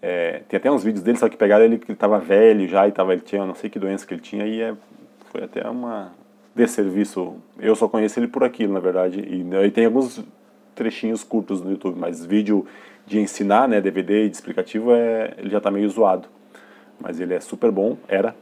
É, 0.03 0.43
tem 0.49 0.57
até 0.57 0.71
uns 0.71 0.83
vídeos 0.83 1.03
dele, 1.03 1.19
só 1.19 1.29
que 1.29 1.37
pegaram 1.37 1.65
ele 1.65 1.79
que 1.79 1.85
ele 1.85 1.93
estava 1.95 2.19
velho 2.19 2.67
já 2.67 2.89
e 2.89 2.93
tava, 2.93 3.13
ele 3.13 3.23
tinha 3.23 3.45
não 3.45 3.55
sei 3.55 3.69
que 3.69 3.79
doença 3.79 4.07
que 4.07 4.15
ele 4.15 4.23
tinha 4.23 4.47
e 4.47 4.61
é, 4.61 4.75
foi 5.31 5.45
até 5.45 5.69
uma 5.69 6.13
desserviço. 6.55 7.37
Eu 7.59 7.77
só 7.77 7.89
conheço 7.89 8.19
ele 8.19 8.29
por 8.29 8.43
aquilo, 8.43 8.73
na 8.73 8.81
verdade. 8.81 9.21
E, 9.21 9.45
né, 9.45 9.67
e 9.67 9.71
tem 9.71 9.85
alguns 9.85 10.25
trechinhos 10.75 11.23
curtos 11.23 11.61
no 11.61 11.71
YouTube, 11.71 11.99
mas 11.99 12.25
vídeo 12.25 12.67
de 13.07 13.21
ensinar, 13.21 13.69
né, 13.69 13.81
DVD 13.81 14.29
de 14.29 14.35
explicativo, 14.35 14.95
é, 14.95 15.35
ele 15.39 15.51
já 15.51 15.59
está 15.59 15.71
meio 15.71 15.89
zoado 15.89 16.29
mas 17.01 17.19
ele 17.19 17.35
é 17.35 17.41
super 17.41 17.71
bom, 17.71 17.97
era. 18.07 18.37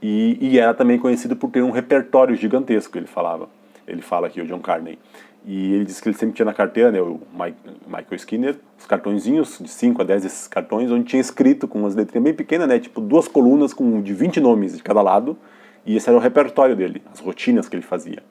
E, 0.00 0.38
e, 0.40 0.58
era 0.58 0.72
também 0.72 0.98
conhecido 0.98 1.36
por 1.36 1.50
ter 1.50 1.62
um 1.62 1.70
repertório 1.70 2.34
gigantesco, 2.34 2.96
ele 2.96 3.06
falava. 3.06 3.48
Ele 3.86 4.00
fala 4.00 4.26
aqui, 4.26 4.40
o 4.40 4.46
John 4.46 4.60
Carney. 4.60 4.98
E 5.44 5.74
ele 5.74 5.84
disse 5.84 6.02
que 6.02 6.08
ele 6.08 6.16
sempre 6.16 6.34
tinha 6.34 6.44
na 6.44 6.52
carteira, 6.52 6.92
né, 6.92 7.00
o 7.00 7.20
Michael 7.32 8.16
Skinner, 8.16 8.56
os 8.78 8.86
cartõezinhos, 8.86 9.58
de 9.60 9.68
5 9.68 10.02
a 10.02 10.04
10 10.04 10.22
desses 10.22 10.48
cartões, 10.48 10.90
onde 10.90 11.04
tinha 11.04 11.20
escrito 11.20 11.66
com 11.66 11.78
umas 11.78 11.94
letrinhas 11.94 12.24
bem 12.24 12.34
pequenas, 12.34 12.68
né, 12.68 12.78
tipo 12.78 13.00
duas 13.00 13.26
colunas 13.28 13.72
com 13.72 14.02
de 14.02 14.12
20 14.12 14.40
nomes 14.40 14.76
de 14.76 14.82
cada 14.82 15.00
lado, 15.00 15.38
e 15.86 15.96
esse 15.96 16.08
era 16.08 16.18
o 16.18 16.20
repertório 16.20 16.76
dele, 16.76 17.02
as 17.10 17.20
rotinas 17.20 17.68
que 17.68 17.76
ele 17.76 17.82
fazia. 17.82 18.22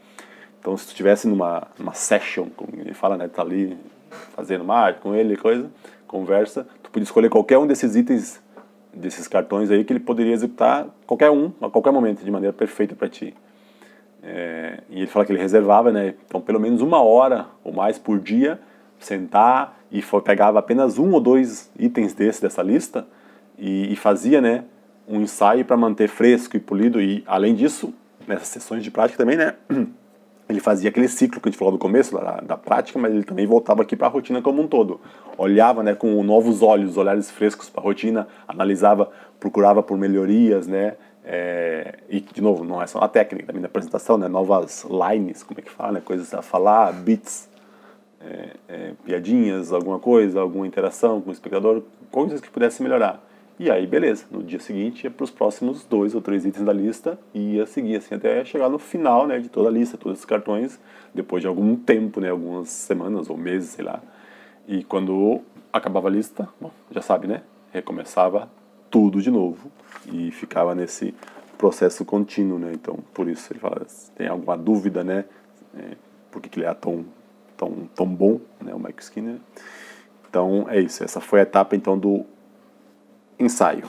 Então, 0.59 0.77
se 0.77 0.85
tu 0.85 0.89
estivesse 0.89 1.27
numa, 1.27 1.67
numa 1.79 1.93
session, 1.93 2.47
como 2.55 2.69
ele 2.79 2.93
fala, 2.93 3.17
né, 3.17 3.27
tá 3.27 3.41
ali 3.41 3.77
fazendo 4.35 4.63
uma 4.63 4.93
com 4.93 5.15
ele, 5.15 5.35
coisa, 5.35 5.71
conversa, 6.05 6.67
tu 6.83 6.91
podia 6.91 7.05
escolher 7.05 7.29
qualquer 7.29 7.57
um 7.57 7.65
desses 7.65 7.95
itens 7.95 8.41
desses 8.93 9.27
cartões 9.27 9.69
aí 9.69 9.83
que 9.83 9.93
ele 9.93 9.99
poderia 9.99 10.33
executar 10.33 10.87
qualquer 11.05 11.29
um, 11.29 11.51
a 11.61 11.69
qualquer 11.69 11.91
momento, 11.91 12.23
de 12.23 12.31
maneira 12.31 12.53
perfeita 12.53 12.95
para 12.95 13.07
ti. 13.07 13.33
É, 14.29 14.79
e 14.89 14.97
ele 14.97 15.07
fala 15.07 15.25
que 15.25 15.31
ele 15.31 15.39
reservava, 15.39 15.89
né? 15.89 16.13
Então, 16.25 16.41
pelo 16.41 16.59
menos 16.59 16.81
uma 16.81 17.01
hora 17.01 17.45
ou 17.63 17.71
mais 17.71 17.97
por 17.97 18.19
dia, 18.19 18.59
sentar 18.99 19.79
e 19.89 20.03
pegava 20.21 20.59
apenas 20.59 20.97
um 20.97 21.13
ou 21.13 21.21
dois 21.21 21.71
itens 21.79 22.13
desse 22.13 22.41
dessa 22.41 22.61
lista 22.61 23.07
e, 23.57 23.93
e 23.93 23.95
fazia, 23.95 24.41
né? 24.41 24.65
Um 25.07 25.21
ensaio 25.21 25.63
para 25.63 25.77
manter 25.77 26.09
fresco 26.09 26.57
e 26.57 26.59
polido. 26.59 26.99
E, 26.99 27.23
além 27.25 27.55
disso, 27.55 27.93
nessas 28.27 28.49
sessões 28.49 28.83
de 28.83 28.91
prática 28.91 29.17
também, 29.17 29.37
né? 29.37 29.53
ele 30.49 30.59
fazia 30.59 30.89
aquele 30.89 31.07
ciclo 31.07 31.39
que 31.39 31.47
a 31.47 31.51
gente 31.51 31.57
falou 31.57 31.71
no 31.71 31.79
começo 31.79 32.13
da, 32.13 32.41
da 32.41 32.57
prática, 32.57 32.99
mas 32.99 33.13
ele 33.13 33.23
também 33.23 33.45
voltava 33.45 33.81
aqui 33.81 33.95
para 33.95 34.07
a 34.07 34.09
rotina 34.09 34.41
como 34.41 34.61
um 34.61 34.67
todo. 34.67 34.99
Olhava, 35.37 35.83
né, 35.83 35.95
com 35.95 36.21
novos 36.23 36.61
olhos, 36.61 36.97
olhares 36.97 37.31
frescos 37.31 37.69
para 37.69 37.81
a 37.81 37.83
rotina, 37.83 38.27
analisava, 38.47 39.09
procurava 39.39 39.83
por 39.83 39.97
melhorias, 39.97 40.67
né, 40.67 40.95
é, 41.29 41.95
e 42.09 42.21
de 42.21 42.41
novo, 42.41 42.63
não 42.63 42.81
é 42.81 42.87
só 42.87 42.99
a 42.99 43.07
técnica, 43.09 43.47
também 43.47 43.61
na 43.61 43.67
apresentação, 43.67 44.17
né, 44.17 44.29
novas 44.29 44.85
lines, 44.85 45.43
como 45.43 45.59
é 45.59 45.61
que 45.61 45.69
fala, 45.69 45.91
né, 45.91 46.01
coisas 46.01 46.33
a 46.33 46.41
falar, 46.41 46.93
bits, 46.93 47.49
é, 48.21 48.49
é, 48.69 48.91
piadinhas, 49.03 49.73
alguma 49.73 49.99
coisa, 49.99 50.39
alguma 50.39 50.65
interação 50.65 51.19
com 51.19 51.29
o 51.29 51.33
espectador, 51.33 51.83
coisas 52.09 52.39
que 52.39 52.49
pudesse 52.49 52.81
melhorar. 52.81 53.21
E 53.59 53.69
aí, 53.69 53.85
beleza, 53.85 54.25
no 54.31 54.41
dia 54.41 54.59
seguinte 54.59 55.03
ia 55.03 55.11
para 55.11 55.25
os 55.25 55.29
próximos 55.29 55.83
dois 55.83 56.15
ou 56.15 56.21
três 56.21 56.45
itens 56.45 56.63
da 56.63 56.71
lista 56.71 57.19
e 57.33 57.55
ia 57.55 57.65
seguir 57.65 57.97
assim 57.97 58.15
até 58.15 58.45
chegar 58.45 58.69
no 58.69 58.79
final 58.79 59.27
né, 59.27 59.37
de 59.39 59.49
toda 59.49 59.67
a 59.67 59.71
lista, 59.71 59.97
todos 59.97 60.19
esses 60.19 60.25
cartões, 60.25 60.79
depois 61.13 61.41
de 61.41 61.47
algum 61.47 61.75
tempo, 61.75 62.21
né, 62.21 62.29
algumas 62.29 62.69
semanas 62.69 63.29
ou 63.29 63.35
meses, 63.35 63.71
sei 63.71 63.83
lá. 63.83 64.01
E 64.65 64.81
quando 64.81 65.41
acabava 65.73 66.07
a 66.07 66.11
lista, 66.11 66.47
bom, 66.61 66.71
já 66.89 67.01
sabe, 67.01 67.27
né? 67.27 67.41
Recomeçava 67.73 68.49
tudo 68.89 69.21
de 69.21 69.29
novo 69.31 69.71
e 70.11 70.31
ficava 70.31 70.73
nesse 70.73 71.13
processo 71.57 72.05
contínuo, 72.05 72.59
né? 72.59 72.71
Então, 72.73 72.99
por 73.13 73.27
isso 73.27 73.51
ele 73.51 73.59
fala, 73.59 73.85
tem 74.15 74.27
alguma 74.27 74.57
dúvida, 74.57 75.03
né? 75.03 75.25
É, 75.77 75.95
por 76.31 76.41
que, 76.41 76.49
que 76.49 76.59
ele 76.59 76.65
é 76.65 76.73
tão, 76.73 77.05
tão, 77.55 77.89
tão 77.95 78.07
bom, 78.07 78.39
né? 78.61 78.73
O 78.73 78.79
Mike 78.79 79.01
Skinner. 79.03 79.37
Então, 80.29 80.67
é 80.69 80.79
isso. 80.79 81.03
Essa 81.03 81.19
foi 81.19 81.39
a 81.39 81.43
etapa, 81.43 81.75
então, 81.75 81.97
do 81.97 82.25
ensaio. 83.39 83.83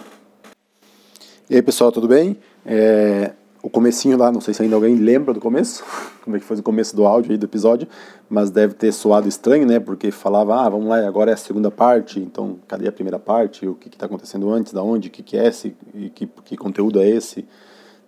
E 1.50 1.56
aí 1.56 1.62
pessoal, 1.62 1.90
tudo 1.90 2.06
bem? 2.06 2.36
É, 2.64 3.32
o 3.68 3.70
comecinho 3.70 4.16
lá, 4.16 4.32
não 4.32 4.40
sei 4.40 4.54
se 4.54 4.62
ainda 4.62 4.74
alguém 4.74 4.96
lembra 4.96 5.34
do 5.34 5.40
começo, 5.40 5.84
como 6.24 6.36
é 6.36 6.40
que 6.40 6.44
foi 6.44 6.56
o 6.56 6.62
começo 6.62 6.96
do 6.96 7.06
áudio 7.06 7.32
aí 7.32 7.38
do 7.38 7.44
episódio, 7.44 7.86
mas 8.28 8.50
deve 8.50 8.72
ter 8.72 8.90
soado 8.92 9.28
estranho, 9.28 9.66
né? 9.66 9.78
Porque 9.78 10.10
falava, 10.10 10.62
ah, 10.62 10.68
vamos 10.70 10.88
lá, 10.88 11.06
agora 11.06 11.30
é 11.30 11.34
a 11.34 11.36
segunda 11.36 11.70
parte, 11.70 12.18
então 12.18 12.58
cadê 12.66 12.88
a 12.88 12.92
primeira 12.92 13.18
parte? 13.18 13.66
O 13.66 13.74
que 13.74 13.88
está 13.88 14.06
acontecendo 14.06 14.50
antes, 14.50 14.72
da 14.72 14.82
onde, 14.82 15.08
o 15.08 15.10
que, 15.10 15.22
que 15.22 15.36
é 15.36 15.46
esse, 15.46 15.76
e 15.94 16.08
que, 16.08 16.26
que 16.26 16.56
conteúdo 16.56 16.98
é 16.98 17.06
esse, 17.06 17.46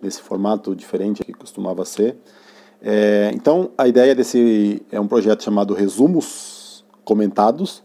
nesse 0.01 0.19
formato 0.21 0.75
diferente 0.75 1.23
que 1.23 1.31
costumava 1.31 1.85
ser. 1.85 2.17
É, 2.81 3.31
então, 3.35 3.69
a 3.77 3.87
ideia 3.87 4.15
desse 4.15 4.81
é 4.91 4.99
um 4.99 5.07
projeto 5.07 5.43
chamado 5.43 5.75
Resumos 5.75 6.83
Comentados. 7.03 7.83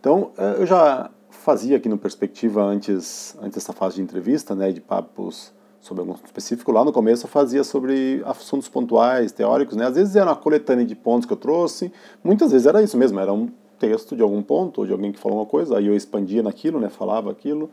Então, 0.00 0.30
é, 0.38 0.62
eu 0.62 0.66
já 0.66 1.10
fazia 1.28 1.76
aqui 1.76 1.90
no 1.90 1.98
Perspectiva 1.98 2.62
antes, 2.62 3.36
antes 3.42 3.56
dessa 3.56 3.74
fase 3.74 3.96
de 3.96 4.02
entrevista, 4.02 4.54
né, 4.54 4.72
de 4.72 4.80
papos 4.80 5.52
sobre 5.80 6.00
algum 6.00 6.14
específico, 6.24 6.72
lá 6.72 6.84
no 6.84 6.92
começo 6.92 7.26
eu 7.26 7.30
fazia 7.30 7.62
sobre 7.62 8.22
assuntos 8.24 8.68
pontuais, 8.68 9.32
teóricos, 9.32 9.76
né, 9.76 9.86
às 9.86 9.94
vezes 9.94 10.16
era 10.16 10.26
uma 10.26 10.36
coletânea 10.36 10.84
de 10.84 10.94
pontos 10.94 11.26
que 11.26 11.32
eu 11.32 11.36
trouxe, 11.36 11.92
muitas 12.22 12.50
vezes 12.50 12.66
era 12.66 12.82
isso 12.82 12.96
mesmo, 12.96 13.20
era 13.20 13.32
um 13.32 13.48
texto 13.78 14.16
de 14.16 14.22
algum 14.22 14.42
ponto, 14.42 14.80
ou 14.80 14.86
de 14.86 14.92
alguém 14.92 15.12
que 15.12 15.18
falou 15.18 15.38
uma 15.38 15.46
coisa, 15.46 15.78
aí 15.78 15.86
eu 15.86 15.94
expandia 15.94 16.42
naquilo, 16.42 16.80
né, 16.80 16.88
falava 16.88 17.30
aquilo, 17.30 17.70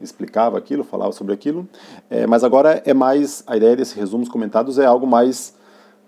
explicava 0.00 0.58
aquilo, 0.58 0.84
falava 0.84 1.12
sobre 1.12 1.32
aquilo. 1.32 1.66
É, 2.10 2.26
mas 2.26 2.44
agora 2.44 2.82
é 2.84 2.92
mais, 2.92 3.42
a 3.46 3.56
ideia 3.56 3.76
desses 3.76 3.94
resumos 3.94 4.28
comentados 4.28 4.78
é 4.78 4.84
algo 4.84 5.06
mais, 5.06 5.54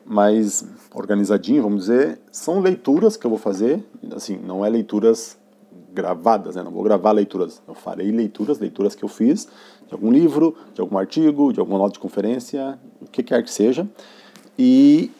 mais 0.04 0.64
organizadinho, 0.94 1.62
vamos 1.62 1.86
dizer. 1.86 2.20
São 2.30 2.60
leituras 2.60 3.16
que 3.16 3.26
eu 3.26 3.30
vou 3.30 3.38
fazer, 3.38 3.82
assim, 4.14 4.36
não 4.36 4.64
é 4.64 4.68
leituras 4.68 5.38
gravadas, 5.92 6.56
né? 6.56 6.62
não 6.62 6.70
vou 6.70 6.82
gravar 6.82 7.12
leituras, 7.12 7.62
eu 7.66 7.74
farei 7.74 8.10
leituras, 8.10 8.58
leituras 8.58 8.94
que 8.94 9.04
eu 9.04 9.08
fiz, 9.08 9.48
de 9.86 9.94
algum 9.94 10.10
livro, 10.10 10.54
de 10.74 10.80
algum 10.80 10.98
artigo, 10.98 11.52
de 11.52 11.60
alguma 11.60 11.78
nota 11.78 11.94
de 11.94 11.98
conferência, 11.98 12.78
o 13.00 13.06
que 13.06 13.22
quer 13.22 13.42
que 13.42 13.50
seja. 13.50 13.88
E 14.58 15.10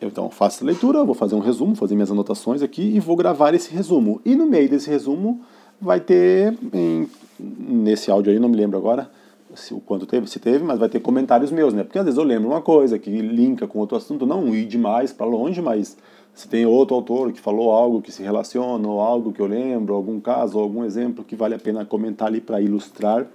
eu 0.00 0.08
então 0.08 0.30
faço 0.30 0.62
a 0.62 0.66
leitura, 0.66 1.04
vou 1.04 1.14
fazer 1.14 1.34
um 1.34 1.40
resumo, 1.40 1.74
fazer 1.74 1.94
minhas 1.94 2.10
anotações 2.10 2.62
aqui 2.62 2.82
e 2.82 3.00
vou 3.00 3.16
gravar 3.16 3.54
esse 3.54 3.72
resumo. 3.72 4.20
E 4.24 4.34
no 4.34 4.46
meio 4.46 4.68
desse 4.68 4.88
resumo 4.88 5.40
vai 5.80 6.00
ter, 6.00 6.56
em, 6.72 7.08
nesse 7.38 8.10
áudio 8.10 8.32
aí, 8.32 8.38
não 8.38 8.48
me 8.48 8.56
lembro 8.56 8.78
agora 8.78 9.10
se, 9.54 9.74
o 9.74 9.80
quanto 9.80 10.06
teve, 10.06 10.28
se 10.28 10.38
teve, 10.38 10.62
mas 10.64 10.78
vai 10.78 10.88
ter 10.88 11.00
comentários 11.00 11.50
meus, 11.50 11.72
né? 11.72 11.82
Porque 11.82 11.98
às 11.98 12.04
vezes 12.04 12.18
eu 12.18 12.24
lembro 12.24 12.48
uma 12.48 12.60
coisa 12.60 12.98
que 12.98 13.10
linka 13.10 13.66
com 13.66 13.78
outro 13.78 13.96
assunto, 13.96 14.26
não 14.26 14.54
ir 14.54 14.66
demais 14.66 15.12
para 15.12 15.26
longe, 15.26 15.60
mas 15.60 15.96
se 16.38 16.46
tem 16.46 16.64
outro 16.64 16.94
autor 16.94 17.32
que 17.32 17.40
falou 17.40 17.72
algo 17.72 18.00
que 18.00 18.12
se 18.12 18.22
relaciona, 18.22 18.86
ou 18.86 19.00
algo 19.00 19.32
que 19.32 19.42
eu 19.42 19.46
lembro, 19.46 19.92
algum 19.92 20.20
caso, 20.20 20.56
algum 20.56 20.84
exemplo 20.84 21.24
que 21.24 21.34
vale 21.34 21.56
a 21.56 21.58
pena 21.58 21.84
comentar 21.84 22.28
ali 22.28 22.40
para 22.40 22.60
ilustrar 22.60 23.26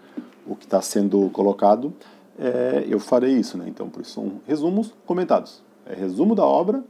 o 0.48 0.56
que 0.56 0.64
está 0.64 0.82
sendo 0.82 1.30
colocado, 1.32 1.94
é, 2.40 2.86
eu 2.88 3.02
farei 3.02 3.34
isso, 3.34 3.58
né? 3.58 3.66
Então, 3.68 3.90
por 3.90 4.02
isso 4.02 4.12
são 4.12 4.40
resumos 4.48 4.94
comentados. 5.06 5.62
É 5.86 5.94
resumo 5.94 6.34
da 6.34 6.46
obra, 6.46 6.82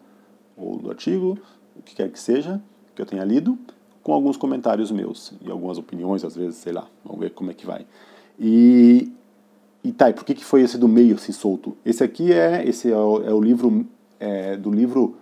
ou 0.56 0.78
do 0.78 0.91
artigo, 0.91 1.36
o 1.76 1.82
que 1.82 1.95
quer 1.95 2.12
que 2.12 2.19
seja, 2.19 2.62
que 2.93 3.02
eu 3.02 3.08
tenha 3.08 3.23
lido, 3.23 3.58
com 4.04 4.13
alguns 4.13 4.38
comentários 4.38 4.91
meus 4.91 5.34
e 5.41 5.49
algumas 5.49 5.80
opiniões, 5.80 6.23
às 6.23 6.36
vezes, 6.36 6.58
sei 6.58 6.73
lá, 6.73 6.86
vamos 7.04 7.21
ver 7.21 7.32
como 7.32 7.49
é 7.49 7.56
que 7.56 7.65
vai. 7.65 7.88
E, 8.39 9.12
e 9.84 9.91
tá, 9.91 10.12
e 10.12 10.13
por 10.13 10.23
que, 10.23 10.36
que 10.36 10.45
foi 10.45 10.62
esse 10.62 10.78
do 10.78 10.88
meio 10.88 11.15
assim 11.15 11.32
solto? 11.32 11.76
Esse 11.84 12.04
aqui 12.04 12.32
é, 12.32 12.63
esse 12.69 12.91
é 12.91 12.95
o, 12.95 13.23
é 13.23 13.34
o 13.34 13.41
livro, 13.41 13.84
é, 14.19 14.56
do 14.56 14.69
livro 14.69 15.17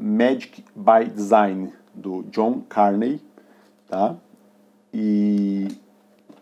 Magic 0.00 0.64
by 0.74 1.04
Design, 1.14 1.72
do 1.94 2.22
John 2.30 2.62
Carney, 2.68 3.20
tá? 3.86 4.16
E 4.94 5.68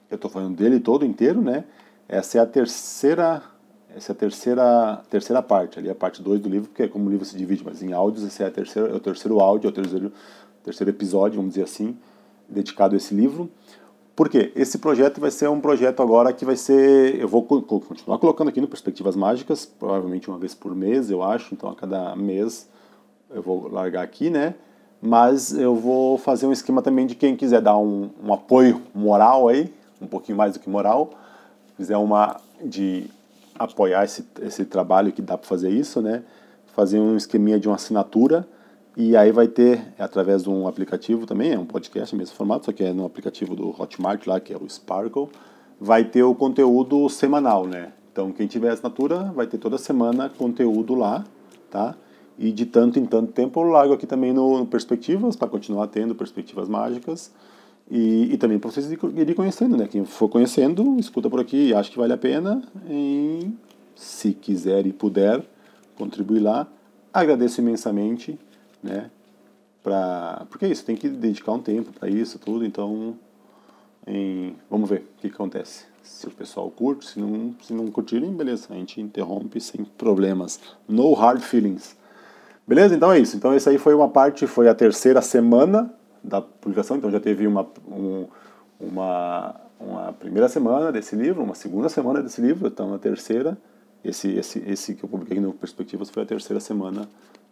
eu 0.08 0.14
estou 0.14 0.30
falando 0.30 0.56
dele 0.56 0.78
todo 0.78 1.04
inteiro, 1.04 1.42
né? 1.42 1.64
Essa 2.08 2.38
é 2.38 2.40
a 2.40 2.46
terceira 2.46 3.42
essa 3.94 4.12
é 4.12 4.14
a 4.14 4.16
terceira, 4.16 5.02
terceira 5.10 5.42
parte, 5.42 5.78
ali 5.78 5.90
a 5.90 5.94
parte 5.94 6.22
2 6.22 6.40
do 6.40 6.48
livro, 6.48 6.68
porque 6.68 6.86
como 6.86 7.06
o 7.06 7.10
livro 7.10 7.24
se 7.24 7.36
divide, 7.36 7.64
mas 7.64 7.82
em 7.82 7.92
áudios, 7.92 8.24
esse 8.24 8.42
é, 8.42 8.46
a 8.46 8.50
terceira, 8.50 8.88
é 8.90 8.94
o 8.94 9.00
terceiro 9.00 9.40
áudio, 9.40 9.66
é 9.66 9.70
o 9.70 9.72
terceiro, 9.72 10.12
terceiro 10.62 10.90
episódio, 10.90 11.36
vamos 11.36 11.54
dizer 11.54 11.64
assim, 11.64 11.96
dedicado 12.48 12.94
a 12.94 12.98
esse 12.98 13.14
livro. 13.14 13.50
Por 14.14 14.28
quê? 14.28 14.52
Esse 14.54 14.78
projeto 14.78 15.20
vai 15.20 15.30
ser 15.30 15.48
um 15.48 15.60
projeto 15.60 16.02
agora 16.02 16.32
que 16.32 16.44
vai 16.44 16.56
ser. 16.56 17.18
Eu 17.18 17.28
vou 17.28 17.42
continuar 17.42 18.18
colocando 18.18 18.48
aqui 18.48 18.60
no 18.60 18.68
Perspectivas 18.68 19.16
Mágicas, 19.16 19.64
provavelmente 19.64 20.28
uma 20.28 20.38
vez 20.38 20.54
por 20.54 20.74
mês, 20.74 21.10
eu 21.10 21.22
acho, 21.22 21.54
então 21.54 21.70
a 21.70 21.74
cada 21.74 22.14
mês 22.14 22.68
eu 23.30 23.42
vou 23.42 23.68
largar 23.68 24.02
aqui, 24.02 24.30
né? 24.30 24.54
Mas 25.00 25.52
eu 25.52 25.74
vou 25.74 26.18
fazer 26.18 26.46
um 26.46 26.52
esquema 26.52 26.82
também 26.82 27.06
de 27.06 27.14
quem 27.14 27.36
quiser 27.36 27.60
dar 27.60 27.78
um, 27.78 28.10
um 28.22 28.32
apoio 28.32 28.82
moral 28.94 29.48
aí, 29.48 29.72
um 30.00 30.06
pouquinho 30.06 30.36
mais 30.36 30.54
do 30.54 30.60
que 30.60 30.68
moral, 30.68 31.10
quiser 31.76 31.96
uma 31.96 32.40
de 32.64 33.08
apoiar 33.56 34.04
esse, 34.04 34.26
esse 34.40 34.64
trabalho 34.64 35.12
que 35.12 35.22
dá 35.22 35.38
para 35.38 35.46
fazer 35.46 35.70
isso, 35.70 36.00
né? 36.00 36.22
Fazer 36.74 36.98
um 36.98 37.16
esqueminha 37.16 37.58
de 37.58 37.68
uma 37.68 37.76
assinatura 37.76 38.46
e 39.00 39.16
aí 39.16 39.30
vai 39.30 39.46
ter, 39.46 39.80
através 39.96 40.42
de 40.42 40.50
um 40.50 40.66
aplicativo 40.66 41.24
também, 41.24 41.52
é 41.52 41.58
um 41.58 41.64
podcast 41.64 42.16
mesmo 42.16 42.34
formato, 42.34 42.66
só 42.66 42.72
que 42.72 42.82
é 42.82 42.92
no 42.92 43.06
aplicativo 43.06 43.54
do 43.54 43.68
Hotmart 43.68 44.26
lá, 44.26 44.40
que 44.40 44.52
é 44.52 44.56
o 44.56 44.68
Sparkle, 44.68 45.28
vai 45.80 46.02
ter 46.04 46.24
o 46.24 46.34
conteúdo 46.34 47.08
semanal, 47.08 47.64
né? 47.64 47.92
Então 48.10 48.32
quem 48.32 48.48
tiver 48.48 48.70
assinatura 48.70 49.30
vai 49.32 49.46
ter 49.46 49.58
toda 49.58 49.78
semana 49.78 50.28
conteúdo 50.28 50.96
lá, 50.96 51.24
tá? 51.70 51.94
E 52.38 52.52
de 52.52 52.64
tanto 52.66 52.98
em 52.98 53.04
tanto 53.04 53.32
tempo 53.32 53.60
eu 53.60 53.64
largo 53.64 53.92
aqui 53.94 54.06
também 54.06 54.32
no, 54.32 54.58
no 54.58 54.66
Perspectivas, 54.66 55.34
para 55.34 55.48
continuar 55.48 55.88
tendo 55.88 56.14
Perspectivas 56.14 56.68
Mágicas. 56.68 57.32
E, 57.90 58.32
e 58.32 58.36
também 58.36 58.58
para 58.58 58.70
vocês 58.70 58.90
irem 58.90 59.34
conhecendo, 59.34 59.76
né? 59.76 59.88
Quem 59.88 60.04
for 60.04 60.28
conhecendo, 60.28 60.96
escuta 60.98 61.28
por 61.28 61.40
aqui 61.40 61.74
acha 61.74 61.90
que 61.90 61.98
vale 61.98 62.12
a 62.12 62.18
pena. 62.18 62.62
E, 62.88 63.50
se 63.96 64.32
quiser 64.32 64.86
e 64.86 64.92
puder 64.92 65.42
contribuir 65.96 66.40
lá, 66.40 66.68
agradeço 67.12 67.60
imensamente, 67.60 68.38
né? 68.80 69.10
Pra, 69.82 70.46
porque 70.48 70.66
é 70.66 70.68
isso, 70.68 70.84
tem 70.84 70.96
que 70.96 71.08
dedicar 71.08 71.52
um 71.52 71.58
tempo 71.58 71.92
para 71.92 72.08
isso, 72.08 72.38
tudo. 72.38 72.64
Então, 72.64 73.16
em, 74.06 74.54
vamos 74.70 74.88
ver 74.88 75.00
o 75.00 75.20
que, 75.20 75.28
que 75.28 75.34
acontece. 75.34 75.86
Se 76.02 76.26
o 76.26 76.30
pessoal 76.30 76.70
curte, 76.70 77.06
se 77.06 77.18
não, 77.18 77.54
se 77.60 77.72
não 77.74 77.90
curtirem, 77.90 78.32
beleza, 78.32 78.68
a 78.70 78.74
gente 78.74 79.00
interrompe 79.00 79.60
sem 79.60 79.84
problemas. 79.84 80.60
No 80.86 81.12
hard 81.14 81.40
feelings. 81.40 81.97
Beleza? 82.68 82.94
Então 82.94 83.10
é 83.10 83.18
isso. 83.18 83.34
Então, 83.34 83.54
essa 83.54 83.70
aí 83.70 83.78
foi 83.78 83.94
uma 83.94 84.10
parte, 84.10 84.46
foi 84.46 84.68
a 84.68 84.74
terceira 84.74 85.22
semana 85.22 85.90
da 86.22 86.42
publicação, 86.42 86.98
então 86.98 87.10
já 87.10 87.18
teve 87.18 87.46
uma, 87.46 87.66
um, 87.90 88.26
uma, 88.78 89.54
uma 89.80 90.12
primeira 90.12 90.50
semana 90.50 90.92
desse 90.92 91.16
livro, 91.16 91.42
uma 91.42 91.54
segunda 91.54 91.88
semana 91.88 92.22
desse 92.22 92.42
livro, 92.42 92.68
então 92.68 92.92
a 92.92 92.98
terceira, 92.98 93.56
esse, 94.04 94.28
esse, 94.32 94.58
esse 94.66 94.94
que 94.94 95.02
eu 95.02 95.08
publiquei 95.08 95.40
no 95.40 95.54
Perspectivas 95.54 96.10
foi 96.10 96.24
a 96.24 96.26
terceira 96.26 96.60
semana 96.60 97.08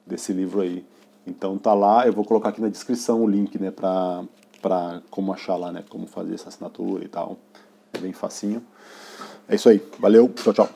desse 0.06 0.34
livro 0.34 0.60
aí. 0.60 0.84
Então 1.26 1.56
tá 1.56 1.72
lá, 1.72 2.06
eu 2.06 2.12
vou 2.12 2.24
colocar 2.24 2.50
aqui 2.50 2.60
na 2.60 2.68
descrição 2.68 3.22
o 3.22 3.26
link, 3.26 3.58
né, 3.58 3.70
pra, 3.70 4.22
pra 4.60 5.00
como 5.10 5.32
achar 5.32 5.56
lá, 5.56 5.72
né, 5.72 5.82
como 5.88 6.06
fazer 6.06 6.34
essa 6.34 6.50
assinatura 6.50 7.04
e 7.04 7.08
tal. 7.08 7.38
É 7.94 7.98
bem 7.98 8.12
facinho. 8.12 8.62
É 9.48 9.54
isso 9.54 9.68
aí, 9.70 9.82
valeu, 9.98 10.28
tchau, 10.28 10.52
tchau. 10.52 10.68